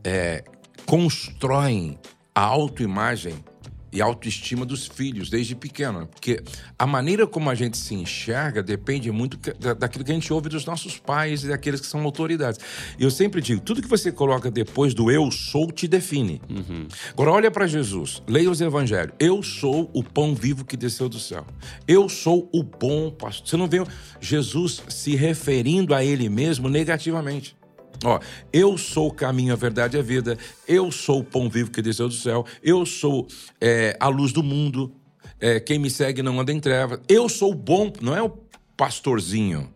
é, 0.04 0.44
constroem 0.86 1.98
a 2.36 2.42
autoimagem 2.42 3.44
e 3.92 4.02
autoestima 4.02 4.66
dos 4.66 4.88
filhos 4.88 5.30
desde 5.30 5.56
pequeno. 5.56 6.08
Porque 6.08 6.42
a 6.78 6.86
maneira 6.86 7.26
como 7.26 7.50
a 7.50 7.56
gente 7.56 7.78
se 7.78 7.96
enxerga 7.96 8.62
depende 8.62 9.12
muito 9.12 9.38
daquilo 9.76 10.04
que 10.04 10.12
a 10.12 10.14
gente 10.14 10.32
ouve 10.32 10.50
dos 10.50 10.66
nossos 10.66 10.98
pais 10.98 11.44
e 11.44 11.48
daqueles 11.48 11.80
que 11.80 11.88
são 11.88 12.02
autoridades. 12.04 12.60
Eu 13.00 13.10
sempre 13.12 13.42
digo: 13.42 13.62
tudo 13.62 13.82
que 13.82 13.88
você 13.88 14.12
coloca 14.12 14.52
depois 14.52 14.94
do 14.94 15.12
eu 15.12 15.30
sou 15.32 15.72
te 15.72 15.88
define. 15.88 16.42
Uhum. 16.50 16.88
Agora, 17.12 17.32
olha 17.32 17.52
para 17.52 17.68
Jesus, 17.68 18.22
leia 18.28 18.50
os 18.50 18.62
evangelhos. 18.62 19.14
Eu 19.20 19.42
sou 19.44 19.90
o 19.94 20.04
pão 20.04 20.36
vivo 20.36 20.66
que 20.66 20.78
desceu 20.78 21.10
do 21.10 21.20
céu. 21.20 21.46
Eu 21.88 22.10
sou 22.10 22.50
o 22.54 22.64
bom 22.64 23.12
pastor. 23.12 23.48
Você 23.48 23.58
não 23.58 23.68
vê 23.68 23.84
Jesus 24.20 24.82
se 24.90 25.16
referindo 25.16 25.94
a 25.94 26.04
ele 26.04 26.30
mesmo 26.30 26.70
negativamente. 26.70 27.56
Ó, 28.04 28.20
eu 28.54 28.78
sou 28.78 29.08
o 29.08 29.14
caminho, 29.14 29.54
a 29.54 29.56
verdade 29.56 29.98
e 29.98 30.00
a 30.00 30.04
vida. 30.04 30.38
Eu 30.68 30.92
sou 30.92 31.20
o 31.20 31.24
pão 31.24 31.50
vivo 31.50 31.72
que 31.72 31.82
desceu 31.82 32.08
do 32.08 32.14
céu. 32.14 32.46
Eu 32.62 32.86
sou 32.86 33.28
é, 33.60 33.98
a 34.00 34.08
luz 34.08 34.32
do 34.32 34.44
mundo. 34.44 34.94
É, 35.40 35.60
quem 35.60 35.80
me 35.80 35.90
segue 35.90 36.22
não 36.22 36.40
anda 36.40 36.52
em 36.52 36.60
trevas. 36.60 37.00
Eu 37.08 37.28
sou 37.28 37.52
o 37.52 37.56
bom, 37.56 37.92
não 38.02 38.16
é 38.16 38.22
o 38.22 38.30
pastorzinho, 38.76 39.72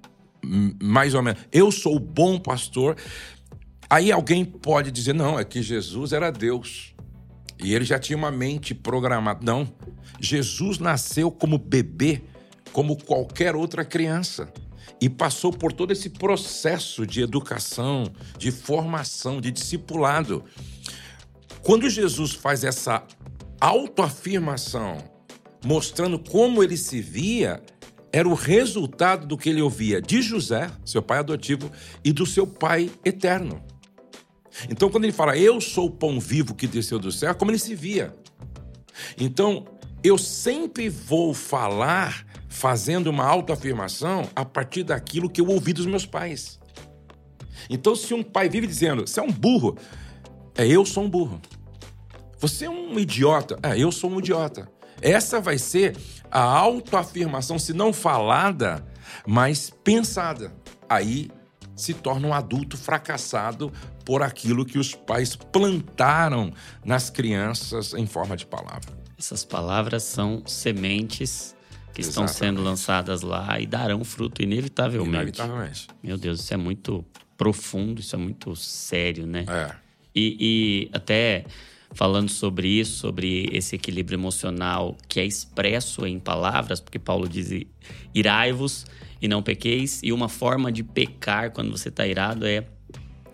mais 0.81 1.13
ou 1.13 1.21
menos. 1.21 1.41
Eu 1.51 1.71
sou 1.71 1.95
o 1.95 1.99
bom 1.99 2.39
pastor. 2.39 2.95
Aí 3.89 4.11
alguém 4.11 4.45
pode 4.45 4.91
dizer, 4.91 5.13
não, 5.13 5.39
é 5.39 5.43
que 5.43 5.61
Jesus 5.61 6.13
era 6.13 6.31
Deus. 6.31 6.95
E 7.63 7.73
ele 7.73 7.85
já 7.85 7.99
tinha 7.99 8.17
uma 8.17 8.31
mente 8.31 8.73
programada. 8.73 9.39
Não. 9.43 9.67
Jesus 10.19 10.79
nasceu 10.79 11.31
como 11.31 11.57
bebê, 11.57 12.21
como 12.71 12.95
qualquer 12.95 13.55
outra 13.55 13.83
criança 13.83 14.51
e 15.01 15.09
passou 15.09 15.51
por 15.51 15.73
todo 15.73 15.91
esse 15.91 16.11
processo 16.11 17.07
de 17.07 17.21
educação, 17.21 18.05
de 18.37 18.51
formação, 18.51 19.41
de 19.41 19.51
discipulado. 19.51 20.45
Quando 21.63 21.89
Jesus 21.89 22.33
faz 22.33 22.63
essa 22.63 23.03
autoafirmação, 23.59 24.99
mostrando 25.65 26.19
como 26.19 26.63
ele 26.63 26.77
se 26.77 27.01
via, 27.01 27.63
era 28.13 28.27
o 28.29 28.35
resultado 28.35 29.25
do 29.25 29.37
que 29.37 29.49
ele 29.49 29.61
ouvia 29.61 29.99
de 29.99 30.21
José, 30.21 30.69
seu 30.85 31.01
pai 31.01 31.19
adotivo, 31.19 31.71
e 32.03 32.13
do 32.13 32.25
seu 32.25 32.45
pai 32.45 32.91
eterno. 33.03 33.63
Então, 34.69 34.89
quando 34.89 35.05
ele 35.05 35.13
fala, 35.13 35.37
eu 35.37 35.59
sou 35.61 35.87
o 35.87 35.91
pão 35.91 36.19
vivo 36.19 36.53
que 36.53 36.67
desceu 36.67 36.99
do 36.99 37.11
céu, 37.11 37.33
como 37.33 37.49
ele 37.49 37.57
se 37.57 37.73
via. 37.73 38.13
Então, 39.17 39.65
eu 40.03 40.17
sempre 40.17 40.89
vou 40.89 41.33
falar 41.33 42.25
fazendo 42.51 43.07
uma 43.07 43.25
autoafirmação 43.25 44.29
a 44.35 44.43
partir 44.43 44.83
daquilo 44.83 45.29
que 45.29 45.39
eu 45.39 45.47
ouvi 45.47 45.71
dos 45.71 45.85
meus 45.85 46.05
pais. 46.05 46.59
Então, 47.69 47.95
se 47.95 48.13
um 48.13 48.21
pai 48.21 48.49
vive 48.49 48.67
dizendo, 48.67 49.07
você 49.07 49.21
é 49.21 49.23
um 49.23 49.31
burro, 49.31 49.77
é 50.53 50.67
eu 50.67 50.85
sou 50.85 51.05
um 51.05 51.09
burro. 51.09 51.41
Você 52.39 52.65
é 52.65 52.69
um 52.69 52.99
idiota, 52.99 53.57
é 53.63 53.79
eu 53.79 53.89
sou 53.91 54.11
um 54.11 54.19
idiota. 54.19 54.69
Essa 55.01 55.39
vai 55.39 55.57
ser 55.57 55.95
a 56.29 56.41
autoafirmação, 56.41 57.57
se 57.57 57.71
não 57.71 57.93
falada, 57.93 58.85
mas 59.25 59.71
pensada. 59.83 60.53
Aí 60.89 61.31
se 61.73 61.93
torna 61.93 62.27
um 62.27 62.33
adulto 62.33 62.77
fracassado 62.77 63.71
por 64.03 64.21
aquilo 64.21 64.65
que 64.65 64.77
os 64.77 64.93
pais 64.93 65.37
plantaram 65.37 66.51
nas 66.83 67.09
crianças 67.09 67.93
em 67.93 68.05
forma 68.05 68.35
de 68.35 68.45
palavra. 68.45 68.91
Essas 69.17 69.45
palavras 69.45 70.03
são 70.03 70.43
sementes 70.45 71.55
que 71.93 72.01
estão 72.01 72.27
sendo 72.27 72.61
lançadas 72.61 73.21
lá 73.21 73.59
e 73.59 73.65
darão 73.65 74.03
fruto 74.03 74.41
inevitavelmente. 74.41 75.09
Inevitavelmente. 75.09 75.87
Meu 76.03 76.17
Deus, 76.17 76.39
isso 76.39 76.53
é 76.53 76.57
muito 76.57 77.05
profundo, 77.37 77.99
isso 77.99 78.15
é 78.15 78.19
muito 78.19 78.55
sério, 78.55 79.25
né? 79.25 79.45
É. 79.47 79.75
E, 80.13 80.37
e 80.39 80.89
até 80.93 81.45
falando 81.93 82.29
sobre 82.29 82.67
isso, 82.67 82.99
sobre 82.99 83.49
esse 83.51 83.75
equilíbrio 83.75 84.15
emocional 84.15 84.95
que 85.07 85.19
é 85.19 85.25
expresso 85.25 86.05
em 86.05 86.19
palavras, 86.19 86.79
porque 86.79 86.99
Paulo 86.99 87.27
diz: 87.27 87.65
irai-vos 88.13 88.85
e 89.21 89.27
não 89.27 89.43
pequeis, 89.43 90.01
e 90.03 90.11
uma 90.11 90.29
forma 90.29 90.71
de 90.71 90.83
pecar 90.83 91.51
quando 91.51 91.71
você 91.71 91.89
está 91.89 92.07
irado 92.07 92.45
é 92.45 92.65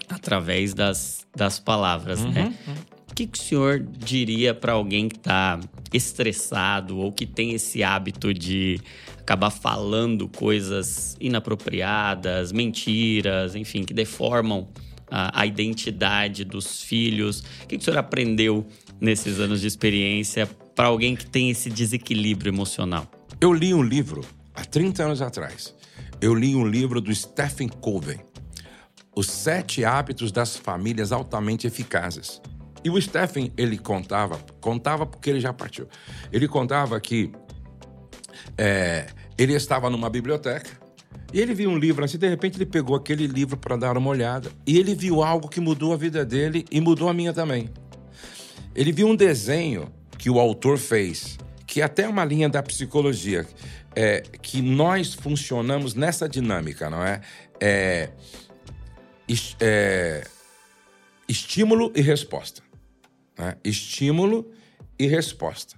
através 0.10 0.74
das, 0.74 1.26
das 1.36 1.60
palavras, 1.60 2.22
né? 2.22 2.28
uhum, 2.28 2.34
né? 2.34 2.56
Uhum. 2.68 2.97
Que, 3.18 3.26
que 3.26 3.40
o 3.40 3.42
senhor 3.42 3.80
diria 3.80 4.54
para 4.54 4.74
alguém 4.74 5.10
que 5.10 5.16
está 5.16 5.60
estressado 5.92 7.00
ou 7.00 7.12
que 7.12 7.26
tem 7.26 7.54
esse 7.54 7.82
hábito 7.82 8.32
de 8.32 8.80
acabar 9.18 9.50
falando 9.50 10.28
coisas 10.28 11.18
inapropriadas, 11.20 12.52
mentiras, 12.52 13.56
enfim, 13.56 13.84
que 13.84 13.92
deformam 13.92 14.68
a, 15.10 15.42
a 15.42 15.48
identidade 15.48 16.46
dos 16.46 16.84
filhos? 16.84 17.40
O 17.40 17.68
que, 17.68 17.78
que 17.78 17.82
o 17.82 17.86
senhor 17.86 17.98
aprendeu 17.98 18.64
nesses 19.02 19.40
anos 19.40 19.62
de 19.62 19.68
experiência 19.68 20.46
para 20.76 20.86
alguém 20.86 21.16
que 21.16 21.26
tem 21.26 21.50
esse 21.50 21.72
desequilíbrio 21.72 22.52
emocional? 22.52 23.10
Eu 23.42 23.52
li 23.52 23.74
um 23.74 23.82
livro 23.82 24.24
há 24.54 24.64
30 24.64 25.04
anos 25.04 25.24
atrás. 25.24 25.74
Eu 26.22 26.36
li 26.36 26.56
um 26.56 26.68
livro 26.68 27.02
do 27.02 27.12
Stephen 27.16 27.68
Covey, 27.68 28.20
Os 29.16 29.26
Sete 29.26 29.84
Hábitos 29.84 30.32
das 30.32 30.56
Famílias 30.56 31.12
Altamente 31.12 31.66
Eficazes. 31.66 32.40
E 32.88 32.90
o 32.90 33.02
Stephen, 33.02 33.52
ele 33.58 33.78
contava, 33.78 34.40
contava 34.62 35.06
porque 35.06 35.30
ele 35.30 35.42
já 35.42 35.52
partiu. 35.52 35.90
Ele 36.32 36.48
contava 36.48 36.98
que 37.02 37.30
é, 38.58 39.08
ele 39.38 39.52
estava 39.56 39.90
numa 39.90 40.10
biblioteca 40.10 40.70
e 41.34 41.42
ele 41.42 41.54
viu 41.54 41.70
um 41.70 41.78
livro 41.78 42.06
assim, 42.06 42.18
de 42.18 42.30
repente 42.30 42.58
ele 42.58 42.66
pegou 42.66 42.96
aquele 42.96 43.28
livro 43.28 43.58
para 43.58 43.76
dar 43.76 43.98
uma 43.98 44.10
olhada 44.10 44.50
e 44.66 44.78
ele 44.80 44.96
viu 44.96 45.22
algo 45.22 45.50
que 45.50 45.60
mudou 45.60 45.92
a 45.92 45.98
vida 45.98 46.24
dele 46.24 46.64
e 46.72 46.80
mudou 46.80 47.10
a 47.10 47.14
minha 47.14 47.34
também. 47.34 47.70
Ele 48.74 48.94
viu 48.94 49.10
um 49.10 49.16
desenho 49.18 49.92
que 50.18 50.30
o 50.30 50.40
autor 50.40 50.78
fez, 50.78 51.38
que 51.66 51.82
é 51.82 51.84
até 51.84 52.08
uma 52.08 52.24
linha 52.24 52.48
da 52.48 52.64
psicologia, 52.64 53.46
é, 53.94 54.22
que 54.42 54.62
nós 54.62 55.14
funcionamos 55.14 55.94
nessa 55.94 56.30
dinâmica, 56.30 56.90
não 56.90 57.04
é? 57.04 57.20
é, 57.60 58.12
é 59.60 60.24
estímulo 61.28 61.92
e 61.94 62.02
resposta. 62.02 62.67
Né? 63.38 63.56
Estímulo 63.64 64.52
e 64.98 65.08
resposta. 65.08 65.76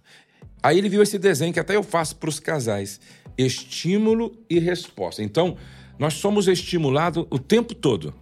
Aí 0.61 0.77
ele 0.77 0.89
viu 0.89 1.01
esse 1.01 1.17
desenho 1.17 1.53
que 1.53 1.59
até 1.59 1.75
eu 1.75 1.83
faço 1.83 2.15
para 2.17 2.29
os 2.29 2.39
casais 2.39 2.99
estímulo 3.37 4.37
e 4.49 4.59
resposta. 4.59 5.23
Então, 5.23 5.55
nós 5.97 6.15
somos 6.15 6.47
estimulados 6.47 7.25
o 7.29 7.39
tempo 7.39 7.73
todo 7.73 8.13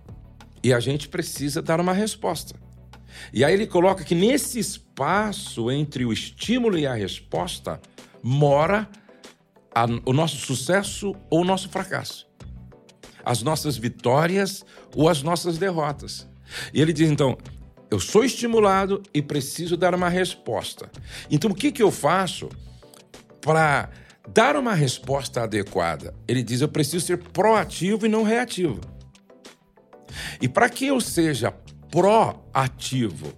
e 0.64 0.74
a 0.74 0.80
gente 0.80 1.08
precisa 1.08 1.62
dar 1.62 1.80
uma 1.80 1.94
resposta. 1.94 2.56
E 3.34 3.44
aí 3.44 3.54
ele 3.54 3.66
coloca 3.66 4.04
que 4.04 4.14
nesse 4.14 4.60
espaço 4.60 5.72
entre 5.72 6.06
o 6.06 6.14
estímulo 6.14 6.78
e 6.78 6.86
a 6.86 6.94
resposta 6.94 7.82
mora 8.22 8.88
a, 9.74 9.86
o 10.06 10.14
nosso 10.14 10.38
sucesso 10.38 11.16
ou 11.30 11.42
o 11.42 11.46
nosso 11.46 11.70
fracasso, 11.70 12.28
as 13.24 13.42
nossas 13.42 13.78
vitórias 13.78 14.64
ou 14.96 15.10
as 15.10 15.24
nossas 15.24 15.58
derrotas. 15.58 16.28
E 16.74 16.82
ele 16.82 16.94
diz 16.94 17.10
então: 17.10 17.38
eu 17.90 18.00
sou 18.00 18.24
estimulado 18.24 19.02
e 19.14 19.22
preciso 19.22 19.78
dar 19.78 19.96
uma 19.96 20.10
resposta. 20.10 20.90
Então 21.30 21.52
o 21.52 21.56
que, 21.56 21.72
que 21.72 21.82
eu 21.82 21.92
faço 21.92 22.50
para 23.42 23.90
dar 24.28 24.56
uma 24.58 24.74
resposta 24.74 25.44
adequada. 25.44 26.14
Ele 26.28 26.44
diz: 26.44 26.62
eu 26.62 26.68
preciso 26.68 27.06
ser 27.06 27.18
proativo 27.18 28.06
e 28.06 28.10
não 28.10 28.24
reativo. 28.24 28.82
E 30.42 30.48
para 30.48 30.70
que 30.70 30.88
eu 30.88 31.00
seja 31.00 31.54
proativo 31.90 33.34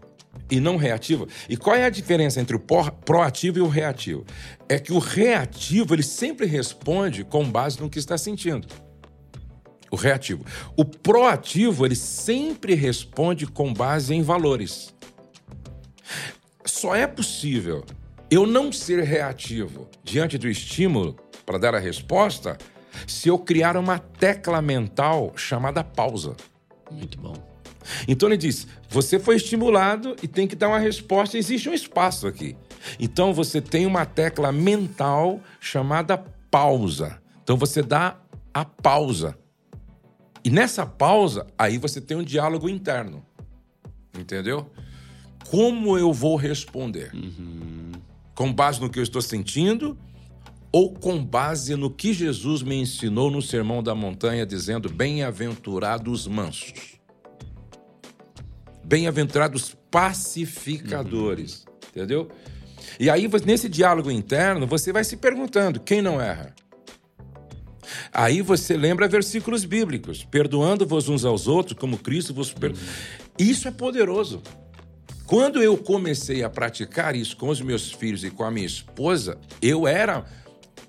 e 0.49 0.59
não 0.59 0.77
reativo, 0.77 1.27
e 1.47 1.55
qual 1.55 1.75
é 1.75 1.85
a 1.85 1.89
diferença 1.89 2.41
entre 2.41 2.55
o 2.55 2.59
proativo 2.59 3.59
e 3.59 3.61
o 3.61 3.67
reativo? 3.67 4.25
É 4.67 4.79
que 4.79 4.91
o 4.91 4.97
reativo 4.97 5.93
ele 5.93 6.01
sempre 6.01 6.47
responde 6.47 7.23
com 7.23 7.49
base 7.49 7.79
no 7.79 7.89
que 7.89 7.99
está 7.99 8.17
sentindo. 8.17 8.67
O 9.91 9.95
reativo. 9.95 10.45
O 10.75 10.85
proativo 10.85 11.85
ele 11.85 11.95
sempre 11.95 12.75
responde 12.75 13.47
com 13.47 13.73
base 13.73 14.13
em 14.13 14.21
valores. 14.21 14.93
Só 16.65 16.95
é 16.95 17.07
possível 17.07 17.83
eu 18.29 18.45
não 18.45 18.71
ser 18.71 19.03
reativo 19.03 19.89
diante 20.03 20.37
do 20.37 20.47
estímulo 20.47 21.15
para 21.45 21.57
dar 21.57 21.73
a 21.73 21.79
resposta 21.79 22.57
se 23.07 23.27
eu 23.27 23.39
criar 23.39 23.75
uma 23.75 23.97
tecla 23.97 24.61
mental 24.61 25.33
chamada 25.35 25.83
pausa. 25.83 26.35
Muito 26.91 27.17
bom. 27.17 27.33
Então 28.07 28.29
ele 28.29 28.37
diz: 28.37 28.67
você 28.87 29.19
foi 29.19 29.37
estimulado 29.37 30.15
e 30.21 30.27
tem 30.27 30.47
que 30.47 30.55
dar 30.55 30.67
uma 30.67 30.77
resposta, 30.77 31.37
existe 31.37 31.67
um 31.69 31.73
espaço 31.73 32.27
aqui. 32.27 32.55
Então 32.99 33.33
você 33.33 33.59
tem 33.59 33.85
uma 33.85 34.05
tecla 34.05 34.51
mental 34.51 35.41
chamada 35.59 36.23
pausa. 36.51 37.19
Então 37.43 37.57
você 37.57 37.81
dá 37.81 38.17
a 38.53 38.63
pausa. 38.63 39.37
E 40.43 40.49
nessa 40.49 40.85
pausa, 40.85 41.47
aí 41.57 41.77
você 41.77 41.99
tem 41.99 42.17
um 42.17 42.23
diálogo 42.23 42.69
interno. 42.69 43.25
Entendeu? 44.17 44.69
Como 45.49 45.97
eu 45.97 46.11
vou 46.11 46.35
responder? 46.35 47.11
Uhum 47.13 47.91
com 48.39 48.53
base 48.53 48.79
no 48.79 48.89
que 48.89 48.97
eu 48.97 49.03
estou 49.03 49.21
sentindo 49.21 49.97
ou 50.71 50.93
com 50.93 51.21
base 51.21 51.75
no 51.75 51.89
que 51.89 52.13
Jesus 52.13 52.63
me 52.63 52.73
ensinou 52.75 53.29
no 53.29 53.41
Sermão 53.41 53.83
da 53.83 53.93
Montanha, 53.93 54.45
dizendo: 54.45 54.87
Bem-aventurados 54.87 56.25
mansos, 56.25 56.97
bem-aventurados 58.85 59.75
pacificadores, 59.91 61.65
uhum. 61.65 61.73
entendeu? 61.89 62.29
E 62.97 63.09
aí, 63.09 63.29
nesse 63.45 63.67
diálogo 63.67 64.09
interno, 64.09 64.65
você 64.65 64.93
vai 64.93 65.03
se 65.03 65.17
perguntando: 65.17 65.81
quem 65.81 66.01
não 66.01 66.21
erra? 66.21 66.55
Aí 68.13 68.41
você 68.41 68.75
lembra 68.75 69.07
versículos 69.07 69.65
bíblicos: 69.65 70.23
perdoando-vos 70.23 71.09
uns 71.09 71.25
aos 71.25 71.47
outros, 71.47 71.77
como 71.77 71.97
Cristo 71.97 72.33
vos 72.33 72.51
perdoou. 72.51 72.83
Isso 73.37 73.67
é 73.67 73.71
poderoso. 73.71 74.41
Quando 75.25 75.61
eu 75.61 75.77
comecei 75.77 76.43
a 76.43 76.49
praticar 76.49 77.15
isso 77.15 77.37
com 77.37 77.49
os 77.49 77.61
meus 77.61 77.91
filhos 77.91 78.23
e 78.23 78.31
com 78.31 78.43
a 78.43 78.49
minha 78.49 78.65
esposa, 78.65 79.37
eu 79.61 79.87
era 79.87 80.25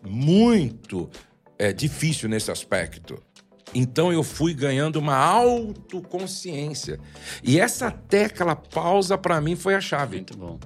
muito 0.03 1.11
é, 1.59 1.73
difícil 1.73 2.29
nesse 2.29 2.51
aspecto. 2.51 3.23
Então 3.75 4.13
eu 4.13 4.23
fui 4.23 4.55
ganhando 4.55 4.97
uma 4.97 5.15
autoconsciência. 5.15 6.99
E 7.43 7.61
essa 7.61 7.91
tecla 7.91 8.57
pausa 8.57 9.17
para 9.17 9.41
mim 9.41 9.57
foi 9.57 9.75
a 9.75 9.81
chave. 9.81 10.17
Muito 10.17 10.37
bom. 10.37 10.59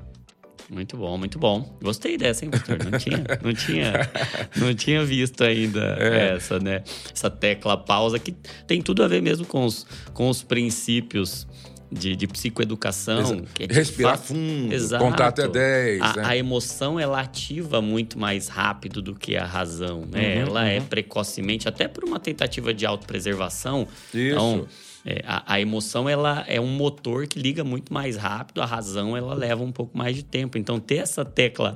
Muito 0.70 0.96
bom, 0.96 1.16
muito 1.18 1.38
bom. 1.38 1.76
Gostei 1.82 2.16
dessa, 2.16 2.44
hein, 2.44 2.50
pastor? 2.50 2.78
Não 2.84 2.98
tinha, 2.98 3.24
não 3.42 3.52
tinha, 3.52 3.92
não 4.56 4.74
tinha 4.74 5.04
visto 5.04 5.44
ainda 5.44 5.96
é. 5.98 6.36
essa, 6.36 6.58
né? 6.58 6.82
Essa 7.12 7.30
tecla 7.30 7.76
pausa 7.76 8.18
que 8.18 8.34
tem 8.66 8.80
tudo 8.80 9.02
a 9.02 9.08
ver 9.08 9.22
mesmo 9.22 9.46
com 9.46 9.64
os, 9.64 9.86
com 10.12 10.28
os 10.28 10.42
princípios 10.42 11.46
de, 11.94 12.16
de 12.16 12.26
psicoeducação. 12.26 13.44
É 13.58 13.72
Respirar 13.72 14.18
fundo, 14.18 14.74
Exato. 14.74 15.04
contar 15.04 15.28
até 15.28 15.46
10. 15.46 16.00
A, 16.00 16.16
né? 16.16 16.22
a, 16.24 16.36
emoção, 16.36 16.98
ela 16.98 17.20
ativa 17.20 17.80
muito 17.80 18.18
mais 18.18 18.48
rápido 18.48 19.00
do 19.00 19.14
que 19.14 19.36
a 19.36 19.44
razão, 19.44 20.04
né? 20.10 20.36
Uhum, 20.36 20.42
ela 20.48 20.66
é 20.66 20.78
uhum. 20.78 20.84
é 20.84 20.88
precocemente, 20.88 21.68
até 21.68 21.86
por 21.86 22.04
uma 22.04 22.18
tentativa 22.18 22.74
de 22.74 22.84
autopreservação. 22.84 23.86
Isso. 24.12 24.34
Então, 24.34 24.66
é, 25.04 25.22
a, 25.26 25.54
a, 25.54 25.60
emoção, 25.60 26.08
ela 26.08 26.44
é 26.48 26.60
um 26.60 26.68
motor 26.68 27.26
que 27.26 27.38
liga 27.38 27.62
muito 27.62 27.92
mais 27.92 28.16
rápido. 28.16 28.62
A 28.62 28.66
razão, 28.66 29.16
ela 29.16 29.34
leva 29.34 29.62
um 29.62 29.72
pouco 29.72 29.96
mais 29.96 30.16
de 30.16 30.22
tempo. 30.22 30.56
Então, 30.56 30.80
ter 30.80 30.96
essa 30.96 31.24
tecla 31.24 31.74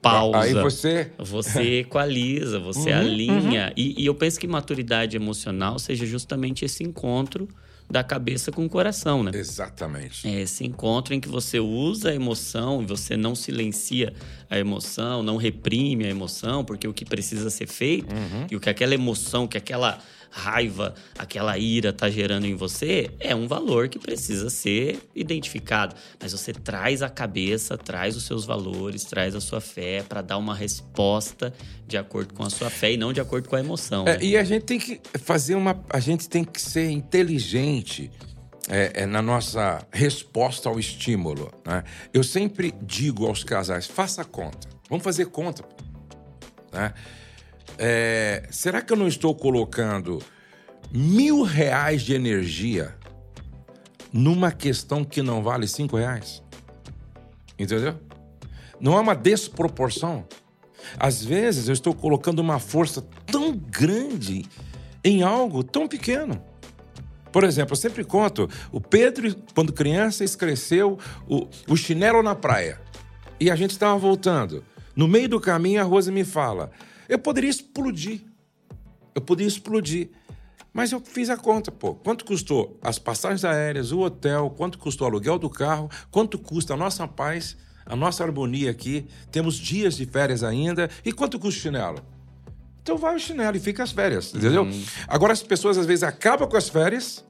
pausa. 0.00 0.38
Aí 0.38 0.54
você. 0.54 1.10
Você 1.18 1.80
equaliza, 1.80 2.58
você 2.58 2.90
uhum, 2.90 2.98
alinha. 2.98 3.66
Uhum. 3.66 3.72
E, 3.76 4.02
e 4.02 4.06
eu 4.06 4.14
penso 4.14 4.38
que 4.38 4.46
maturidade 4.46 5.16
emocional 5.16 5.78
seja 5.78 6.06
justamente 6.06 6.64
esse 6.64 6.84
encontro 6.84 7.48
da 7.90 8.04
cabeça 8.04 8.52
com 8.52 8.64
o 8.64 8.68
coração, 8.68 9.22
né? 9.24 9.32
Exatamente. 9.34 10.26
É 10.28 10.42
esse 10.42 10.64
encontro 10.64 11.12
em 11.12 11.18
que 11.18 11.28
você 11.28 11.58
usa 11.58 12.10
a 12.10 12.14
emoção, 12.14 12.86
você 12.86 13.16
não 13.16 13.34
silencia 13.34 14.14
a 14.48 14.56
emoção, 14.56 15.24
não 15.24 15.36
reprime 15.36 16.06
a 16.06 16.08
emoção, 16.08 16.64
porque 16.64 16.86
o 16.86 16.94
que 16.94 17.04
precisa 17.04 17.50
ser 17.50 17.66
feito 17.66 18.14
uhum. 18.14 18.46
e 18.48 18.54
o 18.54 18.60
que 18.60 18.70
aquela 18.70 18.94
emoção, 18.94 19.48
que 19.48 19.58
aquela 19.58 19.98
raiva, 20.30 20.94
aquela 21.18 21.58
ira 21.58 21.90
está 21.90 22.08
gerando 22.08 22.46
em 22.46 22.54
você, 22.54 23.10
é 23.18 23.34
um 23.34 23.48
valor 23.48 23.88
que 23.88 23.98
precisa 23.98 24.48
ser 24.48 25.00
identificado. 25.14 25.94
Mas 26.20 26.32
você 26.32 26.52
traz 26.52 27.02
a 27.02 27.08
cabeça, 27.08 27.76
traz 27.76 28.16
os 28.16 28.24
seus 28.24 28.44
valores, 28.44 29.04
traz 29.04 29.34
a 29.34 29.40
sua 29.40 29.60
fé 29.60 30.02
para 30.08 30.22
dar 30.22 30.38
uma 30.38 30.54
resposta 30.54 31.52
de 31.86 31.98
acordo 31.98 32.32
com 32.32 32.44
a 32.44 32.50
sua 32.50 32.70
fé 32.70 32.92
e 32.92 32.96
não 32.96 33.12
de 33.12 33.20
acordo 33.20 33.48
com 33.48 33.56
a 33.56 33.60
emoção. 33.60 34.06
É, 34.06 34.16
né? 34.16 34.24
E 34.24 34.36
a 34.36 34.44
gente 34.44 34.64
tem 34.64 34.78
que 34.78 35.00
fazer 35.18 35.56
uma. 35.56 35.84
A 35.90 35.98
gente 35.98 36.28
tem 36.28 36.44
que 36.44 36.60
ser 36.60 36.88
inteligente. 36.90 38.10
É, 38.72 39.02
é, 39.02 39.06
na 39.06 39.20
nossa 39.20 39.84
resposta 39.90 40.68
ao 40.68 40.78
estímulo. 40.78 41.50
Né? 41.66 41.82
Eu 42.14 42.22
sempre 42.22 42.72
digo 42.82 43.26
aos 43.26 43.42
casais: 43.42 43.86
faça 43.86 44.24
conta. 44.24 44.68
Vamos 44.88 45.02
fazer 45.02 45.26
conta. 45.26 45.64
Né? 46.72 46.94
É, 47.82 48.46
será 48.50 48.82
que 48.82 48.92
eu 48.92 48.96
não 48.96 49.08
estou 49.08 49.34
colocando 49.34 50.22
mil 50.92 51.42
reais 51.42 52.02
de 52.02 52.12
energia 52.12 52.94
numa 54.12 54.52
questão 54.52 55.02
que 55.02 55.22
não 55.22 55.42
vale 55.42 55.66
cinco 55.66 55.96
reais? 55.96 56.42
Entendeu? 57.58 57.98
Não 58.78 58.98
há 58.98 59.00
uma 59.00 59.16
desproporção. 59.16 60.26
Às 60.98 61.24
vezes 61.24 61.68
eu 61.68 61.72
estou 61.72 61.94
colocando 61.94 62.40
uma 62.40 62.58
força 62.58 63.00
tão 63.24 63.56
grande 63.56 64.44
em 65.02 65.22
algo 65.22 65.64
tão 65.64 65.88
pequeno. 65.88 66.42
Por 67.32 67.44
exemplo, 67.44 67.72
eu 67.72 67.76
sempre 67.76 68.04
conto: 68.04 68.46
o 68.70 68.78
Pedro, 68.78 69.34
quando 69.54 69.72
criança, 69.72 70.22
escreceu 70.22 70.98
o, 71.26 71.48
o 71.66 71.76
chinelo 71.78 72.22
na 72.22 72.34
praia. 72.34 72.78
E 73.38 73.50
a 73.50 73.56
gente 73.56 73.70
estava 73.70 73.96
voltando. 73.96 74.62
No 74.94 75.08
meio 75.08 75.30
do 75.30 75.40
caminho, 75.40 75.80
a 75.80 75.84
Rosa 75.84 76.12
me 76.12 76.24
fala: 76.24 76.70
eu 77.10 77.18
poderia 77.18 77.50
explodir. 77.50 78.22
Eu 79.14 79.20
poderia 79.20 79.48
explodir. 79.48 80.10
Mas 80.72 80.92
eu 80.92 81.00
fiz 81.00 81.28
a 81.28 81.36
conta, 81.36 81.72
pô. 81.72 81.94
Quanto 81.96 82.24
custou 82.24 82.78
as 82.80 82.98
passagens 82.98 83.44
aéreas, 83.44 83.90
o 83.90 83.98
hotel, 83.98 84.54
quanto 84.56 84.78
custou 84.78 85.08
o 85.08 85.10
aluguel 85.10 85.36
do 85.36 85.50
carro, 85.50 85.90
quanto 86.12 86.38
custa 86.38 86.74
a 86.74 86.76
nossa 86.76 87.08
paz, 87.08 87.56
a 87.84 87.96
nossa 87.96 88.22
harmonia 88.22 88.70
aqui. 88.70 89.06
Temos 89.32 89.56
dias 89.56 89.96
de 89.96 90.06
férias 90.06 90.44
ainda. 90.44 90.88
E 91.04 91.12
quanto 91.12 91.38
custa 91.40 91.58
o 91.58 91.62
chinelo? 91.62 91.98
Então 92.80 92.96
vai 92.96 93.16
o 93.16 93.18
chinelo 93.18 93.56
e 93.56 93.60
fica 93.60 93.82
as 93.82 93.90
férias, 93.90 94.32
entendeu? 94.32 94.62
Uhum. 94.62 94.84
Agora 95.08 95.32
as 95.32 95.42
pessoas 95.42 95.76
às 95.76 95.86
vezes 95.86 96.04
acabam 96.04 96.48
com 96.48 96.56
as 96.56 96.68
férias 96.68 97.24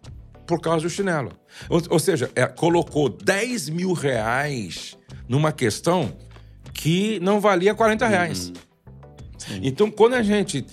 por 0.46 0.60
causa 0.60 0.82
do 0.82 0.90
chinelo. 0.90 1.32
Ou, 1.68 1.82
ou 1.88 1.98
seja, 1.98 2.30
é, 2.34 2.46
colocou 2.46 3.08
10 3.08 3.70
mil 3.70 3.94
reais 3.94 4.96
numa 5.26 5.52
questão 5.52 6.14
que 6.74 7.18
não 7.20 7.40
valia 7.40 7.74
40 7.74 8.06
reais. 8.06 8.48
Uhum. 8.48 8.69
Então, 9.62 9.90
quando 9.90 10.14
a 10.14 10.22
gente 10.22 10.64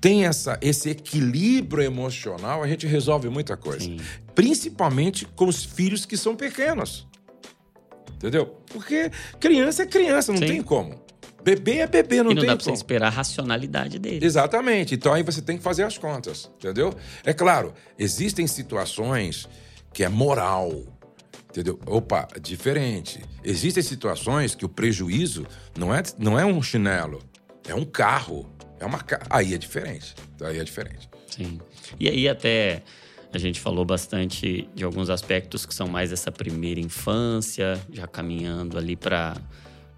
tem 0.00 0.26
essa, 0.26 0.58
esse 0.60 0.90
equilíbrio 0.90 1.82
emocional, 1.82 2.62
a 2.62 2.68
gente 2.68 2.86
resolve 2.86 3.28
muita 3.28 3.56
coisa. 3.56 3.84
Sim. 3.84 3.98
Principalmente 4.34 5.26
com 5.26 5.46
os 5.46 5.64
filhos 5.64 6.04
que 6.04 6.16
são 6.16 6.36
pequenos. 6.36 7.06
Entendeu? 8.14 8.46
Porque 8.66 9.10
criança 9.38 9.82
é 9.82 9.86
criança, 9.86 10.32
não 10.32 10.38
Sim. 10.38 10.46
tem 10.46 10.62
como. 10.62 11.00
Bebê 11.42 11.78
é 11.78 11.86
bebê, 11.86 12.22
não, 12.22 12.32
e 12.32 12.34
não 12.34 12.40
tem 12.42 12.50
dá 12.50 12.56
pra 12.56 12.64
como. 12.64 12.76
você 12.76 12.80
esperar 12.80 13.06
a 13.06 13.10
racionalidade 13.10 13.98
dele. 13.98 14.24
Exatamente. 14.24 14.94
Então 14.94 15.14
aí 15.14 15.22
você 15.22 15.40
tem 15.40 15.56
que 15.56 15.62
fazer 15.62 15.84
as 15.84 15.96
contas, 15.96 16.50
entendeu? 16.56 16.92
É 17.24 17.32
claro, 17.32 17.72
existem 17.98 18.46
situações 18.46 19.48
que 19.92 20.02
é 20.02 20.08
moral, 20.08 20.72
entendeu? 21.48 21.78
Opa, 21.86 22.28
diferente. 22.40 23.20
Existem 23.42 23.82
situações 23.82 24.54
que 24.54 24.64
o 24.64 24.68
prejuízo 24.68 25.46
não 25.78 25.94
é, 25.94 26.02
não 26.18 26.38
é 26.38 26.44
um 26.44 26.60
chinelo, 26.60 27.20
é 27.68 27.74
um 27.74 27.84
carro. 27.84 28.50
É 28.80 28.86
uma 28.86 29.04
Aí 29.30 29.54
é 29.54 29.58
diferente. 29.58 30.14
Aí 30.40 30.58
é 30.58 30.64
diferente. 30.64 31.08
Sim. 31.26 31.60
E 31.98 32.08
aí 32.08 32.28
até 32.28 32.82
a 33.32 33.38
gente 33.38 33.60
falou 33.60 33.84
bastante 33.84 34.68
de 34.74 34.84
alguns 34.84 35.10
aspectos 35.10 35.66
que 35.66 35.74
são 35.74 35.86
mais 35.86 36.12
essa 36.12 36.32
primeira 36.32 36.80
infância, 36.80 37.80
já 37.92 38.06
caminhando 38.06 38.78
ali 38.78 38.96
para 38.96 39.36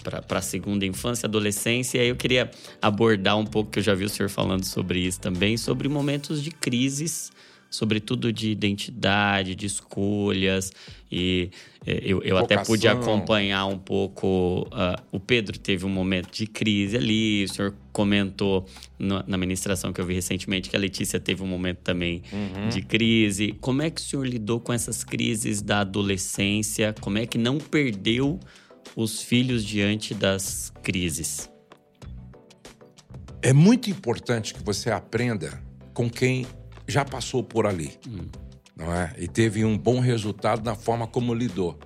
para 0.03 0.39
a 0.39 0.43
segunda 0.43 0.87
infância, 0.87 1.27
adolescência. 1.27 1.99
E 1.99 2.01
aí 2.01 2.09
eu 2.09 2.17
queria 2.17 2.51
abordar 2.81 3.37
um 3.37 3.45
pouco, 3.45 3.71
que 3.71 3.81
eu 3.81 3.83
já 3.83 3.95
vi 3.95 4.07
o 4.07 4.09
senhor 4.09 4.31
falando 4.31 4.65
sobre 4.65 4.99
isso 4.99 5.21
também, 5.21 5.59
sobre 5.59 5.91
momentos 5.91 6.43
de 6.43 6.51
crises 6.51 7.31
sobretudo 7.71 8.33
de 8.33 8.51
identidade, 8.51 9.55
de 9.55 9.65
escolhas. 9.65 10.73
E 11.11 11.51
é, 11.87 12.01
eu, 12.05 12.21
eu 12.23 12.37
até 12.37 12.59
pude 12.59 12.89
acompanhar 12.89 13.67
um 13.67 13.79
pouco. 13.79 14.67
Uh, 14.67 15.01
o 15.13 15.21
Pedro 15.21 15.59
teve 15.59 15.87
um 15.87 15.89
momento 15.89 16.31
de 16.33 16.47
crise 16.47 16.97
ali, 16.97 17.45
o 17.45 17.49
senhor 17.49 17.75
comentou 17.93 18.67
no, 18.99 19.23
na 19.27 19.39
ministração 19.39 19.93
que 19.93 20.01
eu 20.01 20.07
vi 20.07 20.15
recentemente 20.15 20.69
que 20.69 20.77
a 20.77 20.79
Letícia 20.79 21.21
teve 21.21 21.43
um 21.43 21.47
momento 21.47 21.79
também 21.79 22.23
uhum. 22.33 22.69
de 22.69 22.83
crise. 22.83 23.57
Como 23.61 23.83
é 23.83 23.91
que 23.91 24.01
o 24.01 24.05
senhor 24.05 24.27
lidou 24.27 24.61
com 24.61 24.73
essas 24.73 25.05
crises 25.05 25.63
da 25.63 25.81
adolescência? 25.81 26.95
Como 27.01 27.19
é 27.19 27.27
que 27.27 27.39
não 27.39 27.59
perdeu 27.59 28.39
os 28.97 29.23
filhos 29.23 29.65
diante 29.65 30.13
das 30.13 30.73
crises? 30.83 31.49
É 33.43 33.53
muito 33.53 33.89
importante 33.89 34.53
que 34.53 34.63
você 34.63 34.91
aprenda 34.91 35.63
com 35.95 36.11
quem 36.11 36.47
já 36.91 37.05
passou 37.05 37.43
por 37.43 37.67
ali, 37.67 37.99
hum. 38.07 38.27
não 38.77 38.93
é? 38.93 39.15
E 39.19 39.29
teve 39.29 39.65
um 39.65 39.79
bom 39.79 40.01
resultado 40.01 40.65
na 40.65 40.75
forma 40.75 41.07
como 41.07 41.33
lidou. 41.33 41.79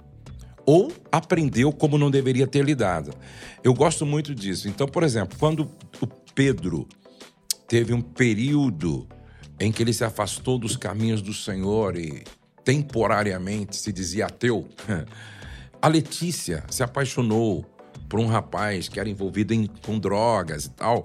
Ou 0.67 0.91
aprendeu 1.13 1.71
como 1.73 1.99
não 1.99 2.11
deveria 2.11 2.47
ter 2.47 2.65
lidado. 2.65 3.13
Eu 3.63 3.75
gosto 3.75 4.07
muito 4.07 4.35
disso. 4.35 4.69
Então, 4.69 4.89
por 4.89 5.03
exemplo, 5.03 5.37
quando 5.39 5.71
o 6.01 6.07
Pedro 6.35 6.89
teve 7.69 7.93
um 7.93 8.01
período 8.01 9.07
em 9.61 9.71
que 9.71 9.83
ele 9.83 9.93
se 9.93 10.05
afastou 10.05 10.59
dos 10.59 10.77
caminhos 10.77 11.21
do 11.21 11.35
Senhor 11.35 11.97
e 11.97 12.25
temporariamente 12.65 13.77
se 13.77 13.93
dizia 13.93 14.27
ateu, 14.27 14.67
a 15.81 15.89
Letícia 15.89 16.65
se 16.71 16.83
apaixonou 16.83 17.65
por 18.09 18.19
um 18.19 18.27
rapaz 18.27 18.89
que 18.89 18.99
era 18.99 19.09
envolvido 19.09 19.53
em, 19.53 19.67
com 19.67 19.99
drogas 19.99 20.65
e 20.67 20.71
tal. 20.71 21.05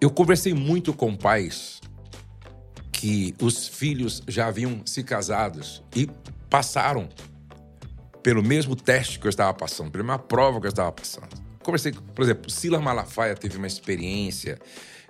Eu 0.00 0.10
conversei 0.10 0.54
muito 0.54 0.92
com 0.92 1.16
pais 1.16 1.77
que 2.92 3.34
os 3.40 3.68
filhos 3.68 4.22
já 4.26 4.48
haviam 4.48 4.82
se 4.84 5.02
casados 5.02 5.82
e 5.94 6.08
passaram 6.50 7.08
pelo 8.22 8.42
mesmo 8.42 8.74
teste 8.74 9.18
que 9.18 9.26
eu 9.26 9.30
estava 9.30 9.54
passando, 9.54 9.90
pela 9.90 10.04
mesma 10.04 10.18
prova 10.18 10.60
que 10.60 10.66
eu 10.66 10.70
estava 10.70 10.92
passando. 10.92 11.28
Conversei, 11.62 11.92
por 11.92 12.22
exemplo, 12.22 12.50
Silas 12.50 12.82
Malafaia 12.82 13.34
teve 13.34 13.56
uma 13.56 13.66
experiência 13.66 14.58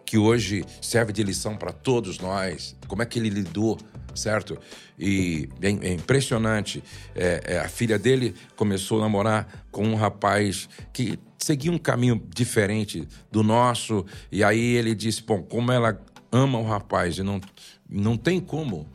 que 0.05 0.17
hoje 0.17 0.65
serve 0.81 1.13
de 1.13 1.23
lição 1.23 1.57
para 1.57 1.71
todos 1.71 2.19
nós. 2.19 2.75
Como 2.87 3.03
é 3.03 3.07
que 3.07 3.19
ele 3.19 3.29
lidou, 3.29 3.79
certo? 4.15 4.59
E 4.99 5.49
é, 5.61 5.69
é 5.69 5.93
impressionante. 5.93 6.83
É, 7.15 7.43
é, 7.45 7.59
a 7.59 7.69
filha 7.69 7.99
dele 7.99 8.35
começou 8.57 8.99
a 8.99 9.03
namorar 9.03 9.67
com 9.71 9.85
um 9.85 9.95
rapaz 9.95 10.67
que 10.95 11.19
seguia 11.37 11.71
um 11.71 11.79
caminho 11.79 12.27
diferente 12.35 13.07
do 13.31 13.43
nosso. 13.43 14.05
E 14.33 14.43
aí 14.43 14.77
ele 14.77 14.95
disse: 14.95 15.23
Bom, 15.23 15.43
como 15.43 15.71
ela 15.71 15.93
ama 16.31 16.59
o 16.59 16.65
rapaz 16.65 17.19
e 17.19 17.23
não, 17.23 17.41
não 17.89 18.17
tem 18.17 18.41
como 18.41 18.87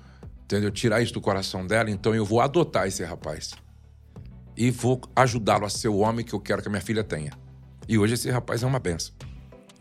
entendeu? 0.53 0.71
tirar 0.71 1.01
isso 1.01 1.13
do 1.13 1.21
coração 1.21 1.65
dela, 1.65 1.89
então 1.89 2.13
eu 2.13 2.25
vou 2.25 2.41
adotar 2.41 2.87
esse 2.87 3.03
rapaz. 3.03 3.51
E 4.55 4.69
vou 4.69 5.01
ajudá-lo 5.15 5.65
a 5.65 5.69
ser 5.69 5.87
o 5.87 5.97
homem 5.97 6.23
que 6.23 6.33
eu 6.33 6.39
quero 6.39 6.61
que 6.61 6.67
a 6.67 6.71
minha 6.71 6.81
filha 6.81 7.03
tenha. 7.03 7.31
E 7.87 7.97
hoje 7.97 8.13
esse 8.13 8.29
rapaz 8.29 8.61
é 8.61 8.67
uma 8.67 8.79
benção. 8.79 9.13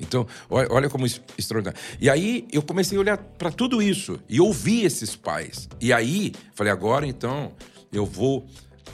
Então, 0.00 0.26
olha 0.48 0.88
como 0.88 1.06
extraordinário. 1.06 1.78
E 2.00 2.08
aí 2.08 2.48
eu 2.50 2.62
comecei 2.62 2.96
a 2.96 3.00
olhar 3.00 3.18
para 3.18 3.52
tudo 3.52 3.80
isso 3.82 4.18
e 4.28 4.40
ouvir 4.40 4.84
esses 4.84 5.14
pais. 5.14 5.68
E 5.80 5.92
aí 5.92 6.32
falei, 6.54 6.72
agora 6.72 7.06
então 7.06 7.52
eu 7.92 8.06
vou 8.06 8.46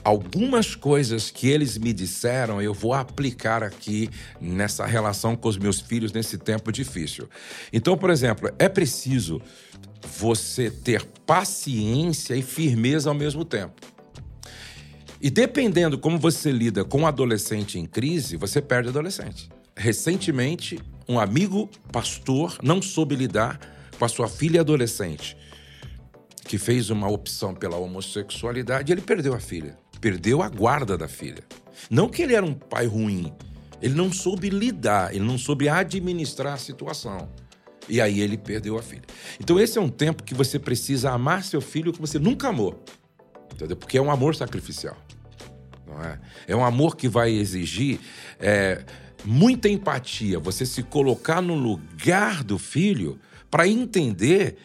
algumas 0.05 0.75
coisas 0.75 1.31
que 1.31 1.49
eles 1.49 1.77
me 1.77 1.93
disseram 1.93 2.61
eu 2.63 2.73
vou 2.73 2.95
aplicar 2.95 3.63
aqui 3.63 4.09
nessa 4.41 4.87
relação 4.87 5.37
com 5.37 5.49
os 5.49 5.59
meus 5.59 5.81
filhos 5.81 6.13
nesse 6.13 6.39
tempo 6.39 6.73
difícil. 6.73 7.29
Então, 7.73 7.97
por 7.97 8.11
exemplo, 8.11 8.51
é 8.59 8.69
preciso 8.69 9.41
você 10.19 10.71
ter 10.71 11.05
paciência 11.27 12.35
e 12.35 12.43
firmeza 12.43 13.09
ao 13.09 13.15
mesmo 13.15 13.45
tempo. 13.45 13.75
E 15.21 15.31
dependendo 15.31 15.99
como 15.99 16.19
você 16.19 16.53
lida 16.53 16.85
com 16.85 17.01
um 17.01 17.07
adolescente 17.07 17.79
em 17.79 17.85
crise, 17.85 18.37
você 18.37 18.63
perde 18.63 18.89
adolescente. 18.89 19.49
Recentemente, 19.77 20.79
um 21.09 21.19
amigo 21.19 21.69
pastor 21.93 22.59
não 22.63 22.81
soube 22.81 23.17
lidar 23.17 23.59
com 23.99 24.05
a 24.05 24.09
sua 24.09 24.29
filha 24.29 24.61
adolescente, 24.61 25.37
que 26.47 26.57
fez 26.57 26.89
uma 26.89 27.09
opção 27.09 27.53
pela 27.53 27.77
homossexualidade 27.77 28.91
e 28.91 28.95
ele 28.95 29.03
perdeu 29.03 29.35
a 29.35 29.41
filha 29.41 29.77
perdeu 30.01 30.43
a 30.43 30.49
guarda 30.49 30.97
da 30.97 31.09
filha. 31.09 31.43
Não 31.91 32.09
que 32.09 32.23
ele 32.23 32.35
era 32.35 32.45
um 32.45 32.55
pai 32.55 32.87
ruim, 32.87 33.33
Ele 33.81 33.95
não 33.95 34.13
soube 34.13 34.51
lidar, 34.51 35.15
ele 35.15 35.25
não 35.25 35.39
soube 35.39 35.69
administrar 35.69 36.55
a 36.55 36.59
situação. 36.59 37.29
E 37.89 38.01
aí 38.01 38.21
ele 38.21 38.37
perdeu 38.37 38.77
a 38.77 38.83
filha. 38.83 39.05
Então 39.41 39.59
esse 39.59 39.79
é 39.79 39.81
um 39.81 39.89
tempo 39.89 40.23
que 40.23 40.35
você 40.35 40.59
precisa 40.59 41.11
amar 41.13 41.45
seu 41.45 41.61
filho 41.61 41.93
como 41.93 42.07
você 42.07 42.19
nunca 42.19 42.49
amou. 42.49 42.85
Entendeu? 43.55 43.77
Porque 43.77 43.97
é 43.97 44.03
um 44.03 44.11
amor 44.11 44.35
sacrificial. 44.35 44.97
Não 45.87 46.03
é? 46.03 46.21
é 46.47 46.57
um 46.57 46.65
amor 46.65 46.97
que 46.97 47.09
vai 47.09 47.31
exigir 47.31 47.99
é, 48.39 48.85
muita 49.25 49.69
empatia, 49.69 50.39
você 50.39 50.67
se 50.67 50.83
colocar 50.83 51.41
no 51.41 51.55
lugar 51.55 52.45
do 52.45 52.59
filho 52.59 53.19
para 53.51 53.67
entender 53.67 54.57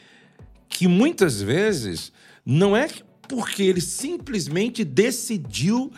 que 0.68 0.88
muitas 0.88 1.42
vezes 1.42 2.12
não 2.46 2.76
é 2.76 2.90
porque 3.28 3.64
ele 3.64 3.82
simplesmente 3.82 4.84
decidiu 4.84 5.92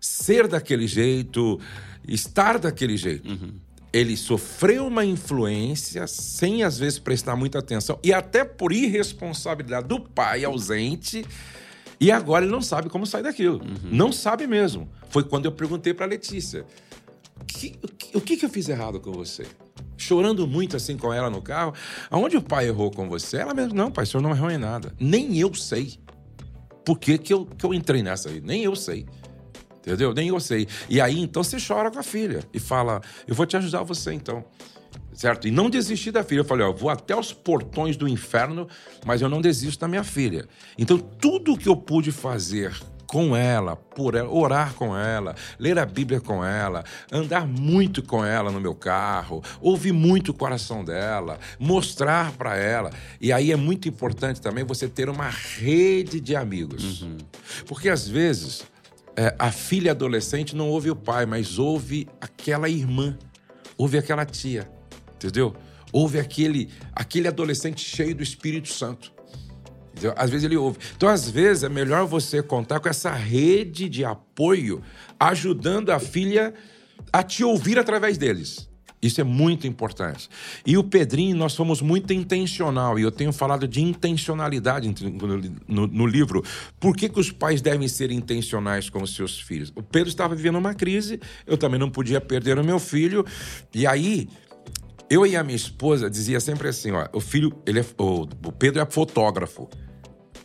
ser 0.00 0.48
daquele 0.48 0.86
jeito, 0.86 1.60
estar 2.06 2.58
daquele 2.58 2.96
jeito. 2.96 3.28
Uhum. 3.28 3.52
Ele 3.92 4.16
sofreu 4.16 4.86
uma 4.86 5.04
influência 5.04 6.06
sem 6.06 6.62
às 6.62 6.78
vezes 6.78 6.98
prestar 6.98 7.34
muita 7.34 7.58
atenção 7.58 7.98
e 8.04 8.12
até 8.12 8.44
por 8.44 8.72
irresponsabilidade 8.72 9.88
do 9.88 10.00
pai 10.00 10.44
ausente. 10.44 11.24
E 11.98 12.10
agora 12.10 12.44
ele 12.44 12.52
não 12.52 12.62
sabe 12.62 12.88
como 12.88 13.04
sair 13.04 13.22
daquilo. 13.22 13.56
Uhum. 13.56 13.90
Não 13.90 14.12
sabe 14.12 14.46
mesmo. 14.46 14.88
Foi 15.10 15.22
quando 15.24 15.46
eu 15.46 15.52
perguntei 15.52 15.92
para 15.92 16.06
Letícia: 16.06 16.64
que, 17.46 17.78
o, 18.14 18.20
que, 18.20 18.36
que 18.36 18.44
eu 18.44 18.48
fiz 18.48 18.68
errado 18.68 19.00
com 19.00 19.12
você? 19.12 19.44
Chorando 19.96 20.46
muito 20.46 20.76
assim 20.76 20.96
com 20.96 21.12
ela 21.12 21.28
no 21.28 21.42
carro. 21.42 21.74
Aonde 22.08 22.36
o 22.36 22.42
pai 22.42 22.68
errou 22.68 22.90
com 22.90 23.08
você? 23.08 23.38
Ela 23.38 23.52
mesmo, 23.52 23.74
não, 23.74 23.90
pai, 23.90 24.04
o 24.04 24.06
senhor 24.06 24.22
não 24.22 24.30
errou 24.30 24.50
em 24.50 24.56
nada. 24.58 24.94
Nem 24.98 25.36
eu 25.36 25.52
sei. 25.52 25.98
Por 26.84 26.98
que, 26.98 27.18
que, 27.18 27.32
eu, 27.32 27.46
que 27.46 27.64
eu 27.64 27.74
entrei 27.74 28.02
nessa 28.02 28.28
aí? 28.28 28.40
Nem 28.40 28.62
eu 28.62 28.74
sei. 28.74 29.06
Entendeu? 29.80 30.12
Nem 30.12 30.28
eu 30.28 30.38
sei. 30.40 30.68
E 30.88 31.00
aí, 31.00 31.20
então, 31.20 31.42
você 31.42 31.56
chora 31.58 31.90
com 31.90 31.98
a 31.98 32.02
filha 32.02 32.44
e 32.52 32.60
fala: 32.60 33.00
Eu 33.26 33.34
vou 33.34 33.46
te 33.46 33.56
ajudar 33.56 33.82
você, 33.82 34.12
então. 34.12 34.44
Certo? 35.12 35.48
E 35.48 35.50
não 35.50 35.68
desistir 35.70 36.10
da 36.10 36.22
filha. 36.22 36.40
Eu 36.40 36.44
falei: 36.44 36.66
Ó, 36.66 36.72
vou 36.72 36.90
até 36.90 37.16
os 37.16 37.32
portões 37.32 37.96
do 37.96 38.06
inferno, 38.06 38.68
mas 39.04 39.22
eu 39.22 39.28
não 39.28 39.40
desisto 39.40 39.80
da 39.80 39.88
minha 39.88 40.04
filha. 40.04 40.46
Então, 40.78 40.98
tudo 40.98 41.56
que 41.56 41.68
eu 41.68 41.76
pude 41.76 42.12
fazer 42.12 42.74
com 43.10 43.34
ela, 43.34 43.74
por 43.74 44.14
ela, 44.14 44.30
orar 44.30 44.72
com 44.74 44.96
ela, 44.96 45.34
ler 45.58 45.80
a 45.80 45.84
Bíblia 45.84 46.20
com 46.20 46.44
ela, 46.44 46.84
andar 47.10 47.44
muito 47.44 48.04
com 48.04 48.24
ela 48.24 48.52
no 48.52 48.60
meu 48.60 48.72
carro, 48.72 49.42
ouvir 49.60 49.90
muito 49.90 50.28
o 50.28 50.34
coração 50.34 50.84
dela, 50.84 51.40
mostrar 51.58 52.30
para 52.30 52.56
ela. 52.56 52.92
E 53.20 53.32
aí 53.32 53.50
é 53.50 53.56
muito 53.56 53.88
importante 53.88 54.40
também 54.40 54.62
você 54.62 54.86
ter 54.86 55.08
uma 55.08 55.28
rede 55.28 56.20
de 56.20 56.36
amigos. 56.36 57.02
Uhum. 57.02 57.16
Porque 57.66 57.88
às 57.88 58.06
vezes 58.06 58.62
é, 59.16 59.34
a 59.36 59.50
filha 59.50 59.90
adolescente 59.90 60.54
não 60.54 60.68
ouve 60.68 60.88
o 60.88 60.94
pai, 60.94 61.26
mas 61.26 61.58
ouve 61.58 62.06
aquela 62.20 62.68
irmã, 62.68 63.18
ouve 63.76 63.98
aquela 63.98 64.24
tia, 64.24 64.70
entendeu? 65.16 65.52
Ouve 65.92 66.20
aquele, 66.20 66.70
aquele 66.92 67.26
adolescente 67.26 67.84
cheio 67.84 68.14
do 68.14 68.22
Espírito 68.22 68.68
Santo. 68.68 69.12
Às 70.16 70.30
vezes 70.30 70.44
ele 70.44 70.56
ouve. 70.56 70.78
Então, 70.96 71.08
às 71.08 71.28
vezes, 71.28 71.64
é 71.64 71.68
melhor 71.68 72.06
você 72.06 72.42
contar 72.42 72.80
com 72.80 72.88
essa 72.88 73.10
rede 73.10 73.88
de 73.88 74.04
apoio, 74.04 74.82
ajudando 75.18 75.90
a 75.90 75.98
filha 75.98 76.54
a 77.12 77.22
te 77.22 77.42
ouvir 77.42 77.78
através 77.78 78.18
deles. 78.18 78.70
Isso 79.02 79.20
é 79.20 79.24
muito 79.24 79.66
importante. 79.66 80.28
E 80.66 80.76
o 80.76 80.84
Pedrinho, 80.84 81.34
nós 81.34 81.56
fomos 81.56 81.80
muito 81.80 82.12
intencional, 82.12 82.98
e 82.98 83.02
eu 83.02 83.10
tenho 83.10 83.32
falado 83.32 83.66
de 83.66 83.80
intencionalidade 83.80 84.94
no, 85.66 85.86
no, 85.86 86.06
livro. 86.06 86.44
Por 86.78 86.94
que, 86.94 87.08
que 87.08 87.18
os 87.18 87.30
pais 87.32 87.62
devem 87.62 87.88
ser 87.88 88.10
intencionais 88.10 88.90
com 88.90 89.02
os 89.02 89.14
seus 89.14 89.40
filhos? 89.40 89.72
O 89.74 89.82
Pedro 89.82 90.10
estava 90.10 90.34
vivendo 90.34 90.58
uma 90.58 90.74
crise, 90.74 91.18
eu 91.46 91.56
também 91.56 91.80
não 91.80 91.90
podia 91.90 92.20
perder 92.20 92.58
o 92.58 92.64
meu 92.64 92.78
filho, 92.78 93.24
e 93.74 93.86
aí 93.86 94.28
eu 95.08 95.26
e 95.26 95.34
a 95.34 95.42
minha 95.42 95.56
esposa 95.56 96.10
dizia 96.10 96.38
sempre 96.38 96.68
assim, 96.68 96.92
ó, 96.92 97.08
o 97.12 97.20
filho, 97.20 97.52
ele 97.66 97.80
é, 97.80 97.84
o 97.98 98.52
Pedro 98.52 98.82
é 98.82 98.86
fotógrafo. 98.86 99.68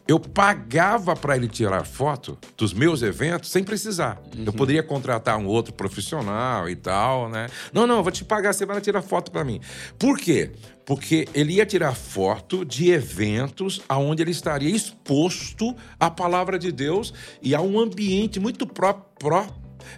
Eu 0.07 0.19
pagava 0.19 1.15
para 1.15 1.35
ele 1.35 1.47
tirar 1.47 1.83
foto 1.83 2.37
dos 2.55 2.73
meus 2.73 3.01
eventos 3.01 3.49
sem 3.49 3.63
precisar. 3.63 4.21
Uhum. 4.35 4.43
Eu 4.45 4.53
poderia 4.53 4.83
contratar 4.83 5.37
um 5.37 5.47
outro 5.47 5.73
profissional 5.73 6.69
e 6.69 6.75
tal, 6.75 7.27
né? 7.27 7.47
Não, 7.73 7.87
não, 7.87 7.97
eu 7.97 8.03
vou 8.03 8.11
te 8.11 8.23
pagar, 8.23 8.53
você 8.53 8.67
vai 8.67 8.79
tirar 8.81 9.01
foto 9.01 9.31
para 9.31 9.43
mim. 9.43 9.59
Por 9.97 10.19
quê? 10.19 10.51
Porque 10.85 11.27
ele 11.33 11.53
ia 11.53 11.65
tirar 11.65 11.95
foto 11.95 12.63
de 12.63 12.91
eventos 12.91 13.81
aonde 13.89 14.21
ele 14.21 14.29
estaria 14.29 14.69
exposto 14.69 15.75
à 15.99 16.11
palavra 16.11 16.59
de 16.59 16.71
Deus 16.71 17.11
e 17.41 17.55
a 17.55 17.61
um 17.61 17.79
ambiente 17.79 18.39
muito 18.39 18.67
pró 18.67 18.93
pró 19.17 19.47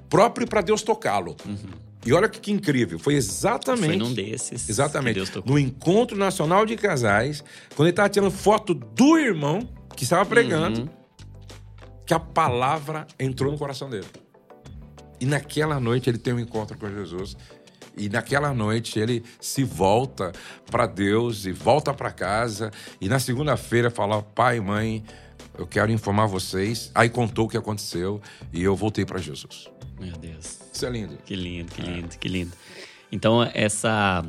próprio 0.09 0.47
para 0.47 0.61
Deus 0.61 0.81
tocá-lo. 0.81 1.35
Uhum. 1.45 1.87
E 2.05 2.13
olha 2.13 2.29
que, 2.29 2.39
que, 2.39 2.53
incrível, 2.53 2.97
foi 2.97 3.15
exatamente. 3.15 3.87
Foi 3.87 3.97
num 3.97 4.13
desses. 4.13 4.69
Exatamente. 4.69 5.19
No 5.45 5.59
Encontro 5.59 6.17
Nacional 6.17 6.65
de 6.65 6.77
Casais, 6.77 7.43
quando 7.75 7.87
ele 7.87 7.89
estava 7.89 8.07
tirando 8.07 8.31
foto 8.31 8.73
do 8.73 9.17
irmão 9.17 9.67
que 9.97 10.03
estava 10.03 10.23
pregando, 10.25 10.81
uhum. 10.81 10.89
que 12.05 12.13
a 12.13 12.19
palavra 12.19 13.07
entrou 13.19 13.51
no 13.51 13.57
coração 13.57 13.89
dele. 13.89 14.05
E 15.19 15.25
naquela 15.25 15.79
noite 15.79 16.07
ele 16.07 16.19
tem 16.19 16.33
um 16.33 16.39
encontro 16.39 16.77
com 16.77 16.87
Jesus. 16.87 17.35
E 17.97 18.07
naquela 18.07 18.53
noite 18.53 18.99
ele 18.99 19.23
se 19.41 19.63
volta 19.63 20.31
para 20.69 20.85
Deus 20.85 21.47
e 21.47 21.51
volta 21.51 21.95
para 21.95 22.11
casa. 22.11 22.69
E 23.01 23.09
na 23.09 23.17
segunda-feira 23.17 23.89
fala: 23.89 24.21
pai, 24.21 24.59
mãe, 24.59 25.03
eu 25.57 25.65
quero 25.65 25.91
informar 25.91 26.27
vocês. 26.27 26.91
Aí 26.93 27.09
contou 27.09 27.45
o 27.45 27.49
que 27.49 27.57
aconteceu 27.57 28.21
e 28.53 28.63
eu 28.63 28.75
voltei 28.75 29.03
para 29.03 29.17
Jesus. 29.17 29.67
Meu 29.99 30.15
Deus. 30.15 30.59
Isso 30.71 30.85
é 30.85 30.89
lindo. 30.91 31.17
Que 31.25 31.35
lindo, 31.35 31.73
que 31.73 31.81
lindo, 31.81 32.13
é. 32.13 32.17
que 32.17 32.27
lindo. 32.27 32.51
Então, 33.11 33.41
essa 33.51 34.23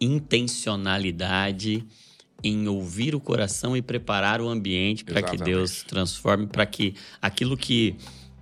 intencionalidade 0.00 1.86
em 2.46 2.68
ouvir 2.68 3.14
o 3.14 3.20
coração 3.20 3.76
e 3.76 3.82
preparar 3.82 4.40
o 4.40 4.48
ambiente 4.48 5.04
para 5.04 5.22
que 5.22 5.36
Deus 5.36 5.82
transforme, 5.82 6.46
para 6.46 6.64
que 6.66 6.94
aquilo 7.20 7.56
que 7.56 7.96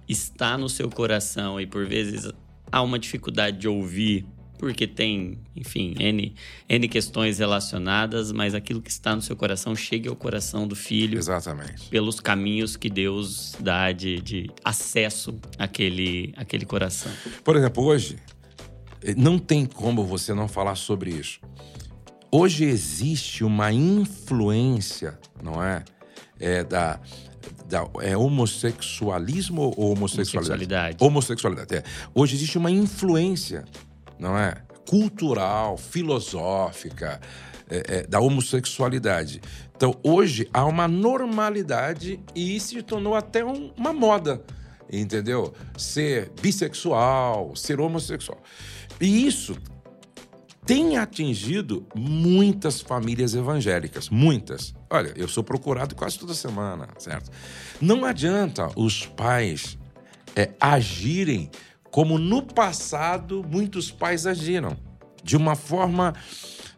está 0.09 0.59
no 0.59 0.69
seu 0.69 0.91
coração 0.91 1.61
e 1.61 1.67
por 1.67 1.87
vezes 1.87 2.31
há 2.71 2.83
uma 2.83 2.99
dificuldade 2.99 3.59
de 3.59 3.69
ouvir 3.69 4.27
porque 4.59 4.87
tem, 4.87 5.39
enfim, 5.55 5.95
N, 5.99 6.35
N 6.69 6.89
questões 6.89 7.39
relacionadas, 7.39 8.33
mas 8.33 8.55
aquilo 8.55 8.81
que 8.81 8.91
está 8.91 9.15
no 9.15 9.21
seu 9.21 9.37
coração 9.37 9.75
chegue 9.75 10.09
ao 10.09 10.17
coração 10.17 10.67
do 10.67 10.75
filho. 10.77 11.19
Exatamente. 11.19 11.89
Pelos 11.91 12.21
caminhos 12.21 12.77
que 12.77 12.89
Deus 12.89 13.55
dá 13.61 13.93
de, 13.93 14.21
de 14.21 14.51
acesso 14.65 15.39
àquele, 15.59 16.33
àquele 16.37 16.65
coração. 16.65 17.13
Por 17.43 17.57
exemplo, 17.57 17.85
hoje, 17.85 18.17
não 19.17 19.39
tem 19.39 19.67
como 19.67 20.05
você 20.05 20.33
não 20.33 20.49
falar 20.49 20.77
sobre 20.77 21.11
isso. 21.11 21.41
Hoje 22.37 22.65
existe 22.65 23.45
uma 23.45 23.73
influência, 23.73 25.17
não 25.41 25.63
é? 25.63 25.85
é 26.41 26.65
da, 26.65 26.99
da, 27.69 27.89
é 28.01 28.17
homossexualismo 28.17 29.73
ou 29.77 29.93
homossexualidade? 29.93 30.97
Homossexualidade. 30.97 30.97
Homossexualidade, 31.01 31.77
é. 31.77 31.85
Hoje 32.13 32.35
existe 32.35 32.59
uma 32.59 32.73
influência 32.73 33.65
não 34.19 34.37
é? 34.37 34.57
Cultural, 34.89 35.77
filosófica, 35.77 37.21
é, 37.71 37.99
é, 37.99 38.03
da 38.03 38.19
homossexualidade. 38.19 39.41
Então, 39.77 39.95
hoje 40.03 40.49
há 40.53 40.65
uma 40.65 40.89
normalidade 40.89 42.19
e 42.35 42.59
se 42.59 42.83
tornou 42.83 43.15
até 43.15 43.45
um, 43.45 43.71
uma 43.77 43.93
moda, 43.93 44.43
entendeu? 44.93 45.55
Ser 45.77 46.33
bissexual, 46.43 47.55
ser 47.55 47.79
homossexual. 47.79 48.43
E 49.01 49.25
isso 49.25 49.57
tem 50.67 50.97
atingido 50.97 51.87
muitas 51.95 52.81
famílias 52.81 53.35
evangélicas, 53.35 54.09
muitas. 54.09 54.75
Olha, 54.89 55.13
eu 55.17 55.29
sou 55.29 55.45
procurado 55.45 55.95
quase 55.95 56.19
toda 56.19 56.35
semana, 56.35 56.89
certo? 56.99 57.31
Não 57.81 58.05
adianta 58.05 58.71
os 58.77 59.07
pais 59.07 59.79
é, 60.35 60.51
agirem 60.61 61.51
como 61.91 62.19
no 62.19 62.43
passado 62.43 63.45
muitos 63.49 63.91
pais 63.91 64.27
agiram, 64.27 64.77
de 65.23 65.37
uma 65.37 65.55
forma 65.55 66.13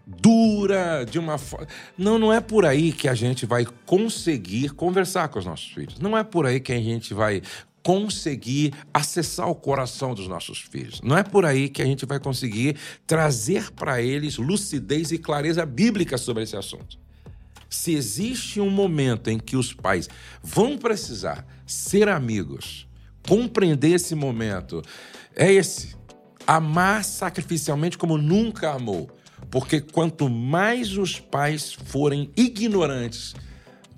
dura, 0.06 1.04
de 1.04 1.18
uma 1.18 1.38
forma. 1.38 1.66
Não, 1.96 2.18
não 2.18 2.32
é 2.32 2.40
por 2.40 2.64
aí 2.64 2.92
que 2.92 3.08
a 3.08 3.14
gente 3.14 3.46
vai 3.46 3.66
conseguir 3.84 4.70
conversar 4.70 5.28
com 5.28 5.38
os 5.38 5.44
nossos 5.44 5.68
filhos. 5.72 5.98
Não 5.98 6.16
é 6.16 6.22
por 6.22 6.46
aí 6.46 6.60
que 6.60 6.72
a 6.72 6.80
gente 6.80 7.14
vai 7.14 7.42
conseguir 7.86 8.74
acessar 8.92 9.48
o 9.48 9.54
coração 9.54 10.12
dos 10.12 10.26
nossos 10.26 10.58
filhos. 10.58 11.00
Não 11.02 11.16
é 11.16 11.22
por 11.22 11.44
aí 11.44 11.68
que 11.68 11.80
a 11.80 11.84
gente 11.84 12.04
vai 12.04 12.18
conseguir 12.18 12.76
trazer 13.06 13.70
para 13.70 14.02
eles 14.02 14.38
lucidez 14.38 15.12
e 15.12 15.18
clareza 15.18 15.64
bíblica 15.64 16.18
sobre 16.18 16.42
esse 16.42 16.56
assunto. 16.56 16.98
Se 17.70 17.94
existe 17.94 18.60
um 18.60 18.70
momento 18.70 19.30
em 19.30 19.38
que 19.38 19.56
os 19.56 19.72
pais 19.72 20.08
vão 20.42 20.76
precisar 20.76 21.46
ser 21.64 22.08
amigos, 22.08 22.88
compreender 23.24 23.92
esse 23.92 24.16
momento 24.16 24.82
é 25.36 25.52
esse. 25.52 25.94
Amar 26.44 27.04
sacrificialmente 27.04 27.96
como 27.96 28.18
nunca 28.18 28.72
amou. 28.72 29.08
Porque 29.48 29.80
quanto 29.80 30.28
mais 30.28 30.98
os 30.98 31.20
pais 31.20 31.72
forem 31.72 32.32
ignorantes 32.36 33.32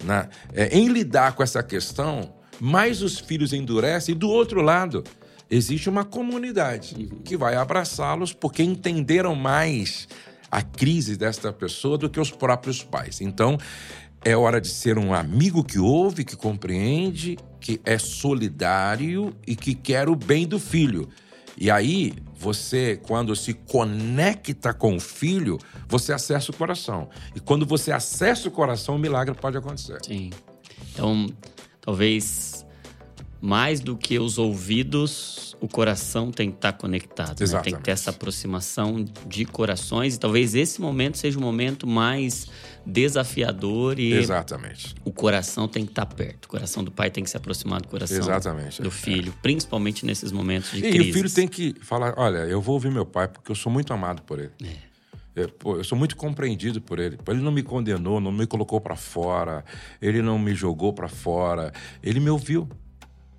na, 0.05 0.29
é, 0.53 0.77
em 0.77 0.89
lidar 0.89 1.33
com 1.33 1.43
essa 1.43 1.63
questão, 1.63 2.37
mais 2.61 3.03
os 3.03 3.19
filhos 3.19 3.53
endurecem. 3.53 4.15
E 4.15 4.19
do 4.19 4.29
outro 4.29 4.61
lado, 4.63 5.05
existe 5.51 5.89
uma 5.89 6.05
comunidade 6.05 6.95
uhum. 7.11 7.21
que 7.25 7.37
vai 7.37 7.57
abraçá-los 7.57 8.33
porque 8.33 8.63
entenderam 8.63 9.35
mais 9.35 10.09
a 10.51 10.63
crise 10.63 11.17
desta 11.17 11.53
pessoa 11.53 11.99
do 11.99 12.09
que 12.09 12.21
os 12.21 12.31
próprios 12.31 12.83
pais. 12.83 13.21
Então, 13.21 13.59
é 14.25 14.37
hora 14.37 14.61
de 14.61 14.69
ser 14.69 14.99
um 14.99 15.15
amigo 15.15 15.63
que 15.63 15.79
ouve, 15.79 16.25
que 16.25 16.37
compreende, 16.37 17.39
que 17.61 17.81
é 17.85 17.99
solidário 17.99 19.35
e 19.47 19.55
que 19.55 19.75
quer 19.75 20.09
o 20.09 20.17
bem 20.17 20.47
do 20.47 20.59
filho. 20.59 21.09
E 21.61 21.71
aí, 21.71 22.15
você, 22.37 23.01
quando 23.03 23.35
se 23.35 23.53
conecta 23.53 24.73
com 24.73 24.97
o 24.97 25.01
filho, 25.01 25.59
você 25.89 26.13
acessa 26.13 26.53
o 26.53 26.55
coração. 26.55 27.09
E 27.35 27.41
quando 27.41 27.67
você 27.67 27.91
acessa 27.91 28.49
o 28.49 28.51
coração, 28.51 28.95
o 28.95 28.99
milagre 28.99 29.35
pode 29.35 29.57
acontecer. 29.57 29.99
Sim. 30.05 30.31
Então, 30.93 31.27
talvez 31.89 32.67
mais 33.41 33.81
do 33.81 33.97
que 33.97 34.19
os 34.19 34.37
ouvidos, 34.37 35.57
o 35.59 35.67
coração 35.67 36.31
tem 36.31 36.51
que 36.51 36.59
estar 36.59 36.75
conectado. 36.75 37.41
Né? 37.41 37.61
Tem 37.63 37.75
que 37.75 37.81
ter 37.81 37.93
essa 37.93 38.11
aproximação 38.11 39.03
de 39.27 39.47
corações. 39.47 40.17
E 40.17 40.21
talvez 40.21 40.55
esse 40.55 40.83
momento 40.83 41.17
seja 41.17 41.39
o 41.39 41.41
momento 41.41 41.87
mais 41.87 42.47
desafiador 42.85 43.99
e 43.99 44.13
Exatamente. 44.13 44.95
o 45.03 45.11
coração 45.11 45.67
tem 45.67 45.87
que 45.87 45.93
estar 45.93 46.05
perto. 46.05 46.45
O 46.45 46.49
coração 46.49 46.85
do 46.85 46.91
pai 46.91 47.11
tem 47.11 47.25
que 47.25 47.31
se 47.31 47.39
aproximar 47.39 47.81
do 47.81 47.89
coração 47.89 48.19
Exatamente. 48.19 48.83
do 48.83 48.91
filho, 48.91 49.33
é. 49.35 49.41
principalmente 49.41 50.05
nesses 50.05 50.31
momentos 50.31 50.73
de 50.73 50.79
e 50.79 50.91
crise. 50.91 51.07
E 51.07 51.11
o 51.11 51.15
filho 51.15 51.31
tem 51.31 51.49
que 51.49 51.75
falar, 51.81 52.13
olha, 52.19 52.39
eu 52.39 52.61
vou 52.61 52.75
ouvir 52.75 52.91
meu 52.91 53.07
pai 53.07 53.29
porque 53.29 53.51
eu 53.51 53.57
sou 53.57 53.73
muito 53.73 53.95
amado 53.95 54.21
por 54.23 54.39
ele. 54.39 54.53
É. 54.63 54.88
É, 55.39 55.47
pô, 55.47 55.77
eu 55.77 55.85
sou 55.85 55.97
muito 55.97 56.17
compreendido 56.17 56.81
por 56.81 56.99
ele. 56.99 57.17
Ele 57.29 57.41
não 57.41 57.53
me 57.53 57.63
condenou, 57.63 58.21
não 58.21 58.33
me 58.33 58.45
colocou 58.45 58.81
para 58.81 58.97
fora, 58.97 59.65
ele 60.03 60.21
não 60.21 60.37
me 60.37 60.53
jogou 60.53 60.93
para 60.93 61.09
fora. 61.09 61.73
Ele 62.03 62.19
me 62.19 62.29
ouviu, 62.29 62.69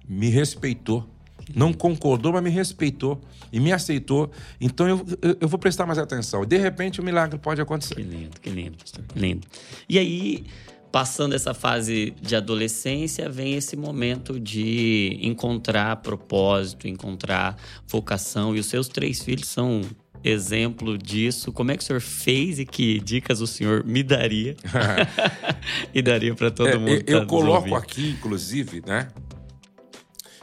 me 0.07 0.29
respeitou. 0.29 1.05
Não 1.53 1.73
concordou, 1.73 2.31
mas 2.31 2.43
me 2.43 2.49
respeitou 2.49 3.19
e 3.51 3.59
me 3.59 3.73
aceitou. 3.73 4.31
Então 4.61 4.87
eu, 4.87 5.05
eu, 5.21 5.37
eu, 5.41 5.47
vou 5.47 5.59
prestar 5.59 5.85
mais 5.85 5.97
atenção. 5.97 6.45
De 6.45 6.57
repente 6.57 7.01
o 7.01 7.03
milagre 7.03 7.37
pode 7.39 7.59
acontecer. 7.59 7.95
Que 7.95 8.03
lindo, 8.03 8.39
que 8.39 8.49
lindo. 8.49 8.77
Que 9.13 9.19
lindo. 9.19 9.47
E 9.87 9.97
aí, 9.97 10.45
passando 10.91 11.33
essa 11.33 11.53
fase 11.53 12.13
de 12.21 12.35
adolescência, 12.35 13.27
vem 13.29 13.55
esse 13.55 13.75
momento 13.75 14.39
de 14.39 15.17
encontrar 15.21 15.95
propósito, 15.97 16.87
encontrar 16.87 17.57
vocação. 17.87 18.55
E 18.55 18.59
os 18.59 18.67
seus 18.67 18.87
três 18.87 19.21
filhos 19.21 19.47
são 19.47 19.81
exemplo 20.23 20.97
disso? 20.97 21.51
Como 21.51 21.71
é 21.71 21.77
que 21.77 21.83
o 21.83 21.85
senhor 21.85 22.01
fez 22.01 22.59
e 22.59 22.65
que 22.65 22.99
dicas 22.99 23.41
o 23.41 23.47
senhor 23.47 23.83
me 23.83 24.03
daria? 24.03 24.55
e 25.93 26.01
daria 26.01 26.35
para 26.35 26.51
todo 26.51 26.69
é, 26.69 26.77
mundo? 26.77 27.03
Eu, 27.07 27.17
eu 27.17 27.19
tá 27.21 27.25
coloco 27.25 27.75
aqui, 27.75 28.09
inclusive, 28.09 28.81
né? 28.85 29.07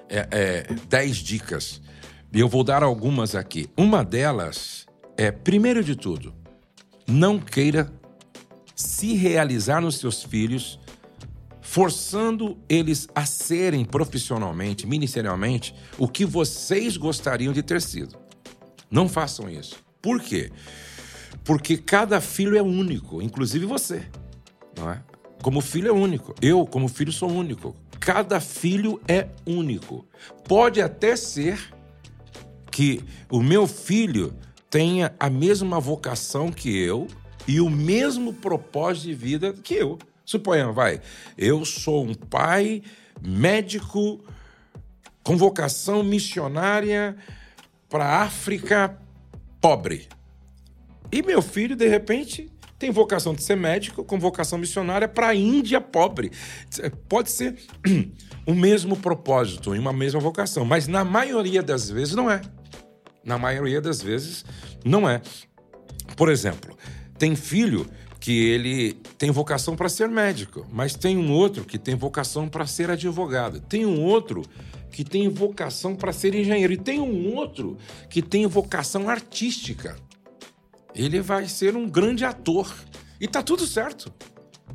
É, 0.08 0.28
é, 0.30 0.66
dez 0.88 1.16
dicas. 1.16 1.80
E 2.32 2.40
eu 2.40 2.48
vou 2.48 2.62
dar 2.62 2.82
algumas 2.82 3.34
aqui. 3.34 3.68
Uma 3.76 4.04
delas 4.04 4.86
é, 5.16 5.30
primeiro 5.30 5.82
de 5.82 5.96
tudo, 5.96 6.34
não 7.06 7.38
queira 7.38 7.90
se 8.74 9.14
realizar 9.14 9.80
nos 9.80 9.96
seus 9.96 10.22
filhos, 10.22 10.78
forçando 11.62 12.58
eles 12.68 13.08
a 13.14 13.24
serem 13.24 13.84
profissionalmente, 13.84 14.86
ministerialmente, 14.86 15.74
o 15.98 16.06
que 16.06 16.24
vocês 16.24 16.96
gostariam 16.96 17.52
de 17.52 17.62
ter 17.62 17.80
sido. 17.80 18.25
Não 18.90 19.08
façam 19.08 19.48
isso. 19.48 19.76
Por 20.00 20.20
quê? 20.20 20.50
Porque 21.44 21.76
cada 21.76 22.20
filho 22.20 22.56
é 22.56 22.62
único, 22.62 23.22
inclusive 23.22 23.66
você. 23.66 24.04
Não 24.76 24.90
é? 24.90 25.02
Como 25.42 25.60
filho 25.60 25.88
é 25.88 25.92
único. 25.92 26.34
Eu, 26.40 26.66
como 26.66 26.88
filho, 26.88 27.12
sou 27.12 27.30
único. 27.30 27.76
Cada 28.00 28.40
filho 28.40 29.00
é 29.06 29.28
único. 29.46 30.06
Pode 30.46 30.80
até 30.80 31.16
ser 31.16 31.72
que 32.70 33.02
o 33.30 33.42
meu 33.42 33.66
filho 33.66 34.34
tenha 34.68 35.14
a 35.18 35.30
mesma 35.30 35.80
vocação 35.80 36.50
que 36.50 36.76
eu 36.76 37.06
e 37.46 37.60
o 37.60 37.70
mesmo 37.70 38.32
propósito 38.32 39.04
de 39.04 39.14
vida 39.14 39.52
que 39.52 39.74
eu. 39.74 39.98
Suponha, 40.24 40.72
vai, 40.72 41.00
eu 41.38 41.64
sou 41.64 42.04
um 42.04 42.12
pai 42.12 42.82
médico 43.22 44.24
com 45.22 45.36
vocação 45.36 46.02
missionária 46.02 47.16
para 47.88 48.04
a 48.04 48.22
África 48.22 48.98
pobre. 49.60 50.08
E 51.10 51.22
meu 51.22 51.40
filho, 51.40 51.76
de 51.76 51.86
repente, 51.86 52.50
tem 52.78 52.90
vocação 52.90 53.34
de 53.34 53.42
ser 53.42 53.56
médico, 53.56 54.04
com 54.04 54.18
vocação 54.18 54.58
missionária 54.58 55.08
para 55.08 55.28
a 55.28 55.34
Índia 55.34 55.80
pobre. 55.80 56.30
Pode 57.08 57.30
ser 57.30 57.56
o 58.46 58.54
mesmo 58.54 58.96
propósito 58.96 59.74
e 59.74 59.78
uma 59.78 59.92
mesma 59.92 60.20
vocação, 60.20 60.64
mas 60.64 60.86
na 60.86 61.04
maioria 61.04 61.62
das 61.62 61.88
vezes 61.88 62.14
não 62.14 62.30
é. 62.30 62.40
Na 63.24 63.38
maioria 63.38 63.80
das 63.80 64.02
vezes 64.02 64.44
não 64.84 65.08
é. 65.08 65.20
Por 66.16 66.28
exemplo, 66.28 66.76
tem 67.18 67.34
filho 67.34 67.88
que 68.20 68.48
ele 68.48 68.94
tem 69.18 69.30
vocação 69.30 69.76
para 69.76 69.88
ser 69.88 70.08
médico, 70.08 70.66
mas 70.70 70.94
tem 70.94 71.16
um 71.16 71.32
outro 71.32 71.64
que 71.64 71.78
tem 71.78 71.94
vocação 71.94 72.48
para 72.48 72.66
ser 72.66 72.90
advogado. 72.90 73.60
Tem 73.60 73.86
um 73.86 74.02
outro 74.02 74.42
que 74.96 75.04
tem 75.04 75.28
vocação 75.28 75.94
para 75.94 76.10
ser 76.10 76.34
engenheiro. 76.34 76.72
E 76.72 76.76
tem 76.78 76.98
um 76.98 77.34
outro 77.34 77.76
que 78.08 78.22
tem 78.22 78.46
vocação 78.46 79.10
artística. 79.10 79.94
Ele 80.94 81.20
vai 81.20 81.46
ser 81.46 81.76
um 81.76 81.86
grande 81.86 82.24
ator. 82.24 82.74
E 83.20 83.28
tá 83.28 83.42
tudo 83.42 83.66
certo. 83.66 84.10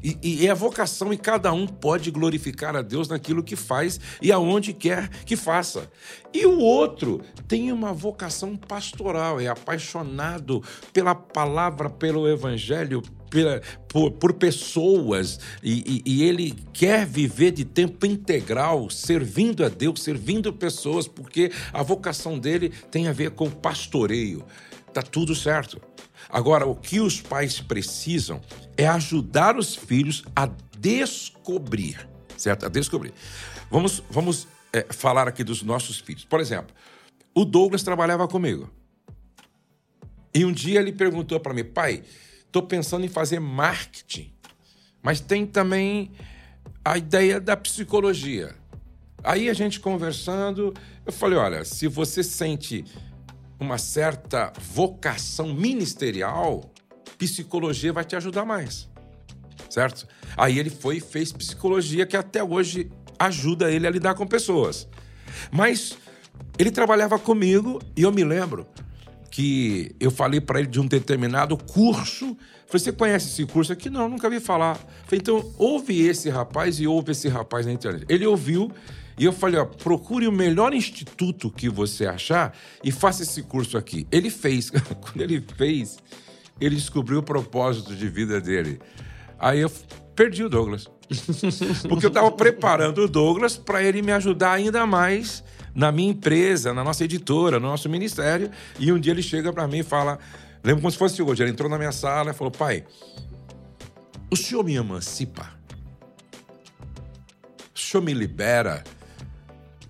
E, 0.03 0.17
e, 0.23 0.47
é 0.47 0.51
a 0.51 0.55
vocação, 0.55 1.13
e 1.13 1.17
cada 1.17 1.53
um 1.53 1.67
pode 1.67 2.09
glorificar 2.09 2.75
a 2.75 2.81
Deus 2.81 3.07
naquilo 3.07 3.43
que 3.43 3.55
faz 3.55 3.99
e 4.21 4.31
aonde 4.31 4.73
quer 4.73 5.09
que 5.25 5.35
faça. 5.35 5.91
E 6.33 6.45
o 6.45 6.59
outro 6.59 7.21
tem 7.47 7.71
uma 7.71 7.93
vocação 7.93 8.55
pastoral, 8.55 9.39
é 9.39 9.47
apaixonado 9.47 10.63
pela 10.91 11.13
palavra, 11.13 11.89
pelo 11.89 12.27
evangelho, 12.27 13.03
pela, 13.29 13.61
por, 13.87 14.11
por 14.11 14.33
pessoas 14.33 15.39
e, 15.61 16.01
e, 16.05 16.13
e, 16.13 16.23
ele 16.23 16.55
quer 16.73 17.05
viver 17.05 17.51
de 17.51 17.63
tempo 17.63 18.05
integral, 18.05 18.89
servindo 18.89 19.63
a 19.63 19.69
Deus, 19.69 20.01
servindo 20.01 20.51
pessoas, 20.51 21.07
porque 21.07 21.51
a 21.71 21.83
vocação 21.83 22.39
dele 22.39 22.69
tem 22.89 23.07
a 23.07 23.13
ver 23.13 23.31
com 23.31 23.49
pastoreio. 23.49 24.43
Tá 24.93 25.01
tudo 25.01 25.33
certo. 25.33 25.79
Agora, 26.31 26.65
o 26.65 26.75
que 26.75 26.99
os 26.99 27.19
pais 27.19 27.59
precisam 27.59 28.41
é 28.77 28.87
ajudar 28.87 29.57
os 29.57 29.75
filhos 29.75 30.23
a 30.35 30.49
descobrir, 30.79 32.07
certo? 32.37 32.65
A 32.65 32.69
descobrir. 32.69 33.13
Vamos, 33.69 34.01
vamos 34.09 34.47
é, 34.71 34.85
falar 34.89 35.27
aqui 35.27 35.43
dos 35.43 35.61
nossos 35.61 35.99
filhos. 35.99 36.23
Por 36.23 36.39
exemplo, 36.39 36.73
o 37.35 37.43
Douglas 37.43 37.83
trabalhava 37.83 38.27
comigo. 38.27 38.69
E 40.33 40.45
um 40.45 40.51
dia 40.51 40.79
ele 40.79 40.93
perguntou 40.93 41.39
para 41.39 41.53
mim, 41.53 41.65
pai, 41.65 42.03
Estou 42.51 42.63
pensando 42.63 43.05
em 43.05 43.07
fazer 43.07 43.39
marketing, 43.39 44.29
mas 45.01 45.21
tem 45.21 45.45
também 45.45 46.11
a 46.83 46.97
ideia 46.97 47.39
da 47.39 47.55
psicologia. 47.55 48.53
Aí 49.23 49.49
a 49.49 49.53
gente 49.53 49.79
conversando, 49.79 50.73
eu 51.05 51.13
falei: 51.13 51.37
olha, 51.37 51.63
se 51.63 51.87
você 51.87 52.21
sente 52.21 52.83
uma 53.61 53.77
certa 53.77 54.51
vocação 54.59 55.53
ministerial, 55.53 56.71
psicologia 57.17 57.93
vai 57.93 58.03
te 58.03 58.15
ajudar 58.15 58.43
mais. 58.43 58.89
Certo? 59.69 60.07
Aí 60.35 60.57
ele 60.57 60.71
foi 60.71 60.97
e 60.97 60.99
fez 60.99 61.31
psicologia, 61.31 62.05
que 62.05 62.17
até 62.17 62.43
hoje 62.43 62.91
ajuda 63.19 63.71
ele 63.71 63.85
a 63.85 63.89
lidar 63.89 64.15
com 64.15 64.25
pessoas. 64.25 64.87
Mas 65.51 65.95
ele 66.57 66.71
trabalhava 66.71 67.19
comigo 67.19 67.79
e 67.95 68.01
eu 68.01 68.11
me 68.11 68.23
lembro 68.23 68.65
que 69.29 69.95
eu 69.99 70.11
falei 70.11 70.41
para 70.41 70.59
ele 70.59 70.67
de 70.67 70.79
um 70.79 70.87
determinado 70.87 71.55
curso. 71.55 72.35
Falei, 72.65 72.83
você 72.83 72.91
conhece 72.91 73.27
esse 73.27 73.45
curso 73.45 73.71
aqui? 73.71 73.89
Não, 73.89 74.09
nunca 74.09 74.29
vi 74.29 74.39
falar. 74.39 74.75
Falei, 75.05 75.19
então 75.21 75.53
ouve 75.57 76.01
esse 76.01 76.29
rapaz 76.29 76.79
e 76.79 76.87
ouve 76.87 77.11
esse 77.11 77.29
rapaz 77.29 77.65
na 77.65 77.71
internet. 77.71 78.05
Ele 78.09 78.25
ouviu 78.25 78.71
e 79.17 79.25
eu 79.25 79.33
falei, 79.33 79.59
ó, 79.59 79.65
procure 79.65 80.27
o 80.27 80.31
melhor 80.31 80.73
instituto 80.73 81.49
que 81.49 81.69
você 81.69 82.05
achar 82.05 82.55
e 82.83 82.91
faça 82.91 83.23
esse 83.23 83.43
curso 83.43 83.77
aqui. 83.77 84.07
Ele 84.11 84.29
fez. 84.29 84.69
Quando 85.01 85.21
ele 85.21 85.43
fez, 85.57 85.99
ele 86.59 86.75
descobriu 86.75 87.19
o 87.19 87.23
propósito 87.23 87.95
de 87.95 88.07
vida 88.07 88.39
dele. 88.39 88.79
Aí 89.37 89.59
eu 89.59 89.71
perdi 90.15 90.43
o 90.43 90.49
Douglas. 90.49 90.89
Porque 91.89 92.05
eu 92.05 92.09
estava 92.09 92.31
preparando 92.31 92.99
o 92.99 93.07
Douglas 93.07 93.57
para 93.57 93.83
ele 93.83 94.01
me 94.01 94.11
ajudar 94.11 94.53
ainda 94.53 94.85
mais 94.85 95.43
na 95.73 95.91
minha 95.91 96.11
empresa, 96.11 96.73
na 96.73 96.83
nossa 96.83 97.03
editora, 97.03 97.59
no 97.59 97.67
nosso 97.67 97.89
ministério. 97.89 98.49
E 98.79 98.91
um 98.91 98.99
dia 98.99 99.11
ele 99.11 99.23
chega 99.23 99.51
para 99.51 99.67
mim 99.67 99.79
e 99.79 99.83
fala: 99.83 100.19
lembro 100.63 100.81
como 100.81 100.91
se 100.91 100.97
fosse 100.97 101.21
hoje. 101.21 101.43
Ele 101.43 101.51
entrou 101.51 101.69
na 101.69 101.77
minha 101.77 101.91
sala 101.91 102.31
e 102.31 102.33
falou: 102.33 102.51
Pai, 102.51 102.85
o 104.29 104.35
senhor 104.35 104.63
me 104.63 104.75
emancipa? 104.75 105.49
O 107.75 107.79
senhor 107.79 108.03
me 108.03 108.13
libera 108.13 108.83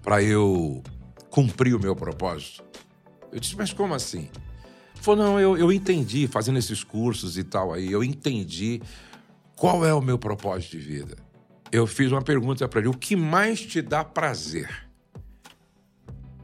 para 0.02 0.22
eu 0.22 0.84
cumprir 1.30 1.76
o 1.76 1.80
meu 1.80 1.96
propósito? 1.96 2.64
Eu 3.32 3.40
disse: 3.40 3.56
Mas 3.56 3.74
como 3.74 3.94
assim? 3.94 4.30
Falou: 4.96 5.24
Não, 5.24 5.40
eu, 5.40 5.58
eu 5.58 5.72
entendi, 5.72 6.28
fazendo 6.28 6.60
esses 6.60 6.84
cursos 6.84 7.38
e 7.38 7.44
tal 7.44 7.74
aí, 7.74 7.92
eu 7.92 8.04
entendi 8.04 8.82
qual 9.56 9.86
é 9.86 9.94
o 9.94 10.02
meu 10.02 10.18
propósito 10.18 10.72
de 10.72 10.80
vida. 10.80 11.18
Eu 11.72 11.88
fiz 11.88 12.12
uma 12.12 12.22
pergunta 12.22 12.68
para 12.68 12.80
ele: 12.80 12.90
O 12.90 12.94
que 12.94 13.16
mais 13.16 13.62
te 13.62 13.82
dá 13.82 14.04
prazer? 14.04 14.90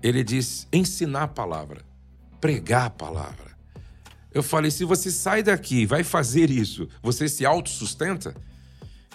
Ele 0.01 0.23
diz 0.23 0.67
ensinar 0.71 1.23
a 1.23 1.27
palavra, 1.27 1.81
pregar 2.39 2.85
a 2.85 2.89
palavra. 2.89 3.57
Eu 4.33 4.43
falei: 4.43 4.69
se 4.69 4.85
você 4.85 5.09
sai 5.09 5.41
daqui 5.41 5.85
vai 5.85 6.03
fazer 6.03 6.49
isso, 6.49 6.87
você 7.01 7.27
se 7.27 7.45
autossustenta? 7.45 8.35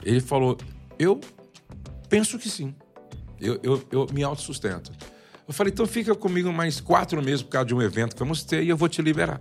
Ele 0.02 0.20
falou: 0.20 0.58
eu 0.98 1.20
penso 2.08 2.38
que 2.38 2.50
sim. 2.50 2.74
Eu, 3.42 3.58
eu, 3.62 3.82
eu 3.90 4.06
me 4.12 4.22
autossustento. 4.22 4.92
Eu 5.46 5.52
falei: 5.52 5.72
então 5.72 5.86
fica 5.86 6.14
comigo 6.14 6.52
mais 6.52 6.80
quatro 6.80 7.22
meses 7.22 7.42
por 7.42 7.50
causa 7.50 7.66
de 7.66 7.74
um 7.74 7.82
evento 7.82 8.14
que 8.14 8.20
vamos 8.20 8.42
ter 8.44 8.62
e 8.62 8.68
eu 8.68 8.76
vou 8.76 8.88
te 8.88 9.02
liberar. 9.02 9.40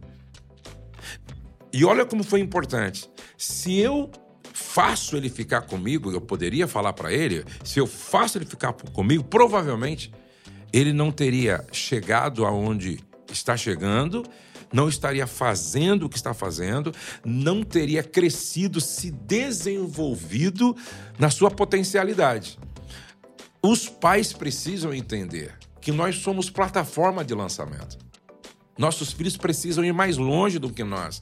E 1.71 1.85
olha 1.85 2.05
como 2.05 2.23
foi 2.23 2.39
importante. 2.39 3.09
Se 3.37 3.77
eu 3.79 4.11
faço 4.53 5.15
ele 5.15 5.29
ficar 5.29 5.61
comigo, 5.61 6.11
eu 6.11 6.19
poderia 6.19 6.67
falar 6.67 6.93
para 6.93 7.13
ele, 7.13 7.45
se 7.63 7.79
eu 7.79 7.87
faço 7.87 8.37
ele 8.37 8.45
ficar 8.45 8.73
comigo, 8.73 9.23
provavelmente 9.23 10.11
ele 10.73 10.93
não 10.93 11.11
teria 11.11 11.65
chegado 11.71 12.45
aonde 12.45 12.99
está 13.29 13.55
chegando, 13.55 14.25
não 14.71 14.87
estaria 14.87 15.27
fazendo 15.27 16.05
o 16.05 16.09
que 16.09 16.15
está 16.15 16.33
fazendo, 16.33 16.93
não 17.25 17.63
teria 17.63 18.03
crescido, 18.03 18.79
se 18.79 19.11
desenvolvido 19.11 20.75
na 21.19 21.29
sua 21.29 21.51
potencialidade. 21.51 22.57
Os 23.63 23.87
pais 23.87 24.33
precisam 24.33 24.93
entender 24.93 25.53
que 25.79 25.91
nós 25.91 26.17
somos 26.17 26.49
plataforma 26.49 27.23
de 27.23 27.35
lançamento. 27.35 27.97
Nossos 28.77 29.11
filhos 29.11 29.37
precisam 29.37 29.83
ir 29.83 29.93
mais 29.93 30.17
longe 30.17 30.57
do 30.57 30.71
que 30.71 30.83
nós. 30.83 31.21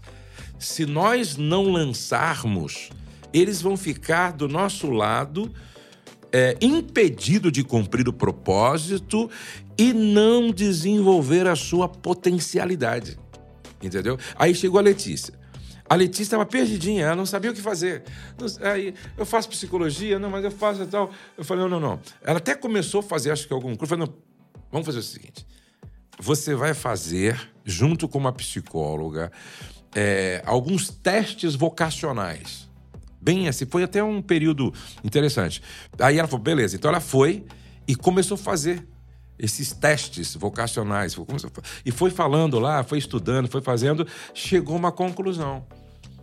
Se 0.58 0.86
nós 0.86 1.36
não 1.36 1.64
lançarmos, 1.72 2.90
eles 3.34 3.62
vão 3.62 3.76
ficar 3.76 4.34
do 4.34 4.48
nosso 4.48 4.90
lado, 4.90 5.52
é, 6.32 6.58
impedido 6.62 7.52
de 7.52 7.64
cumprir 7.64 8.08
o 8.08 8.14
propósito 8.14 9.30
e 9.78 9.94
não 9.94 10.52
desenvolver 10.52 11.48
a 11.48 11.56
sua 11.56 11.88
potencialidade. 11.88 13.18
Entendeu? 13.82 14.18
Aí 14.36 14.54
chegou 14.54 14.80
a 14.80 14.84
Letícia. 14.84 15.39
A 15.90 15.96
Letícia 15.96 16.24
estava 16.24 16.46
perdidinha, 16.46 17.06
ela 17.06 17.16
não 17.16 17.26
sabia 17.26 17.50
o 17.50 17.54
que 17.54 17.62
fazer. 17.62 18.04
Aí 18.62 18.94
eu 19.18 19.26
faço 19.26 19.50
psicologia, 19.50 20.20
não, 20.20 20.30
mas 20.30 20.44
eu 20.44 20.52
faço 20.52 20.86
tal. 20.86 21.10
Eu 21.36 21.44
falei, 21.44 21.64
não, 21.64 21.80
não, 21.80 21.80
não. 21.80 22.00
Ela 22.22 22.38
até 22.38 22.54
começou 22.54 23.00
a 23.00 23.04
fazer, 23.04 23.32
acho 23.32 23.48
que 23.48 23.54
algum 23.54 23.76
curso. 23.76 23.86
Eu 23.86 23.98
falei, 23.98 24.06
não, 24.06 24.14
vamos 24.72 24.86
fazer 24.86 25.00
o 25.00 25.04
seguinte: 25.04 25.48
você 26.20 26.54
vai 26.54 26.76
fazer, 26.76 27.52
junto 27.66 28.08
com 28.08 28.20
uma 28.20 28.32
psicóloga, 28.32 29.32
é, 29.96 30.44
alguns 30.46 30.90
testes 30.90 31.56
vocacionais. 31.56 32.70
Bem 33.20 33.50
assim, 33.50 33.66
foi 33.66 33.82
até 33.82 34.04
um 34.04 34.22
período 34.22 34.72
interessante. 35.04 35.60
Aí 35.98 36.20
ela 36.20 36.28
falou, 36.28 36.44
beleza. 36.44 36.76
Então 36.76 36.90
ela 36.90 37.02
foi 37.02 37.46
e 37.88 37.96
começou 37.96 38.36
a 38.36 38.38
fazer 38.38 38.88
esses 39.40 39.72
testes 39.72 40.36
vocacionais. 40.36 41.18
E 41.84 41.92
foi 41.92 42.12
falando 42.12 42.60
lá, 42.60 42.84
foi 42.84 43.00
estudando, 43.00 43.48
foi 43.48 43.62
fazendo, 43.62 44.06
chegou 44.36 44.76
a 44.76 44.78
uma 44.78 44.92
conclusão 44.92 45.66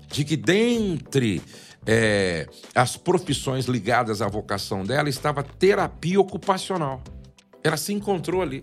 de 0.09 0.25
que 0.25 0.37
dentre 0.37 1.43
é, 1.87 2.47
as 2.75 2.97
profissões 2.97 3.67
ligadas 3.67 4.23
à 4.23 4.29
vocação 4.29 4.85
dela 4.85 5.09
estava 5.09 5.43
terapia 5.43 6.21
ocupacional. 6.21 7.03
Ela 7.63 7.77
se 7.77 7.93
encontrou 7.93 8.43
ali. 8.43 8.63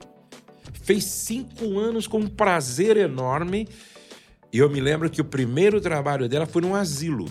Fez 0.81 1.03
cinco 1.03 1.77
anos 1.79 2.07
com 2.07 2.19
um 2.19 2.27
prazer 2.27 2.97
enorme. 2.97 3.67
E 4.51 4.59
eu 4.59 4.69
me 4.69 4.79
lembro 4.79 5.09
que 5.09 5.21
o 5.21 5.25
primeiro 5.25 5.81
trabalho 5.81 6.27
dela 6.29 6.45
foi 6.45 6.61
num 6.61 6.75
asilo 6.75 7.25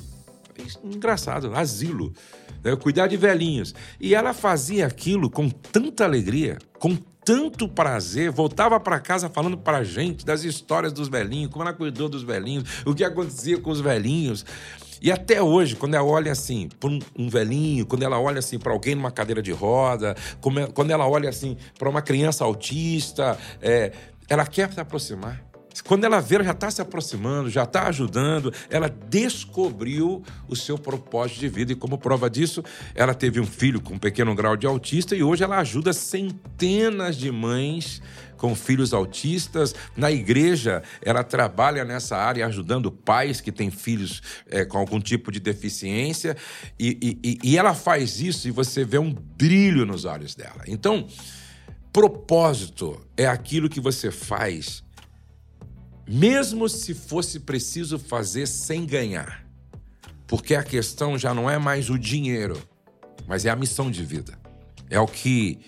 engraçado, 0.84 1.54
asilo, 1.54 2.12
né? 2.62 2.74
cuidar 2.76 3.06
de 3.06 3.16
velhinhos. 3.16 3.74
E 4.00 4.14
ela 4.14 4.32
fazia 4.32 4.86
aquilo 4.86 5.30
com 5.30 5.48
tanta 5.48 6.04
alegria, 6.04 6.58
com 6.78 6.96
tanto 7.24 7.68
prazer, 7.68 8.30
voltava 8.30 8.78
para 8.80 8.98
casa 8.98 9.28
falando 9.28 9.56
para 9.56 9.78
a 9.78 9.84
gente 9.84 10.24
das 10.24 10.44
histórias 10.44 10.92
dos 10.92 11.08
velhinhos, 11.08 11.50
como 11.50 11.62
ela 11.62 11.72
cuidou 11.72 12.08
dos 12.08 12.22
velhinhos, 12.22 12.64
o 12.84 12.94
que 12.94 13.04
acontecia 13.04 13.58
com 13.58 13.70
os 13.70 13.80
velhinhos. 13.80 14.44
E 15.00 15.10
até 15.10 15.42
hoje, 15.42 15.74
quando 15.74 15.94
ela 15.94 16.04
olha 16.04 16.30
assim 16.30 16.68
para 16.78 16.88
um, 17.18 17.28
velhinho, 17.28 17.84
quando 17.84 18.04
ela 18.04 18.20
olha 18.20 18.38
assim 18.38 18.58
para 18.58 18.72
alguém 18.72 18.94
numa 18.94 19.10
cadeira 19.10 19.42
de 19.42 19.50
roda, 19.50 20.16
quando 20.74 20.90
ela 20.90 21.08
olha 21.08 21.28
assim 21.28 21.56
para 21.76 21.88
uma 21.88 22.00
criança 22.00 22.44
autista, 22.44 23.36
é, 23.60 23.92
ela 24.28 24.46
quer 24.46 24.72
se 24.72 24.80
aproximar. 24.80 25.51
Quando 25.80 26.04
ela 26.04 26.20
vê, 26.20 26.36
ela 26.36 26.44
já 26.44 26.52
está 26.52 26.70
se 26.70 26.82
aproximando, 26.82 27.48
já 27.48 27.62
está 27.64 27.86
ajudando, 27.88 28.52
ela 28.68 28.88
descobriu 28.88 30.22
o 30.48 30.54
seu 30.54 30.76
propósito 30.76 31.40
de 31.40 31.48
vida. 31.48 31.72
E 31.72 31.76
como 31.76 31.96
prova 31.96 32.28
disso, 32.28 32.62
ela 32.94 33.14
teve 33.14 33.40
um 33.40 33.46
filho 33.46 33.80
com 33.80 33.94
um 33.94 33.98
pequeno 33.98 34.34
grau 34.34 34.56
de 34.56 34.66
autista 34.66 35.16
e 35.16 35.22
hoje 35.22 35.44
ela 35.44 35.58
ajuda 35.58 35.92
centenas 35.92 37.16
de 37.16 37.30
mães 37.30 38.02
com 38.42 38.56
filhos 38.56 38.92
autistas. 38.92 39.72
Na 39.96 40.10
igreja, 40.10 40.82
ela 41.00 41.22
trabalha 41.22 41.84
nessa 41.84 42.16
área 42.16 42.44
ajudando 42.44 42.90
pais 42.90 43.40
que 43.40 43.52
têm 43.52 43.70
filhos 43.70 44.20
é, 44.50 44.64
com 44.64 44.78
algum 44.78 45.00
tipo 45.00 45.30
de 45.30 45.38
deficiência. 45.38 46.36
E, 46.76 47.18
e, 47.22 47.38
e 47.42 47.56
ela 47.56 47.72
faz 47.72 48.20
isso 48.20 48.48
e 48.48 48.50
você 48.50 48.84
vê 48.84 48.98
um 48.98 49.12
brilho 49.12 49.86
nos 49.86 50.04
olhos 50.04 50.34
dela. 50.34 50.64
Então, 50.66 51.06
propósito 51.92 53.00
é 53.16 53.26
aquilo 53.26 53.68
que 53.68 53.80
você 53.80 54.10
faz 54.10 54.81
mesmo 56.06 56.68
se 56.68 56.94
fosse 56.94 57.40
preciso 57.40 57.98
fazer 57.98 58.46
sem 58.46 58.84
ganhar. 58.84 59.44
Porque 60.26 60.54
a 60.54 60.62
questão 60.62 61.18
já 61.18 61.34
não 61.34 61.48
é 61.48 61.58
mais 61.58 61.90
o 61.90 61.98
dinheiro, 61.98 62.60
mas 63.26 63.44
é 63.44 63.50
a 63.50 63.56
missão 63.56 63.90
de 63.90 64.02
vida. 64.02 64.38
É 64.88 64.98
o 64.98 65.06
que 65.06 65.60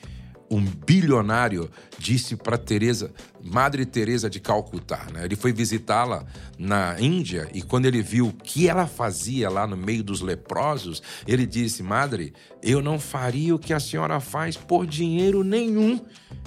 um 0.50 0.60
bilionário 0.60 1.70
disse 1.98 2.36
para 2.36 2.56
Teresa, 2.56 3.12
Madre 3.42 3.84
Teresa 3.84 4.28
de 4.30 4.38
Calcutá. 4.40 5.06
Né? 5.12 5.24
Ele 5.24 5.36
foi 5.36 5.52
visitá-la 5.52 6.24
na 6.58 7.00
Índia 7.00 7.48
e 7.52 7.62
quando 7.62 7.86
ele 7.86 8.02
viu 8.02 8.28
o 8.28 8.32
que 8.32 8.68
ela 8.68 8.86
fazia 8.86 9.50
lá 9.50 9.66
no 9.66 9.76
meio 9.76 10.02
dos 10.02 10.20
leprosos, 10.20 11.02
ele 11.26 11.46
disse: 11.46 11.82
Madre, 11.82 12.32
eu 12.62 12.80
não 12.80 12.98
faria 12.98 13.54
o 13.54 13.58
que 13.58 13.72
a 13.72 13.80
senhora 13.80 14.20
faz 14.20 14.56
por 14.56 14.86
dinheiro 14.86 15.42
nenhum. 15.42 16.00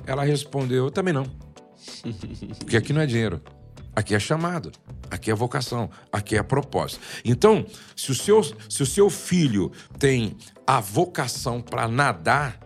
Ela 0.05 0.23
respondeu: 0.23 0.85
Eu 0.85 0.91
também 0.91 1.13
não. 1.13 1.25
Porque 2.59 2.77
aqui 2.77 2.93
não 2.93 3.01
é 3.01 3.05
dinheiro. 3.05 3.41
Aqui 3.97 4.13
é 4.13 4.19
chamado, 4.19 4.71
aqui 5.09 5.31
é 5.31 5.33
vocação, 5.33 5.89
aqui 6.11 6.37
é 6.37 6.43
propósito. 6.43 7.01
Então, 7.25 7.65
se 7.95 8.11
o 8.11 8.13
seu, 8.13 8.43
se 8.69 8.83
o 8.83 8.85
seu 8.85 9.09
filho 9.09 9.71
tem 9.97 10.37
a 10.67 10.79
vocação 10.79 11.63
para 11.63 11.87
nadar, 11.87 12.59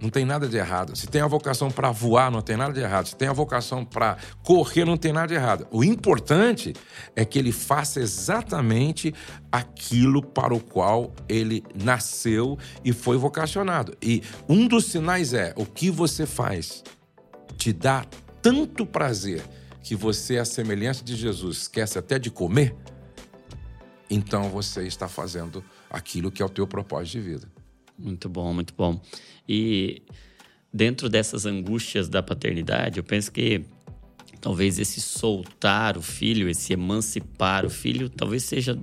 não 0.00 0.08
tem 0.08 0.24
nada 0.24 0.48
de 0.48 0.56
errado. 0.56 0.94
Se 0.94 1.08
tem 1.08 1.20
a 1.20 1.26
vocação 1.26 1.72
para 1.72 1.90
voar, 1.90 2.30
não 2.30 2.40
tem 2.40 2.56
nada 2.56 2.72
de 2.72 2.78
errado. 2.78 3.08
Se 3.08 3.16
tem 3.16 3.26
a 3.26 3.32
vocação 3.32 3.84
para 3.84 4.16
correr, 4.44 4.84
não 4.84 4.96
tem 4.96 5.12
nada 5.12 5.26
de 5.26 5.34
errado. 5.34 5.66
O 5.72 5.82
importante 5.82 6.72
é 7.16 7.24
que 7.24 7.36
ele 7.36 7.50
faça 7.50 7.98
exatamente 7.98 9.12
aquilo 9.50 10.22
para 10.22 10.54
o 10.54 10.60
qual 10.60 11.12
ele 11.28 11.64
nasceu 11.74 12.56
e 12.84 12.92
foi 12.92 13.16
vocacionado. 13.16 13.96
E 14.00 14.22
um 14.48 14.68
dos 14.68 14.84
sinais 14.84 15.34
é 15.34 15.52
o 15.56 15.66
que 15.66 15.90
você 15.90 16.26
faz 16.26 16.84
te 17.56 17.72
dá 17.72 18.04
tanto 18.40 18.86
prazer 18.86 19.42
que 19.82 19.94
você, 19.94 20.38
a 20.38 20.44
semelhança 20.44 21.04
de 21.04 21.16
Jesus, 21.16 21.62
esquece 21.62 21.98
até 21.98 22.18
de 22.18 22.30
comer, 22.30 22.74
então 24.10 24.50
você 24.50 24.86
está 24.86 25.08
fazendo 25.08 25.64
aquilo 25.88 26.30
que 26.30 26.42
é 26.42 26.44
o 26.44 26.48
teu 26.48 26.66
propósito 26.66 27.12
de 27.12 27.20
vida. 27.20 27.48
Muito 27.98 28.28
bom, 28.28 28.52
muito 28.52 28.74
bom. 28.74 29.00
E 29.48 30.02
dentro 30.72 31.08
dessas 31.08 31.46
angústias 31.46 32.08
da 32.08 32.22
paternidade, 32.22 32.98
eu 32.98 33.04
penso 33.04 33.30
que 33.30 33.64
talvez 34.40 34.78
esse 34.78 35.00
soltar 35.00 35.96
o 35.96 36.02
filho, 36.02 36.48
esse 36.48 36.72
emancipar 36.72 37.64
o 37.64 37.70
filho, 37.70 38.08
talvez 38.08 38.44
seja 38.44 38.78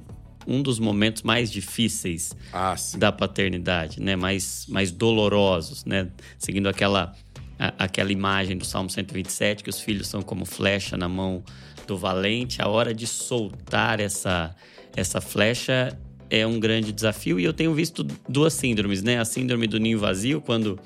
um 0.46 0.62
dos 0.62 0.80
momentos 0.80 1.24
mais 1.24 1.52
difíceis 1.52 2.34
ah, 2.54 2.76
da 2.98 3.12
paternidade, 3.12 4.02
né? 4.02 4.16
Mais, 4.16 4.66
mais 4.70 4.92
dolorosos, 4.92 5.84
né? 5.84 6.10
Seguindo 6.40 6.70
aquela 6.70 7.14
aquela 7.58 8.12
imagem 8.12 8.58
do 8.58 8.66
Salmo 8.66 8.90
127, 8.90 9.64
que 9.64 9.70
os 9.70 9.80
filhos 9.80 10.08
são 10.08 10.22
como 10.22 10.46
flecha 10.46 10.96
na 10.96 11.10
mão 11.10 11.44
do 11.88 11.98
valente. 11.98 12.62
A 12.62 12.68
hora 12.68 12.94
de 12.94 13.08
soltar 13.08 14.00
essa, 14.00 14.56
essa 14.96 15.20
flecha 15.20 15.98
é 16.30 16.46
um 16.46 16.60
grande 16.60 16.92
desafio. 16.92 17.40
E 17.40 17.44
eu 17.44 17.54
tenho 17.54 17.74
visto 17.74 18.06
duas 18.28 18.54
síndromes, 18.54 19.02
né? 19.02 19.20
A 19.20 19.26
síndrome 19.26 19.68
do 19.68 19.80
ninho 19.80 19.98
vazio, 19.98 20.42
quando 20.42 20.80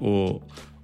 o, 0.00 0.40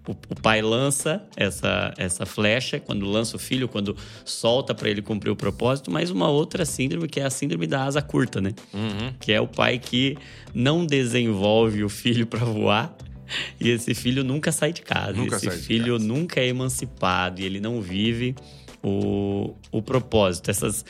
o, 0.07 0.13
o 0.13 0.41
pai 0.41 0.63
lança 0.63 1.25
essa, 1.37 1.93
essa 1.97 2.27
flecha, 2.27 2.79
quando 2.79 3.07
lança 3.07 3.37
o 3.37 3.39
filho, 3.39 3.69
quando 3.69 3.97
solta 4.25 4.75
para 4.75 4.91
ele 4.91 5.03
cumprir 5.03 5.31
o 5.31 5.37
propósito, 5.37 5.91
mas 5.91 6.11
uma 6.11 6.29
outra 6.29 6.65
síndrome 6.65 7.09
que 7.09 7.21
é 7.21 7.25
a 7.25 7.31
síndrome 7.31 7.67
da 7.67 7.85
asa 7.85 8.03
curta, 8.03 8.41
né? 8.41 8.53
Uhum. 8.73 9.13
Que 9.19 9.33
é 9.33 9.41
o 9.41 9.49
pai 9.49 9.79
que 9.79 10.17
não 10.55 10.85
desenvolve 10.85 11.83
o 11.83 11.89
filho 11.89 12.27
para 12.27 12.45
voar 12.45 12.95
e 13.61 13.71
esse 13.71 13.95
filho 13.95 14.23
nunca 14.25 14.51
sai 14.53 14.73
de 14.73 14.83
casa. 14.83 15.13
Nunca 15.13 15.37
esse 15.37 15.51
filho 15.51 15.95
casa. 15.95 16.05
nunca 16.05 16.41
é 16.41 16.49
emancipado 16.49 17.41
e 17.41 17.45
ele 17.45 17.61
não 17.61 17.81
vive 17.81 18.35
o, 18.83 19.55
o 19.71 19.81
propósito. 19.83 20.51
Essas, 20.51 20.85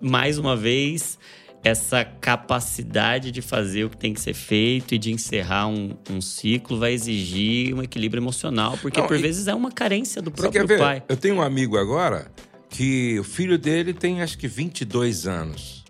mais 0.00 0.38
uma 0.38 0.56
vez, 0.56 1.18
essa 1.62 2.04
capacidade 2.04 3.30
de 3.32 3.42
fazer 3.42 3.84
o 3.84 3.90
que 3.90 3.96
tem 3.96 4.14
que 4.14 4.20
ser 4.20 4.34
feito 4.34 4.94
e 4.94 4.98
de 4.98 5.12
encerrar 5.12 5.66
um, 5.66 5.96
um 6.10 6.20
ciclo 6.20 6.78
vai 6.78 6.92
exigir 6.92 7.74
um 7.74 7.82
equilíbrio 7.82 8.20
emocional, 8.22 8.78
porque 8.80 9.00
Não, 9.00 9.06
por 9.06 9.16
e- 9.16 9.22
vezes 9.22 9.48
é 9.48 9.54
uma 9.54 9.70
carência 9.72 10.22
do 10.22 10.30
Você 10.30 10.42
próprio 10.42 10.60
quer 10.62 10.66
ver? 10.66 10.78
pai. 10.78 11.02
Eu 11.08 11.16
tenho 11.16 11.36
um 11.36 11.42
amigo 11.42 11.76
agora 11.76 12.30
que 12.68 13.18
o 13.18 13.24
filho 13.24 13.58
dele 13.58 13.92
tem 13.92 14.22
acho 14.22 14.38
que 14.38 14.46
22 14.48 15.26
anos. 15.26 15.84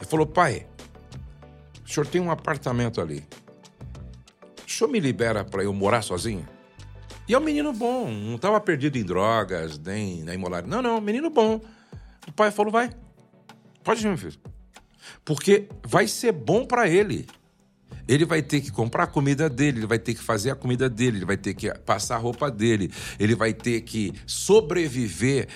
Ele 0.00 0.08
falou: 0.08 0.26
pai, 0.26 0.66
o 1.84 1.88
senhor 1.88 2.06
tem 2.06 2.20
um 2.20 2.30
apartamento 2.30 3.00
ali. 3.00 3.24
O 4.72 4.74
senhor 4.74 4.90
me 4.90 4.98
libera 4.98 5.44
para 5.44 5.62
eu 5.62 5.72
morar 5.74 6.00
sozinho? 6.00 6.48
E 7.28 7.34
é 7.34 7.38
um 7.38 7.42
menino 7.42 7.74
bom, 7.74 8.10
não 8.10 8.36
estava 8.36 8.58
perdido 8.58 8.96
em 8.96 9.04
drogas, 9.04 9.78
nem 9.78 10.24
na 10.24 10.34
imolaria. 10.34 10.66
Não, 10.66 10.80
não, 10.80 10.98
menino 10.98 11.28
bom. 11.28 11.60
O 12.26 12.32
pai 12.32 12.50
falou: 12.50 12.72
vai, 12.72 12.90
pode 13.84 14.02
ir, 14.02 14.08
meu 14.08 14.16
filho. 14.16 14.40
Porque 15.26 15.68
vai 15.86 16.08
ser 16.08 16.32
bom 16.32 16.64
para 16.64 16.88
ele. 16.88 17.26
Ele 18.08 18.24
vai 18.24 18.42
ter 18.42 18.62
que 18.62 18.72
comprar 18.72 19.04
a 19.04 19.06
comida 19.06 19.48
dele, 19.48 19.80
ele 19.80 19.86
vai 19.86 19.98
ter 19.98 20.14
que 20.14 20.22
fazer 20.22 20.50
a 20.50 20.56
comida 20.56 20.88
dele, 20.88 21.18
ele 21.18 21.26
vai 21.26 21.36
ter 21.36 21.52
que 21.52 21.72
passar 21.80 22.16
a 22.16 22.18
roupa 22.18 22.50
dele, 22.50 22.90
ele 23.18 23.34
vai 23.34 23.52
ter 23.52 23.82
que 23.82 24.12
sobreviver 24.26 25.48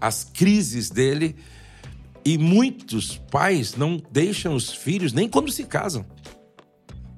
às 0.00 0.22
crises 0.22 0.90
dele. 0.90 1.34
E 2.24 2.38
muitos 2.38 3.18
pais 3.30 3.74
não 3.74 4.00
deixam 4.10 4.54
os 4.54 4.72
filhos 4.72 5.12
nem 5.12 5.28
quando 5.28 5.50
se 5.50 5.64
casam. 5.64 6.06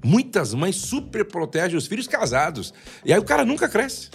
Muitas 0.05 0.55
mães 0.55 0.77
super 0.77 1.25
protegem 1.25 1.77
os 1.77 1.87
filhos 1.87 2.07
casados. 2.07 2.73
E 3.05 3.13
aí 3.13 3.19
o 3.19 3.25
cara 3.25 3.45
nunca 3.45 3.69
cresce. 3.69 4.11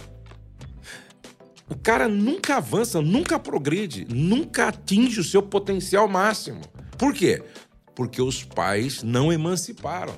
O 1.70 1.76
cara 1.76 2.08
nunca 2.08 2.58
avança, 2.58 3.02
nunca 3.02 3.40
progride, 3.40 4.06
nunca 4.14 4.68
atinge 4.68 5.20
o 5.20 5.24
seu 5.24 5.42
potencial 5.42 6.08
máximo. 6.08 6.60
Por 6.98 7.14
quê? 7.14 7.42
Porque 7.96 8.22
os 8.22 8.44
pais 8.44 9.04
não 9.04 9.32
emanciparam. 9.32 10.14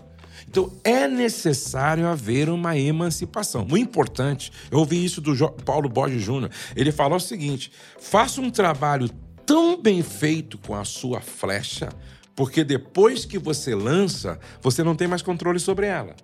Então 0.47 0.72
é 0.84 1.07
necessário 1.07 2.07
haver 2.07 2.49
uma 2.49 2.78
emancipação. 2.78 3.66
Muito 3.66 3.89
importante. 3.89 4.51
Eu 4.72 4.80
ouvi 4.80 5.03
isso 5.03 5.22
do 5.22 5.36
Paulo 5.64 5.88
Borges 5.88 6.24
Júnior. 6.24 6.51
Ele 6.76 6.91
falou 6.91 7.18
o 7.18 7.22
seguinte: 7.22 7.72
faça 7.99 8.41
um 8.41 8.49
trabalho 8.49 9.09
tão 9.45 9.82
bem 9.82 10.01
feito 10.01 10.57
com 10.57 10.76
a 10.76 10.84
sua 10.84 11.22
flecha, 11.22 11.89
porque 12.36 12.64
depois 12.64 13.26
que 13.26 13.38
você 13.38 13.76
lança, 13.76 14.40
você 14.62 14.84
não 14.84 14.96
tem 14.96 15.08
mais 15.08 15.22
controle 15.22 15.60
sobre 15.60 15.86
ela. 15.88 16.16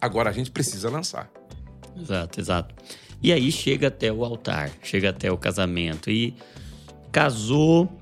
Agora 0.00 0.30
a 0.30 0.32
gente 0.32 0.50
precisa 0.50 0.90
lançar. 0.90 1.30
Exato, 1.96 2.40
exato. 2.40 2.74
E 3.22 3.32
aí 3.32 3.52
chega 3.52 3.86
até 3.88 4.12
o 4.12 4.24
altar, 4.24 4.70
chega 4.82 5.10
até 5.10 5.30
o 5.30 5.36
casamento. 5.38 6.10
E 6.10 6.34
casou, 7.12 8.00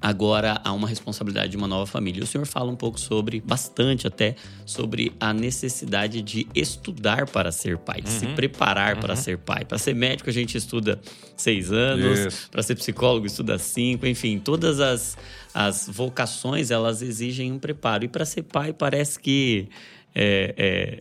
agora 0.00 0.60
há 0.62 0.72
uma 0.72 0.86
responsabilidade 0.86 1.50
de 1.50 1.56
uma 1.56 1.66
nova 1.66 1.86
família. 1.86 2.22
O 2.22 2.26
senhor 2.26 2.46
fala 2.46 2.70
um 2.70 2.76
pouco 2.76 3.00
sobre, 3.00 3.40
bastante 3.40 4.06
até, 4.06 4.36
sobre 4.64 5.12
a 5.18 5.32
necessidade 5.32 6.22
de 6.22 6.46
estudar 6.54 7.26
para 7.28 7.50
ser 7.50 7.78
pai, 7.78 8.02
de 8.02 8.10
Uhum. 8.10 8.18
se 8.20 8.26
preparar 8.28 9.00
para 9.00 9.16
ser 9.16 9.38
pai. 9.38 9.64
Para 9.64 9.78
ser 9.78 9.94
médico, 9.94 10.30
a 10.30 10.32
gente 10.32 10.56
estuda 10.56 11.00
seis 11.36 11.72
anos, 11.72 12.46
para 12.50 12.62
ser 12.62 12.76
psicólogo, 12.76 13.26
estuda 13.26 13.58
cinco, 13.58 14.06
enfim, 14.06 14.38
todas 14.38 14.78
as, 14.78 15.16
as 15.56 15.88
vocações 15.88 16.70
elas 16.70 17.00
exigem 17.00 17.50
um 17.50 17.58
preparo. 17.58 18.04
E 18.04 18.08
para 18.08 18.26
ser 18.26 18.42
pai, 18.42 18.74
parece 18.74 19.18
que. 19.18 19.68
é, 20.14 20.54
é, 20.56 21.00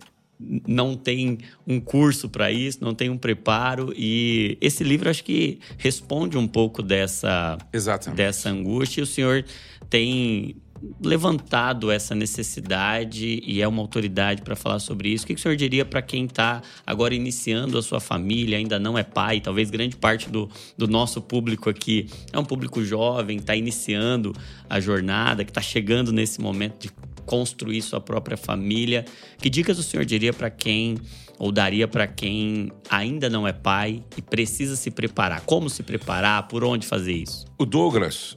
não 0.68 0.98
tem 0.98 1.38
um 1.66 1.80
curso 1.80 2.28
para 2.28 2.52
isso, 2.52 2.80
não 2.82 2.94
tem 2.94 3.10
um 3.10 3.18
preparo 3.18 3.94
e 3.96 4.58
esse 4.60 4.84
livro 4.84 5.10
acho 5.10 5.24
que 5.24 5.60
responde 5.78 6.38
um 6.38 6.46
pouco 6.46 6.84
dessa 6.84 7.58
Exatamente. 7.72 8.18
dessa 8.18 8.50
angústia 8.50 9.00
e 9.00 9.04
o 9.04 9.08
senhor 9.08 9.46
tem 9.90 10.58
levantado 11.02 11.92
essa 11.92 12.14
necessidade 12.16 13.42
e 13.46 13.62
é 13.62 13.68
uma 13.68 13.82
autoridade 13.82 14.42
para 14.42 14.56
falar 14.56 14.80
sobre 14.80 15.10
isso. 15.10 15.24
O 15.24 15.28
que 15.28 15.34
o 15.34 15.38
senhor 15.38 15.56
diria 15.56 15.86
para 15.86 16.02
quem 16.02 16.26
está 16.26 16.62
agora 16.86 17.14
iniciando 17.14 17.78
a 17.78 17.82
sua 17.82 18.00
família, 18.00 18.58
ainda 18.58 18.80
não 18.80 18.98
é 18.98 19.04
pai, 19.04 19.40
talvez 19.40 19.70
grande 19.70 19.96
parte 19.96 20.30
do, 20.30 20.50
do 20.78 20.88
nosso 20.88 21.22
público 21.22 21.70
aqui 21.70 22.08
é 22.32 22.40
um 22.40 22.46
público 22.46 22.84
jovem, 22.84 23.38
está 23.38 23.56
iniciando 23.56 24.34
a 24.70 24.80
jornada, 24.80 25.44
que 25.44 25.52
está 25.52 25.62
chegando 25.62 26.12
nesse 26.12 26.42
momento 26.42 26.82
de 26.82 26.92
construir 27.26 27.82
sua 27.82 28.00
própria 28.00 28.38
família. 28.38 29.06
Que 29.40 29.50
dicas 29.50 29.80
o 29.80 29.84
senhor 29.84 30.06
diria 30.06 30.34
para 30.34 30.50
quem 30.50 30.98
ou 31.38 31.52
daria 31.52 31.88
para 31.88 32.08
quem 32.08 32.72
ainda 32.90 33.30
não 33.30 33.48
é 33.48 33.52
pai 33.52 34.04
e 34.18 34.22
precisa 34.22 34.76
se 34.76 34.90
preparar? 34.90 35.42
Como 35.42 35.70
se 35.70 35.84
preparar? 35.84 36.48
Por 36.48 36.64
onde 36.64 36.88
fazer 36.88 37.14
isso? 37.14 37.46
O 37.58 37.66
Douglas, 37.66 38.36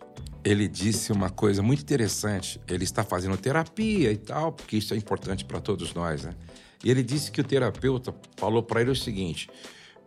ele 0.49 0.67
disse 0.67 1.13
uma 1.13 1.29
coisa 1.29 1.63
muito 1.63 1.83
interessante. 1.83 2.59
Ele 2.67 2.85
está 2.85 3.05
fazendo 3.05 3.37
terapia 3.37 4.11
e 4.11 4.17
tal, 4.17 4.51
porque 4.51 4.79
isso 4.79 4.95
é 4.95 4.97
importante 4.97 5.45
para 5.45 5.61
todos 5.61 5.93
nós, 5.93 6.25
né? 6.25 6.35
E 6.83 6.91
ele 6.91 7.03
disse 7.03 7.31
que 7.31 7.41
o 7.41 7.45
terapeuta 7.45 8.15
falou 8.37 8.63
para 8.63 8.81
ele 8.81 8.91
o 8.91 8.97
seguinte: 8.97 9.51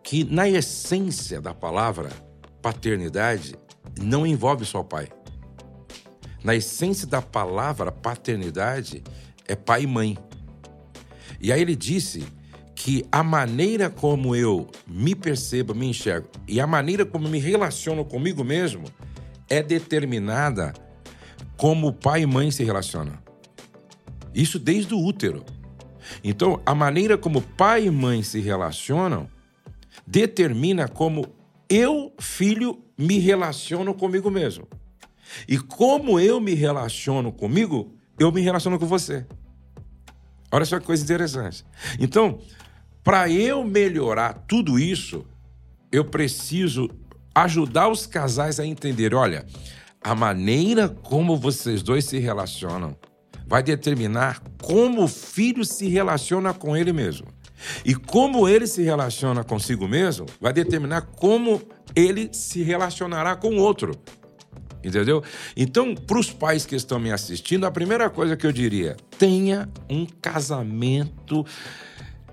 que 0.02 0.24
na 0.24 0.48
essência 0.48 1.40
da 1.40 1.54
palavra 1.54 2.10
paternidade 2.60 3.54
não 4.00 4.26
envolve 4.26 4.64
só 4.64 4.80
o 4.80 4.84
pai. 4.84 5.08
Na 6.42 6.56
essência 6.56 7.06
da 7.06 7.22
palavra 7.22 7.92
paternidade 7.92 9.04
é 9.46 9.54
pai 9.54 9.82
e 9.82 9.86
mãe. 9.86 10.18
E 11.40 11.52
aí 11.52 11.60
ele 11.60 11.76
disse 11.76 12.26
que 12.74 13.06
a 13.12 13.22
maneira 13.22 13.88
como 13.88 14.34
eu 14.34 14.68
me 14.88 15.14
percebo, 15.14 15.72
me 15.72 15.86
enxergo 15.86 16.28
e 16.48 16.60
a 16.60 16.66
maneira 16.66 17.06
como 17.06 17.28
me 17.28 17.38
relaciono 17.38 18.04
comigo 18.04 18.42
mesmo 18.42 18.84
é 19.48 19.62
determinada 19.62 20.72
como 21.56 21.92
pai 21.92 22.22
e 22.22 22.26
mãe 22.26 22.50
se 22.50 22.64
relacionam. 22.64 23.18
Isso 24.34 24.58
desde 24.58 24.94
o 24.94 24.98
útero. 24.98 25.44
Então, 26.24 26.60
a 26.66 26.74
maneira 26.74 27.16
como 27.16 27.40
pai 27.40 27.86
e 27.86 27.90
mãe 27.90 28.22
se 28.22 28.40
relacionam 28.40 29.28
determina 30.06 30.88
como 30.88 31.26
eu, 31.68 32.12
filho, 32.18 32.82
me 32.98 33.18
relaciono 33.18 33.94
comigo 33.94 34.30
mesmo. 34.30 34.66
E 35.48 35.58
como 35.58 36.20
eu 36.20 36.40
me 36.40 36.54
relaciono 36.54 37.32
comigo, 37.32 37.94
eu 38.18 38.30
me 38.30 38.40
relaciono 38.40 38.78
com 38.78 38.86
você. 38.86 39.26
Olha 40.50 40.64
só 40.64 40.78
que 40.78 40.86
coisa 40.86 41.02
interessante. 41.02 41.64
Então, 41.98 42.38
para 43.02 43.30
eu 43.30 43.64
melhorar 43.64 44.44
tudo 44.46 44.78
isso, 44.78 45.24
eu 45.90 46.04
preciso 46.04 46.88
ajudar 47.34 47.88
os 47.88 48.06
casais 48.06 48.60
a 48.60 48.66
entender: 48.66 49.14
olha, 49.14 49.46
a 50.02 50.14
maneira 50.14 50.88
como 50.88 51.36
vocês 51.36 51.82
dois 51.82 52.04
se 52.04 52.18
relacionam 52.18 52.96
vai 53.46 53.62
determinar 53.62 54.42
como 54.60 55.04
o 55.04 55.08
filho 55.08 55.64
se 55.64 55.88
relaciona 55.88 56.52
com 56.54 56.76
ele 56.76 56.92
mesmo. 56.92 57.26
E 57.84 57.94
como 57.94 58.48
ele 58.48 58.66
se 58.66 58.82
relaciona 58.82 59.44
consigo 59.44 59.86
mesmo 59.86 60.26
vai 60.40 60.52
determinar 60.52 61.02
como 61.02 61.62
ele 61.94 62.28
se 62.32 62.62
relacionará 62.62 63.36
com 63.36 63.50
o 63.50 63.58
outro. 63.58 63.94
Entendeu? 64.82 65.22
Então, 65.56 65.94
para 65.94 66.18
os 66.18 66.32
pais 66.32 66.66
que 66.66 66.74
estão 66.74 66.98
me 66.98 67.12
assistindo, 67.12 67.64
a 67.64 67.70
primeira 67.70 68.10
coisa 68.10 68.36
que 68.36 68.46
eu 68.46 68.50
diria: 68.50 68.96
tenha 69.16 69.68
um 69.88 70.04
casamento 70.04 71.46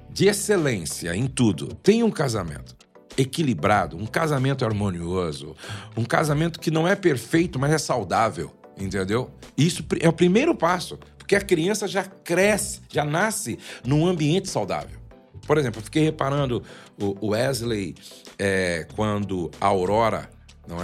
de 0.10 0.26
excelência 0.26 1.16
em 1.16 1.28
tudo. 1.28 1.68
Tenha 1.76 2.04
um 2.04 2.12
casamento 2.12 2.79
equilibrado, 3.18 3.98
um 3.98 4.06
casamento 4.06 4.66
harmonioso, 4.66 5.56
um 5.96 6.04
casamento 6.04 6.60
que 6.60 6.72
não 6.72 6.88
é 6.88 6.96
perfeito, 6.96 7.60
mas 7.60 7.72
é 7.72 7.78
saudável. 7.78 8.52
Entendeu? 8.78 9.30
Isso 9.58 9.84
é 10.00 10.08
o 10.08 10.14
primeiro 10.14 10.56
passo, 10.56 10.98
porque 11.18 11.36
a 11.36 11.42
criança 11.42 11.86
já 11.88 12.04
cresce, 12.04 12.82
já 12.90 13.04
nasce 13.04 13.60
num 13.86 14.08
ambiente 14.08 14.48
saudável. 14.48 14.98
Por 15.46 15.58
exemplo, 15.58 15.80
eu 15.80 15.84
fiquei 15.84 16.04
reparando 16.04 16.64
o 16.98 17.30
Wesley 17.30 17.96
é, 18.38 18.88
quando 18.96 19.52
a 19.60 19.68
Aurora 19.68 20.30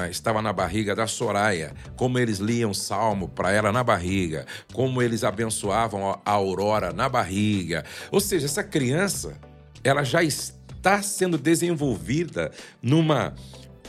é? 0.04 0.10
estava 0.10 0.42
na 0.42 0.52
barriga 0.52 0.96
da 0.96 1.06
Soraya, 1.06 1.74
como 1.96 2.18
eles 2.18 2.40
liam 2.40 2.74
salmo 2.74 3.30
para 3.30 3.52
ela 3.52 3.72
na 3.72 3.84
barriga, 3.84 4.46
como 4.74 5.02
eles 5.02 5.24
abençoavam 5.24 6.20
a 6.26 6.32
Aurora 6.32 6.92
na 6.92 7.08
barriga. 7.08 7.86
Ou 8.12 8.20
seja, 8.20 8.46
essa 8.46 8.64
criança, 8.64 9.38
ela 9.84 10.04
já 10.04 10.24
está 10.24 10.56
sendo 11.02 11.38
desenvolvida 11.38 12.52
numa 12.82 13.34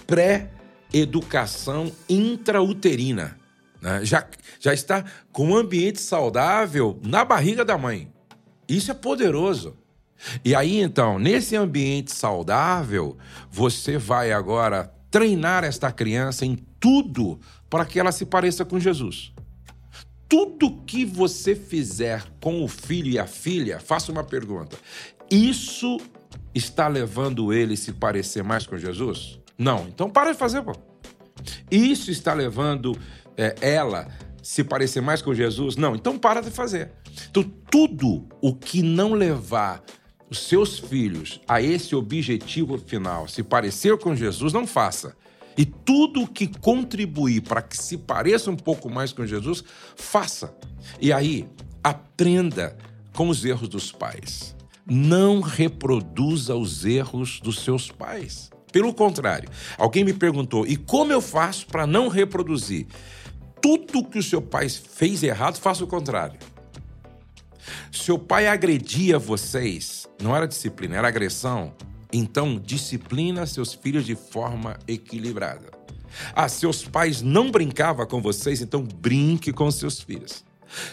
pré-educação 0.06 1.92
intrauterina. 2.08 3.38
Né? 3.80 4.04
Já, 4.04 4.26
já 4.58 4.72
está 4.72 5.04
com 5.32 5.50
um 5.50 5.56
ambiente 5.56 6.00
saudável 6.00 6.98
na 7.02 7.24
barriga 7.24 7.64
da 7.64 7.76
mãe. 7.76 8.10
Isso 8.68 8.90
é 8.90 8.94
poderoso. 8.94 9.76
E 10.44 10.54
aí, 10.54 10.80
então, 10.80 11.18
nesse 11.18 11.56
ambiente 11.56 12.12
saudável, 12.12 13.16
você 13.50 13.98
vai 13.98 14.32
agora 14.32 14.92
treinar 15.10 15.64
esta 15.64 15.92
criança 15.92 16.44
em 16.44 16.56
tudo 16.80 17.38
para 17.68 17.84
que 17.84 18.00
ela 18.00 18.12
se 18.12 18.24
pareça 18.24 18.64
com 18.64 18.80
Jesus. 18.80 19.32
Tudo 20.28 20.82
que 20.84 21.04
você 21.04 21.54
fizer 21.54 22.24
com 22.40 22.64
o 22.64 22.68
filho 22.68 23.10
e 23.10 23.18
a 23.18 23.26
filha, 23.26 23.78
faça 23.78 24.10
uma 24.10 24.24
pergunta. 24.24 24.76
Isso 25.30 25.98
está 26.54 26.88
levando 26.88 27.52
ele 27.52 27.74
a 27.74 27.76
se 27.76 27.92
parecer 27.92 28.42
mais 28.42 28.66
com 28.66 28.76
Jesus? 28.76 29.38
Não. 29.58 29.86
Então 29.88 30.08
para 30.10 30.32
de 30.32 30.38
fazer, 30.38 30.62
pô. 30.62 30.72
Isso 31.70 32.10
está 32.10 32.32
levando 32.32 32.96
é, 33.36 33.54
ela 33.60 34.08
se 34.42 34.62
parecer 34.62 35.02
mais 35.02 35.20
com 35.20 35.34
Jesus? 35.34 35.76
Não, 35.76 35.94
então 35.94 36.16
para 36.16 36.40
de 36.40 36.50
fazer. 36.50 36.92
Então, 37.28 37.42
tudo 37.70 38.26
o 38.40 38.54
que 38.54 38.82
não 38.82 39.12
levar 39.12 39.82
os 40.30 40.38
seus 40.46 40.78
filhos 40.78 41.40
a 41.48 41.60
esse 41.60 41.94
objetivo 41.94 42.78
final, 42.78 43.28
se 43.28 43.42
parecer 43.42 43.96
com 43.98 44.14
Jesus, 44.14 44.52
não 44.52 44.66
faça. 44.66 45.16
E 45.58 45.64
tudo 45.64 46.22
o 46.22 46.28
que 46.28 46.46
contribuir 46.46 47.40
para 47.42 47.62
que 47.62 47.76
se 47.76 47.96
pareça 47.96 48.50
um 48.50 48.56
pouco 48.56 48.90
mais 48.90 49.12
com 49.12 49.26
Jesus, 49.26 49.64
faça. 49.96 50.54
E 51.00 51.12
aí, 51.12 51.48
aprenda 51.82 52.76
com 53.14 53.28
os 53.28 53.44
erros 53.44 53.68
dos 53.68 53.90
pais. 53.90 54.55
Não 54.88 55.40
reproduza 55.40 56.54
os 56.54 56.84
erros 56.84 57.40
dos 57.40 57.64
seus 57.64 57.90
pais. 57.90 58.50
Pelo 58.70 58.94
contrário, 58.94 59.48
alguém 59.76 60.04
me 60.04 60.12
perguntou: 60.12 60.64
e 60.64 60.76
como 60.76 61.12
eu 61.12 61.20
faço 61.20 61.66
para 61.66 61.86
não 61.86 62.06
reproduzir? 62.06 62.86
Tudo 63.60 64.04
que 64.04 64.18
o 64.18 64.22
seu 64.22 64.40
pai 64.40 64.68
fez 64.68 65.24
errado, 65.24 65.58
faça 65.58 65.82
o 65.82 65.88
contrário. 65.88 66.38
Seu 67.90 68.16
pai 68.16 68.46
agredia 68.46 69.18
vocês, 69.18 70.06
não 70.22 70.36
era 70.36 70.46
disciplina, 70.46 70.96
era 70.96 71.08
agressão. 71.08 71.74
Então, 72.12 72.56
disciplina 72.56 73.44
seus 73.44 73.74
filhos 73.74 74.06
de 74.06 74.14
forma 74.14 74.78
equilibrada. 74.86 75.70
Ah, 76.32 76.48
seus 76.48 76.84
pais 76.84 77.22
não 77.22 77.50
brincavam 77.50 78.06
com 78.06 78.22
vocês, 78.22 78.62
então 78.62 78.82
brinque 78.82 79.52
com 79.52 79.68
seus 79.70 80.00
filhos. 80.00 80.44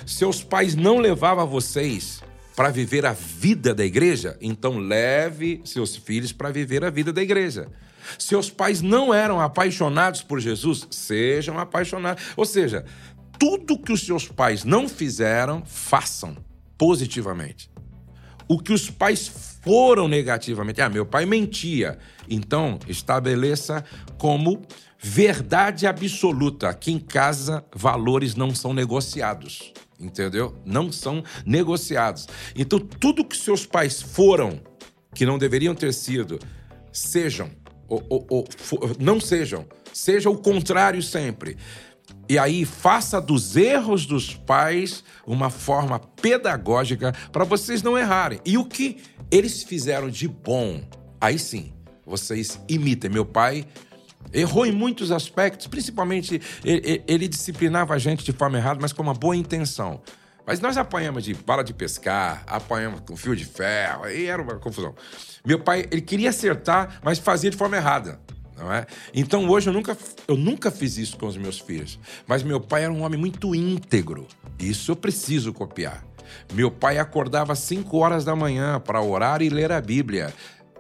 Seus 0.05 0.43
pais 0.43 0.75
não 0.75 0.97
levavam 0.97 1.47
vocês 1.47 2.21
para 2.55 2.69
viver 2.69 3.05
a 3.05 3.13
vida 3.13 3.73
da 3.73 3.83
igreja, 3.83 4.37
então 4.41 4.77
leve 4.77 5.61
seus 5.65 5.95
filhos 5.95 6.31
para 6.31 6.51
viver 6.51 6.83
a 6.83 6.89
vida 6.89 7.11
da 7.11 7.21
igreja. 7.21 7.67
Seus 8.19 8.49
pais 8.49 8.81
não 8.81 9.13
eram 9.13 9.39
apaixonados 9.39 10.21
por 10.21 10.39
Jesus, 10.39 10.87
sejam 10.91 11.57
apaixonados. 11.57 12.23
Ou 12.35 12.45
seja, 12.45 12.85
tudo 13.39 13.77
que 13.77 13.91
os 13.91 14.05
seus 14.05 14.27
pais 14.27 14.63
não 14.63 14.87
fizeram, 14.87 15.63
façam 15.65 16.37
positivamente. 16.77 17.71
O 18.47 18.59
que 18.59 18.73
os 18.73 18.89
pais 18.89 19.59
foram 19.61 20.07
negativamente, 20.07 20.81
ah, 20.81 20.89
meu 20.89 21.05
pai 21.05 21.25
mentia. 21.25 21.97
Então, 22.29 22.77
estabeleça 22.87 23.83
como 24.17 24.61
verdade 25.03 25.85
absoluta. 25.85 26.69
Aqui 26.69 26.91
em 26.91 26.99
casa, 26.99 27.63
valores 27.75 28.35
não 28.35 28.55
são 28.55 28.73
negociados 28.73 29.73
entendeu? 29.99 30.55
Não 30.65 30.91
são 30.91 31.23
negociados. 31.45 32.27
Então, 32.55 32.79
tudo 32.79 33.23
que 33.23 33.37
seus 33.37 33.65
pais 33.65 34.01
foram, 34.01 34.59
que 35.13 35.25
não 35.25 35.37
deveriam 35.37 35.73
ter 35.73 35.93
sido, 35.93 36.39
sejam, 36.91 37.49
ou, 37.87 38.03
ou, 38.09 38.25
ou 38.29 38.47
não 38.99 39.19
sejam, 39.19 39.65
seja 39.93 40.29
o 40.29 40.37
contrário 40.37 41.01
sempre. 41.01 41.57
E 42.27 42.37
aí, 42.37 42.65
faça 42.65 43.21
dos 43.21 43.55
erros 43.55 44.05
dos 44.05 44.33
pais 44.33 45.03
uma 45.25 45.49
forma 45.49 45.99
pedagógica 45.99 47.13
para 47.31 47.43
vocês 47.43 47.81
não 47.81 47.97
errarem. 47.97 48.39
E 48.45 48.57
o 48.57 48.65
que 48.65 48.97
eles 49.31 49.63
fizeram 49.63 50.09
de 50.09 50.27
bom, 50.27 50.81
aí 51.19 51.39
sim, 51.39 51.73
vocês 52.05 52.59
imitem. 52.67 53.09
Meu 53.09 53.25
pai 53.25 53.65
Errou 54.31 54.65
em 54.65 54.71
muitos 54.71 55.11
aspectos, 55.11 55.67
principalmente 55.67 56.41
ele, 56.63 57.03
ele, 57.07 57.27
disciplinava 57.27 57.93
a 57.93 57.97
gente 57.97 58.23
de 58.23 58.31
forma 58.31 58.57
errada, 58.57 58.79
mas 58.81 58.93
com 58.93 59.03
uma 59.03 59.13
boa 59.13 59.35
intenção. 59.35 60.01
Mas 60.45 60.59
nós 60.59 60.77
apanhamos 60.77 61.23
de 61.23 61.33
bala 61.33 61.63
de 61.63 61.73
pescar, 61.73 62.43
apanhamos 62.47 63.01
com 63.01 63.15
fio 63.15 63.35
de 63.35 63.45
ferro, 63.45 64.03
aí 64.03 64.25
era 64.25 64.41
uma 64.41 64.55
confusão. 64.55 64.93
Meu 65.45 65.59
pai, 65.59 65.85
ele 65.91 66.01
queria 66.01 66.29
acertar, 66.29 66.99
mas 67.03 67.19
fazia 67.19 67.49
de 67.49 67.57
forma 67.57 67.77
errada. 67.77 68.19
Não 68.57 68.71
é? 68.71 68.85
Então 69.13 69.49
hoje 69.49 69.69
eu 69.69 69.73
nunca, 69.73 69.97
eu 70.27 70.37
nunca 70.37 70.69
fiz 70.69 70.97
isso 70.97 71.17
com 71.17 71.25
os 71.25 71.37
meus 71.37 71.59
filhos. 71.59 71.99
Mas 72.27 72.43
meu 72.43 72.59
pai 72.59 72.83
era 72.83 72.93
um 72.93 73.03
homem 73.03 73.19
muito 73.19 73.53
íntegro. 73.55 74.27
Isso 74.59 74.91
eu 74.91 74.95
preciso 74.95 75.51
copiar. 75.51 76.05
Meu 76.53 76.71
pai 76.71 76.97
acordava 76.97 77.53
às 77.53 77.59
5 77.59 77.97
horas 77.97 78.23
da 78.23 78.35
manhã 78.35 78.79
para 78.79 79.01
orar 79.01 79.41
e 79.41 79.49
ler 79.49 79.71
a 79.71 79.81
Bíblia. 79.81 80.33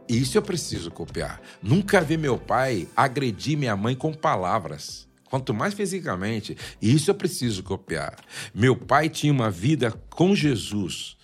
Isso 0.07 0.37
eu 0.37 0.41
preciso 0.41 0.91
copiar. 0.91 1.41
Nunca 1.61 2.01
vi 2.01 2.17
meu 2.17 2.37
pai 2.37 2.87
agredir 2.95 3.57
minha 3.57 3.75
mãe 3.75 3.95
com 3.95 4.13
palavras. 4.13 5.07
Quanto 5.29 5.53
mais 5.53 5.73
fisicamente. 5.73 6.55
Isso 6.81 7.09
eu 7.09 7.15
preciso 7.15 7.63
copiar. 7.63 8.17
Meu 8.53 8.75
pai 8.75 9.09
tinha 9.09 9.33
uma 9.33 9.49
vida 9.49 9.91
com 10.09 10.35
Jesus 10.35 11.17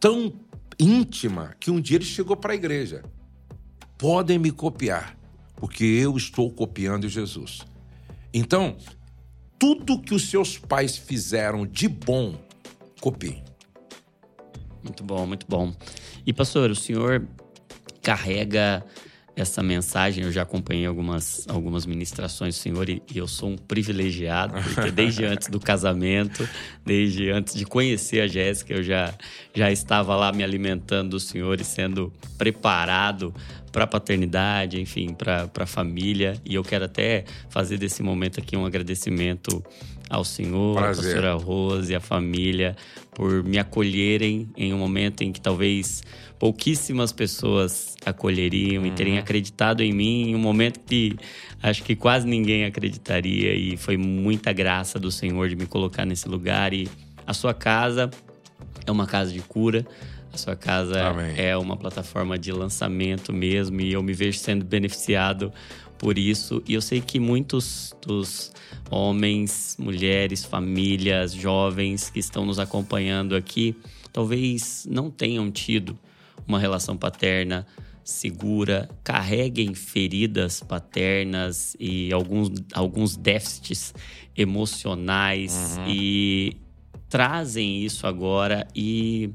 tão 0.00 0.32
íntima 0.78 1.54
que 1.60 1.70
um 1.70 1.80
dia 1.80 1.96
ele 1.96 2.04
chegou 2.04 2.36
para 2.36 2.52
a 2.52 2.56
igreja. 2.56 3.02
Podem 3.96 4.38
me 4.38 4.50
copiar, 4.50 5.16
porque 5.56 5.84
eu 5.84 6.16
estou 6.16 6.50
copiando 6.50 7.08
Jesus. 7.08 7.66
Então, 8.32 8.76
tudo 9.58 10.00
que 10.00 10.14
os 10.14 10.30
seus 10.30 10.56
pais 10.56 10.96
fizeram 10.96 11.66
de 11.66 11.88
bom, 11.88 12.38
copiem. 13.00 13.42
Muito 14.82 15.02
bom, 15.02 15.26
muito 15.26 15.46
bom. 15.48 15.74
E 16.24 16.32
pastor, 16.32 16.70
o 16.70 16.76
senhor 16.76 17.26
carrega 18.02 18.84
essa 19.40 19.62
mensagem. 19.62 20.24
Eu 20.24 20.32
já 20.32 20.42
acompanhei 20.42 20.86
algumas, 20.86 21.46
algumas 21.48 21.86
ministrações 21.86 22.56
do 22.56 22.58
Senhor 22.58 22.88
e, 22.88 23.02
e 23.12 23.18
eu 23.18 23.28
sou 23.28 23.50
um 23.50 23.56
privilegiado, 23.56 24.54
porque 24.74 24.90
desde 24.90 25.24
antes 25.26 25.48
do 25.48 25.60
casamento, 25.60 26.48
desde 26.84 27.30
antes 27.30 27.54
de 27.54 27.64
conhecer 27.64 28.20
a 28.20 28.26
Jéssica, 28.26 28.74
eu 28.74 28.82
já, 28.82 29.14
já 29.54 29.70
estava 29.70 30.16
lá 30.16 30.32
me 30.32 30.42
alimentando 30.42 31.10
do 31.10 31.20
Senhor 31.20 31.60
e 31.60 31.64
sendo 31.64 32.12
preparado 32.36 33.34
para 33.70 33.84
a 33.84 33.86
paternidade, 33.86 34.80
enfim, 34.80 35.14
para 35.14 35.48
a 35.54 35.66
família. 35.66 36.34
E 36.44 36.54
eu 36.54 36.64
quero 36.64 36.86
até 36.86 37.24
fazer 37.48 37.78
desse 37.78 38.02
momento 38.02 38.40
aqui 38.40 38.56
um 38.56 38.64
agradecimento 38.64 39.62
ao 40.08 40.24
Senhor, 40.24 40.76
Prazer. 40.76 41.04
à 41.04 41.12
pastora 41.12 41.34
Rose 41.34 41.92
e 41.92 41.94
à 41.94 42.00
família 42.00 42.76
por 43.14 43.42
me 43.42 43.58
acolherem 43.58 44.48
em 44.56 44.72
um 44.72 44.78
momento 44.78 45.22
em 45.22 45.32
que 45.32 45.40
talvez 45.40 46.02
pouquíssimas 46.38 47.12
pessoas 47.12 47.96
acolheriam 48.06 48.82
uhum. 48.82 48.88
e 48.88 48.92
terem 48.92 49.14
uhum. 49.14 49.18
acreditado 49.18 49.82
em 49.82 49.92
mim 49.92 50.30
em 50.30 50.36
um 50.36 50.38
momento 50.38 50.78
que 50.80 51.16
acho 51.62 51.82
que 51.82 51.96
quase 51.96 52.26
ninguém 52.26 52.64
acreditaria 52.64 53.54
e 53.54 53.76
foi 53.76 53.96
muita 53.96 54.52
graça 54.52 54.98
do 54.98 55.10
Senhor 55.10 55.48
de 55.48 55.56
me 55.56 55.66
colocar 55.66 56.04
nesse 56.04 56.28
lugar 56.28 56.72
e 56.72 56.88
a 57.26 57.34
sua 57.34 57.52
casa 57.52 58.08
é 58.86 58.90
uma 58.90 59.06
casa 59.06 59.32
de 59.32 59.40
cura. 59.40 59.86
A 60.32 60.36
sua 60.36 60.54
casa 60.54 61.08
Amém. 61.08 61.34
é 61.36 61.56
uma 61.56 61.76
plataforma 61.76 62.38
de 62.38 62.52
lançamento 62.52 63.32
mesmo 63.32 63.80
e 63.80 63.92
eu 63.92 64.02
me 64.02 64.12
vejo 64.12 64.38
sendo 64.38 64.64
beneficiado 64.64 65.52
por 65.98 66.16
isso. 66.16 66.62
E 66.66 66.74
eu 66.74 66.80
sei 66.80 67.00
que 67.00 67.18
muitos 67.18 67.94
dos 68.06 68.52
homens, 68.90 69.76
mulheres, 69.78 70.44
famílias, 70.44 71.32
jovens 71.32 72.08
que 72.10 72.18
estão 72.18 72.44
nos 72.44 72.58
acompanhando 72.58 73.34
aqui 73.34 73.76
talvez 74.12 74.86
não 74.90 75.10
tenham 75.10 75.50
tido 75.50 75.98
uma 76.46 76.58
relação 76.58 76.96
paterna 76.96 77.66
segura, 78.02 78.88
carreguem 79.04 79.74
feridas 79.74 80.60
paternas 80.60 81.76
e 81.78 82.10
alguns, 82.10 82.50
alguns 82.72 83.16
déficits 83.16 83.92
emocionais 84.34 85.76
uhum. 85.76 85.88
e 85.88 86.56
trazem 87.08 87.84
isso 87.84 88.06
agora. 88.06 88.66
E 88.74 89.30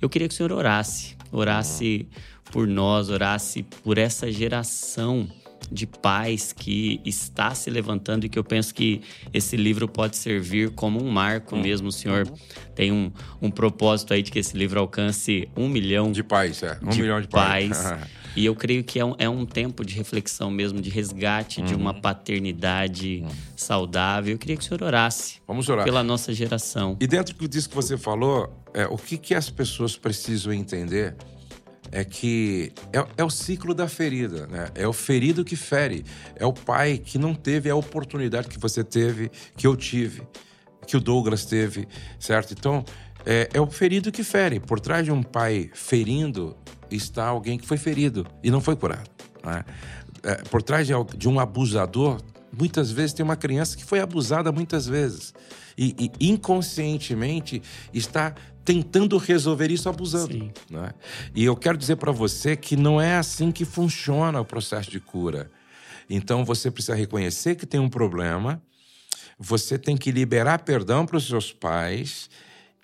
eu 0.00 0.08
queria 0.08 0.26
que 0.26 0.32
o 0.32 0.36
senhor 0.36 0.52
orasse, 0.52 1.16
orasse 1.30 2.06
uhum. 2.08 2.52
por 2.52 2.66
nós, 2.66 3.10
orasse 3.10 3.62
por 3.62 3.98
essa 3.98 4.32
geração 4.32 5.28
de 5.70 5.86
pais 5.86 6.52
que 6.52 7.00
está 7.04 7.54
se 7.54 7.70
levantando 7.70 8.26
e 8.26 8.28
que 8.28 8.38
eu 8.38 8.44
penso 8.44 8.74
que 8.74 9.02
esse 9.32 9.56
livro 9.56 9.88
pode 9.88 10.16
servir 10.16 10.70
como 10.70 11.02
um 11.02 11.10
marco 11.10 11.54
uhum. 11.54 11.62
mesmo. 11.62 11.88
O 11.88 11.92
senhor 11.92 12.26
uhum. 12.26 12.34
tem 12.74 12.92
um, 12.92 13.10
um 13.40 13.50
propósito 13.50 14.14
aí 14.14 14.22
de 14.22 14.30
que 14.30 14.38
esse 14.38 14.56
livro 14.56 14.80
alcance 14.80 15.48
um 15.56 15.68
milhão 15.68 16.12
de 16.12 16.22
pais, 16.22 16.62
é. 16.62 16.78
Um 16.82 16.90
de 16.90 17.00
milhão 17.00 17.20
de 17.20 17.28
pais. 17.28 17.82
pais. 17.82 18.08
e 18.36 18.44
eu 18.44 18.54
creio 18.54 18.82
que 18.82 18.98
é 18.98 19.04
um, 19.04 19.14
é 19.18 19.28
um 19.28 19.46
tempo 19.46 19.84
de 19.84 19.94
reflexão 19.94 20.50
mesmo, 20.50 20.80
de 20.80 20.90
resgate 20.90 21.62
de 21.62 21.74
uma 21.74 21.92
uhum. 21.92 22.00
paternidade 22.00 23.24
saudável. 23.56 24.32
Eu 24.34 24.38
queria 24.38 24.56
que 24.56 24.62
o 24.62 24.66
senhor 24.66 24.82
orasse. 24.82 25.40
Vamos 25.46 25.68
orar. 25.68 25.84
Pela 25.84 26.02
nossa 26.02 26.32
geração. 26.32 26.96
E 27.00 27.06
dentro 27.06 27.48
disso 27.48 27.68
que 27.68 27.74
você 27.74 27.96
falou, 27.96 28.52
é, 28.72 28.86
o 28.86 28.96
que, 28.96 29.16
que 29.16 29.34
as 29.34 29.50
pessoas 29.50 29.96
precisam 29.96 30.52
entender 30.52 31.14
é 31.94 32.04
que 32.04 32.72
é, 32.92 33.06
é, 33.18 33.24
o 33.24 33.30
ciclo 33.30 33.72
da 33.72 33.86
ferida, 33.86 34.48
né? 34.48 34.68
É 34.74 34.86
o 34.86 34.92
ferido 34.92 35.44
que 35.44 35.54
fere. 35.54 36.04
É 36.34 36.44
o 36.44 36.52
pai 36.52 36.98
que 36.98 37.18
não 37.18 37.32
teve 37.32 37.70
a 37.70 37.76
oportunidade 37.76 38.48
que 38.48 38.58
você 38.58 38.82
teve, 38.82 39.30
que 39.56 39.64
eu 39.64 39.76
tive, 39.76 40.26
que 40.88 40.96
o 40.96 41.00
Douglas 41.00 41.44
teve, 41.44 41.86
certo? 42.18 42.52
Então, 42.52 42.84
é, 43.24 43.48
é 43.54 43.60
o 43.60 43.68
ferido 43.68 44.10
que 44.10 44.24
fere. 44.24 44.58
Por 44.58 44.80
trás 44.80 45.04
de 45.04 45.12
um 45.12 45.22
pai 45.22 45.70
ferindo 45.72 46.56
está 46.90 47.26
alguém 47.26 47.56
que 47.56 47.66
foi 47.66 47.76
ferido 47.76 48.26
e 48.42 48.50
não 48.50 48.60
foi 48.60 48.74
curado. 48.74 49.08
Né? 49.44 49.64
É, 50.24 50.34
por 50.50 50.62
trás 50.64 50.88
de, 50.88 50.94
de 51.16 51.28
um 51.28 51.38
abusador, 51.38 52.20
muitas 52.58 52.90
vezes 52.90 53.12
tem 53.12 53.22
uma 53.22 53.36
criança 53.36 53.76
que 53.76 53.84
foi 53.84 54.00
abusada 54.00 54.50
muitas 54.50 54.84
vezes 54.84 55.32
e, 55.78 56.10
e 56.18 56.28
inconscientemente 56.30 57.62
está 57.92 58.34
tentando 58.64 59.18
resolver 59.18 59.70
isso 59.70 59.88
abusando. 59.88 60.52
Né? 60.70 60.92
E 61.34 61.44
eu 61.44 61.54
quero 61.54 61.76
dizer 61.76 61.96
para 61.96 62.10
você 62.10 62.56
que 62.56 62.76
não 62.76 63.00
é 63.00 63.16
assim 63.16 63.52
que 63.52 63.64
funciona 63.64 64.40
o 64.40 64.44
processo 64.44 64.90
de 64.90 64.98
cura. 64.98 65.50
Então 66.08 66.44
você 66.44 66.70
precisa 66.70 66.94
reconhecer 66.94 67.56
que 67.56 67.66
tem 67.66 67.80
um 67.80 67.88
problema, 67.88 68.62
você 69.38 69.78
tem 69.78 69.96
que 69.96 70.10
liberar 70.10 70.60
perdão 70.60 71.04
para 71.04 71.16
os 71.16 71.26
seus 71.26 71.52
pais 71.52 72.30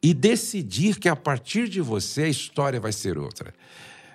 e 0.02 0.12
decidir 0.14 0.98
que 0.98 1.08
a 1.08 1.16
partir 1.16 1.68
de 1.68 1.80
você 1.80 2.24
a 2.24 2.28
história 2.28 2.80
vai 2.80 2.92
ser 2.92 3.18
outra. 3.18 3.54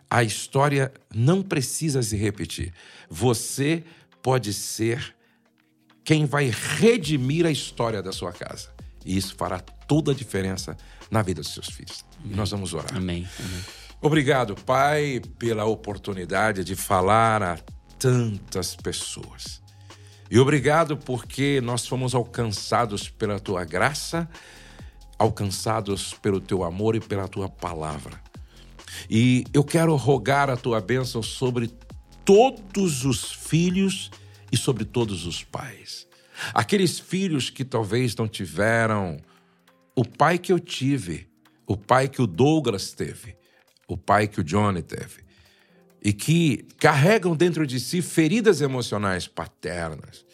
A 0.10 0.24
história 0.24 0.94
não 1.14 1.42
precisa 1.42 2.02
se 2.04 2.16
repetir. 2.16 2.74
Você 3.10 3.84
pode 4.22 4.54
ser 4.54 5.16
quem 6.04 6.26
vai 6.26 6.52
redimir 6.78 7.46
a 7.46 7.52
história 7.52 8.02
da 8.02 8.12
sua 8.12 8.32
casa. 8.32 8.70
E 9.04 9.18
isso 9.18 9.36
fará 9.36 9.60
toda 9.60 10.12
a 10.12 10.16
diferença 10.16 10.78
na 11.10 11.22
vida 11.22 11.42
dos 11.42 11.54
seus 11.54 11.68
filhos. 11.68 12.06
E 12.24 12.36
nós 12.36 12.52
vamos 12.52 12.74
orar. 12.74 12.96
Amém. 12.96 13.28
Amém. 13.40 13.64
Obrigado, 14.02 14.56
Pai, 14.56 15.22
pela 15.40 15.66
oportunidade 15.66 16.64
de 16.64 16.76
falar 16.76 17.42
a 17.42 17.58
tantas 17.98 18.76
pessoas. 18.76 19.62
E 20.30 20.40
obrigado 20.40 20.98
porque 20.98 21.62
nós 21.62 21.88
fomos 21.88 22.14
alcançados 22.14 23.10
pela 23.10 23.40
tua 23.40 23.64
graça, 23.64 24.30
alcançados 25.18 26.14
pelo 26.14 26.42
teu 26.42 26.64
amor 26.64 26.96
e 26.96 27.00
pela 27.00 27.28
tua 27.28 27.48
palavra. 27.48 28.20
E 29.10 29.46
eu 29.54 29.64
quero 29.64 29.96
rogar 29.96 30.50
a 30.50 30.58
tua 30.58 30.82
bênção 30.82 31.22
sobre 31.22 31.72
todos 32.24 33.06
os 33.06 33.32
filhos 33.32 34.10
e 34.52 34.58
sobre 34.58 34.84
todos 34.84 35.26
os 35.26 35.44
pais. 35.44 36.08
Aqueles 36.54 37.00
filhos 37.00 37.50
que 37.50 37.64
talvez 37.64 38.16
não 38.16 38.28
tiveram 38.28 39.18
o 39.96 40.04
pai 40.04 40.38
que 40.38 40.52
eu 40.52 40.60
tive, 40.60 41.28
o 41.66 41.78
pai 41.78 42.10
que 42.10 42.22
o 42.22 42.28
Douglas 42.28 42.92
teve, 42.92 43.38
o 43.88 43.96
pai 43.96 44.28
que 44.28 44.42
o 44.42 44.44
Johnny 44.44 44.82
teve, 44.82 45.24
e 46.04 46.12
que 46.12 46.68
carregam 46.78 47.36
dentro 47.36 47.66
de 47.66 47.80
si 47.80 48.02
feridas 48.02 48.62
emocionais 48.62 49.28
paternas. 49.28 50.26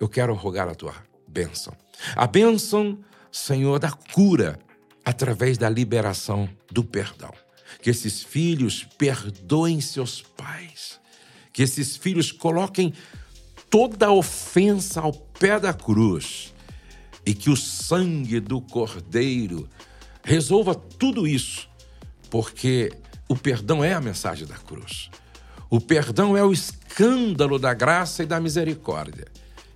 Eu 0.00 0.08
quero 0.08 0.32
rogar 0.32 0.68
a 0.68 0.74
tua 0.74 0.94
bênção. 1.26 1.76
A 2.14 2.26
bênção, 2.26 2.98
Senhor, 3.30 3.78
da 3.78 3.90
cura 3.90 4.58
através 5.04 5.58
da 5.58 5.68
liberação 5.68 6.48
do 6.70 6.84
perdão. 6.84 7.32
Que 7.82 7.90
esses 7.90 8.22
filhos 8.22 8.84
perdoem 8.96 9.80
seus 9.80 10.22
pais. 10.22 10.98
Que 11.52 11.62
esses 11.62 11.96
filhos 11.96 12.32
coloquem 12.32 12.94
toda 13.68 14.10
ofensa 14.10 15.00
ao 15.02 15.12
pé 15.12 15.60
da 15.60 15.74
cruz 15.74 16.54
e 17.28 17.34
que 17.34 17.50
o 17.50 17.56
sangue 17.58 18.40
do 18.40 18.58
Cordeiro 18.58 19.68
resolva 20.24 20.74
tudo 20.74 21.26
isso, 21.26 21.68
porque 22.30 22.90
o 23.28 23.36
perdão 23.36 23.84
é 23.84 23.92
a 23.92 24.00
mensagem 24.00 24.46
da 24.46 24.56
cruz. 24.56 25.10
O 25.68 25.78
perdão 25.78 26.34
é 26.34 26.42
o 26.42 26.54
escândalo 26.54 27.58
da 27.58 27.74
graça 27.74 28.22
e 28.22 28.26
da 28.26 28.40
misericórdia. 28.40 29.26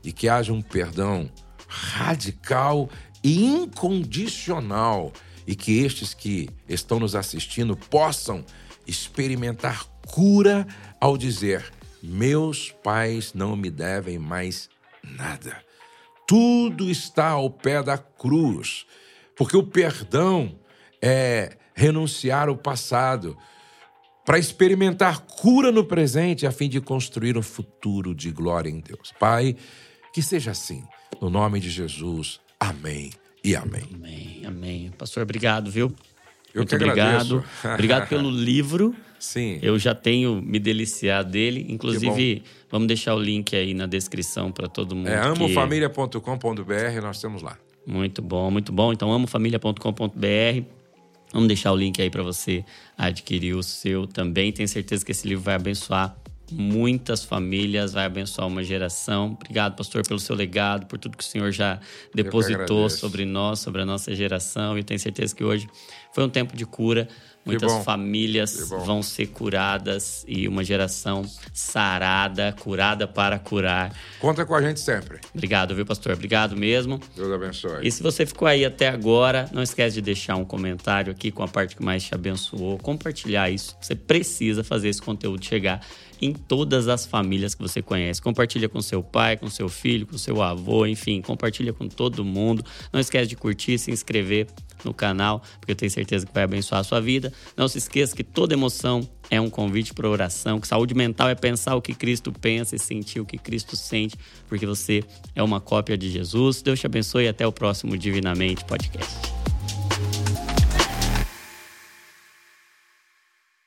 E 0.02 0.10
que 0.12 0.30
haja 0.30 0.50
um 0.50 0.62
perdão 0.62 1.30
radical 1.68 2.88
e 3.22 3.44
incondicional 3.44 5.12
e 5.46 5.54
que 5.54 5.78
estes 5.80 6.14
que 6.14 6.48
estão 6.66 6.98
nos 6.98 7.14
assistindo 7.14 7.76
possam 7.76 8.42
experimentar 8.86 9.84
cura 10.06 10.66
ao 10.98 11.18
dizer: 11.18 11.70
Meus 12.02 12.70
pais 12.82 13.34
não 13.34 13.54
me 13.56 13.70
devem 13.70 14.18
mais 14.18 14.70
nada. 15.04 15.62
Tudo 16.26 16.90
está 16.90 17.28
ao 17.28 17.50
pé 17.50 17.82
da 17.82 17.98
cruz, 17.98 18.86
porque 19.36 19.56
o 19.56 19.62
perdão 19.62 20.58
é 21.00 21.56
renunciar 21.74 22.48
ao 22.48 22.56
passado 22.56 23.36
para 24.24 24.38
experimentar 24.38 25.20
cura 25.20 25.72
no 25.72 25.84
presente 25.84 26.46
a 26.46 26.52
fim 26.52 26.68
de 26.68 26.80
construir 26.80 27.36
um 27.36 27.42
futuro 27.42 28.14
de 28.14 28.30
glória 28.30 28.70
em 28.70 28.80
Deus. 28.80 29.12
Pai, 29.18 29.56
que 30.12 30.22
seja 30.22 30.52
assim, 30.52 30.84
no 31.20 31.28
nome 31.28 31.58
de 31.58 31.70
Jesus. 31.70 32.40
Amém 32.58 33.10
e 33.42 33.56
amém. 33.56 33.88
Amém, 33.92 34.42
amém. 34.46 34.92
Pastor, 34.96 35.24
obrigado, 35.24 35.70
viu? 35.70 35.92
Eu 36.54 36.60
Muito 36.60 36.68
que 36.68 36.74
obrigado. 36.76 37.38
agradeço. 37.38 37.44
obrigado 37.74 38.08
pelo 38.08 38.30
livro. 38.30 38.94
Sim. 39.22 39.60
Eu 39.62 39.78
já 39.78 39.94
tenho 39.94 40.42
me 40.42 40.58
deliciado 40.58 41.30
dele. 41.30 41.64
Inclusive, 41.68 42.42
vamos 42.68 42.88
deixar 42.88 43.14
o 43.14 43.20
link 43.20 43.54
aí 43.54 43.72
na 43.72 43.86
descrição 43.86 44.50
para 44.50 44.66
todo 44.66 44.96
mundo. 44.96 45.06
É 45.06 45.16
amofamilia.com.br, 45.16 47.00
nós 47.00 47.20
temos 47.20 47.40
lá. 47.40 47.56
Muito 47.86 48.20
bom, 48.20 48.50
muito 48.50 48.72
bom. 48.72 48.92
Então, 48.92 49.12
amofamilia.com.br. 49.12 50.64
Vamos 51.32 51.46
deixar 51.46 51.70
o 51.70 51.76
link 51.76 52.02
aí 52.02 52.10
para 52.10 52.24
você 52.24 52.64
adquirir 52.98 53.54
o 53.54 53.62
seu 53.62 54.08
também. 54.08 54.50
Tenho 54.50 54.68
certeza 54.68 55.04
que 55.04 55.12
esse 55.12 55.28
livro 55.28 55.44
vai 55.44 55.54
abençoar 55.54 56.16
muitas 56.50 57.24
famílias, 57.24 57.92
vai 57.92 58.04
abençoar 58.04 58.48
uma 58.48 58.64
geração. 58.64 59.36
Obrigado, 59.40 59.76
pastor, 59.76 60.06
pelo 60.06 60.18
seu 60.18 60.34
legado, 60.34 60.86
por 60.86 60.98
tudo 60.98 61.16
que 61.16 61.22
o 61.22 61.26
senhor 61.26 61.52
já 61.52 61.78
depositou 62.12 62.90
sobre 62.90 63.24
nós, 63.24 63.60
sobre 63.60 63.82
a 63.82 63.86
nossa 63.86 64.12
geração. 64.16 64.76
E 64.76 64.82
tenho 64.82 64.98
certeza 64.98 65.34
que 65.34 65.44
hoje 65.44 65.68
foi 66.12 66.24
um 66.24 66.28
tempo 66.28 66.56
de 66.56 66.66
cura. 66.66 67.08
Muitas 67.44 67.84
famílias 67.84 68.68
vão 68.68 69.02
ser 69.02 69.26
curadas 69.26 70.24
e 70.28 70.46
uma 70.46 70.62
geração 70.62 71.24
sarada, 71.52 72.54
curada 72.60 73.08
para 73.08 73.38
curar. 73.38 73.92
Conta 74.20 74.46
com 74.46 74.54
a 74.54 74.62
gente 74.62 74.78
sempre. 74.78 75.18
Obrigado, 75.34 75.74
viu, 75.74 75.84
pastor? 75.84 76.12
Obrigado 76.12 76.56
mesmo. 76.56 77.00
Deus 77.16 77.32
abençoe. 77.32 77.86
E 77.86 77.90
se 77.90 78.02
você 78.02 78.24
ficou 78.24 78.46
aí 78.46 78.64
até 78.64 78.88
agora, 78.88 79.48
não 79.52 79.62
esquece 79.62 79.94
de 79.94 80.02
deixar 80.02 80.36
um 80.36 80.44
comentário 80.44 81.12
aqui 81.12 81.32
com 81.32 81.42
a 81.42 81.48
parte 81.48 81.74
que 81.74 81.84
mais 81.84 82.04
te 82.04 82.14
abençoou, 82.14 82.78
compartilhar 82.78 83.50
isso. 83.50 83.76
Você 83.80 83.96
precisa 83.96 84.62
fazer 84.62 84.88
esse 84.88 85.02
conteúdo 85.02 85.44
chegar 85.44 85.80
em 86.20 86.32
todas 86.32 86.86
as 86.86 87.04
famílias 87.04 87.54
que 87.54 87.60
você 87.60 87.82
conhece. 87.82 88.22
Compartilha 88.22 88.68
com 88.68 88.80
seu 88.80 89.02
pai, 89.02 89.36
com 89.36 89.50
seu 89.50 89.68
filho, 89.68 90.06
com 90.06 90.16
seu 90.16 90.40
avô, 90.40 90.86
enfim, 90.86 91.20
compartilha 91.20 91.72
com 91.72 91.88
todo 91.88 92.24
mundo. 92.24 92.64
Não 92.92 93.00
esquece 93.00 93.26
de 93.26 93.34
curtir, 93.34 93.76
se 93.76 93.90
inscrever 93.90 94.46
no 94.84 94.94
canal, 94.94 95.42
porque 95.58 95.72
eu 95.72 95.76
tenho 95.76 95.90
certeza 95.90 96.26
que 96.26 96.32
vai 96.32 96.44
abençoar 96.44 96.80
a 96.80 96.84
sua 96.84 97.00
vida. 97.00 97.32
Não 97.56 97.68
se 97.68 97.78
esqueça 97.78 98.14
que 98.14 98.24
toda 98.24 98.54
emoção 98.54 99.08
é 99.30 99.40
um 99.40 99.48
convite 99.48 99.94
para 99.94 100.08
oração, 100.08 100.60
que 100.60 100.66
saúde 100.66 100.94
mental 100.94 101.28
é 101.28 101.34
pensar 101.34 101.74
o 101.74 101.82
que 101.82 101.94
Cristo 101.94 102.32
pensa 102.32 102.76
e 102.76 102.78
sentir 102.78 103.20
o 103.20 103.24
que 103.24 103.38
Cristo 103.38 103.76
sente, 103.76 104.16
porque 104.48 104.66
você 104.66 105.02
é 105.34 105.42
uma 105.42 105.60
cópia 105.60 105.96
de 105.96 106.10
Jesus. 106.10 106.62
Deus 106.62 106.78
te 106.78 106.86
abençoe 106.86 107.24
e 107.24 107.28
até 107.28 107.46
o 107.46 107.52
próximo 107.52 107.96
Divinamente 107.96 108.64
Podcast. 108.64 109.41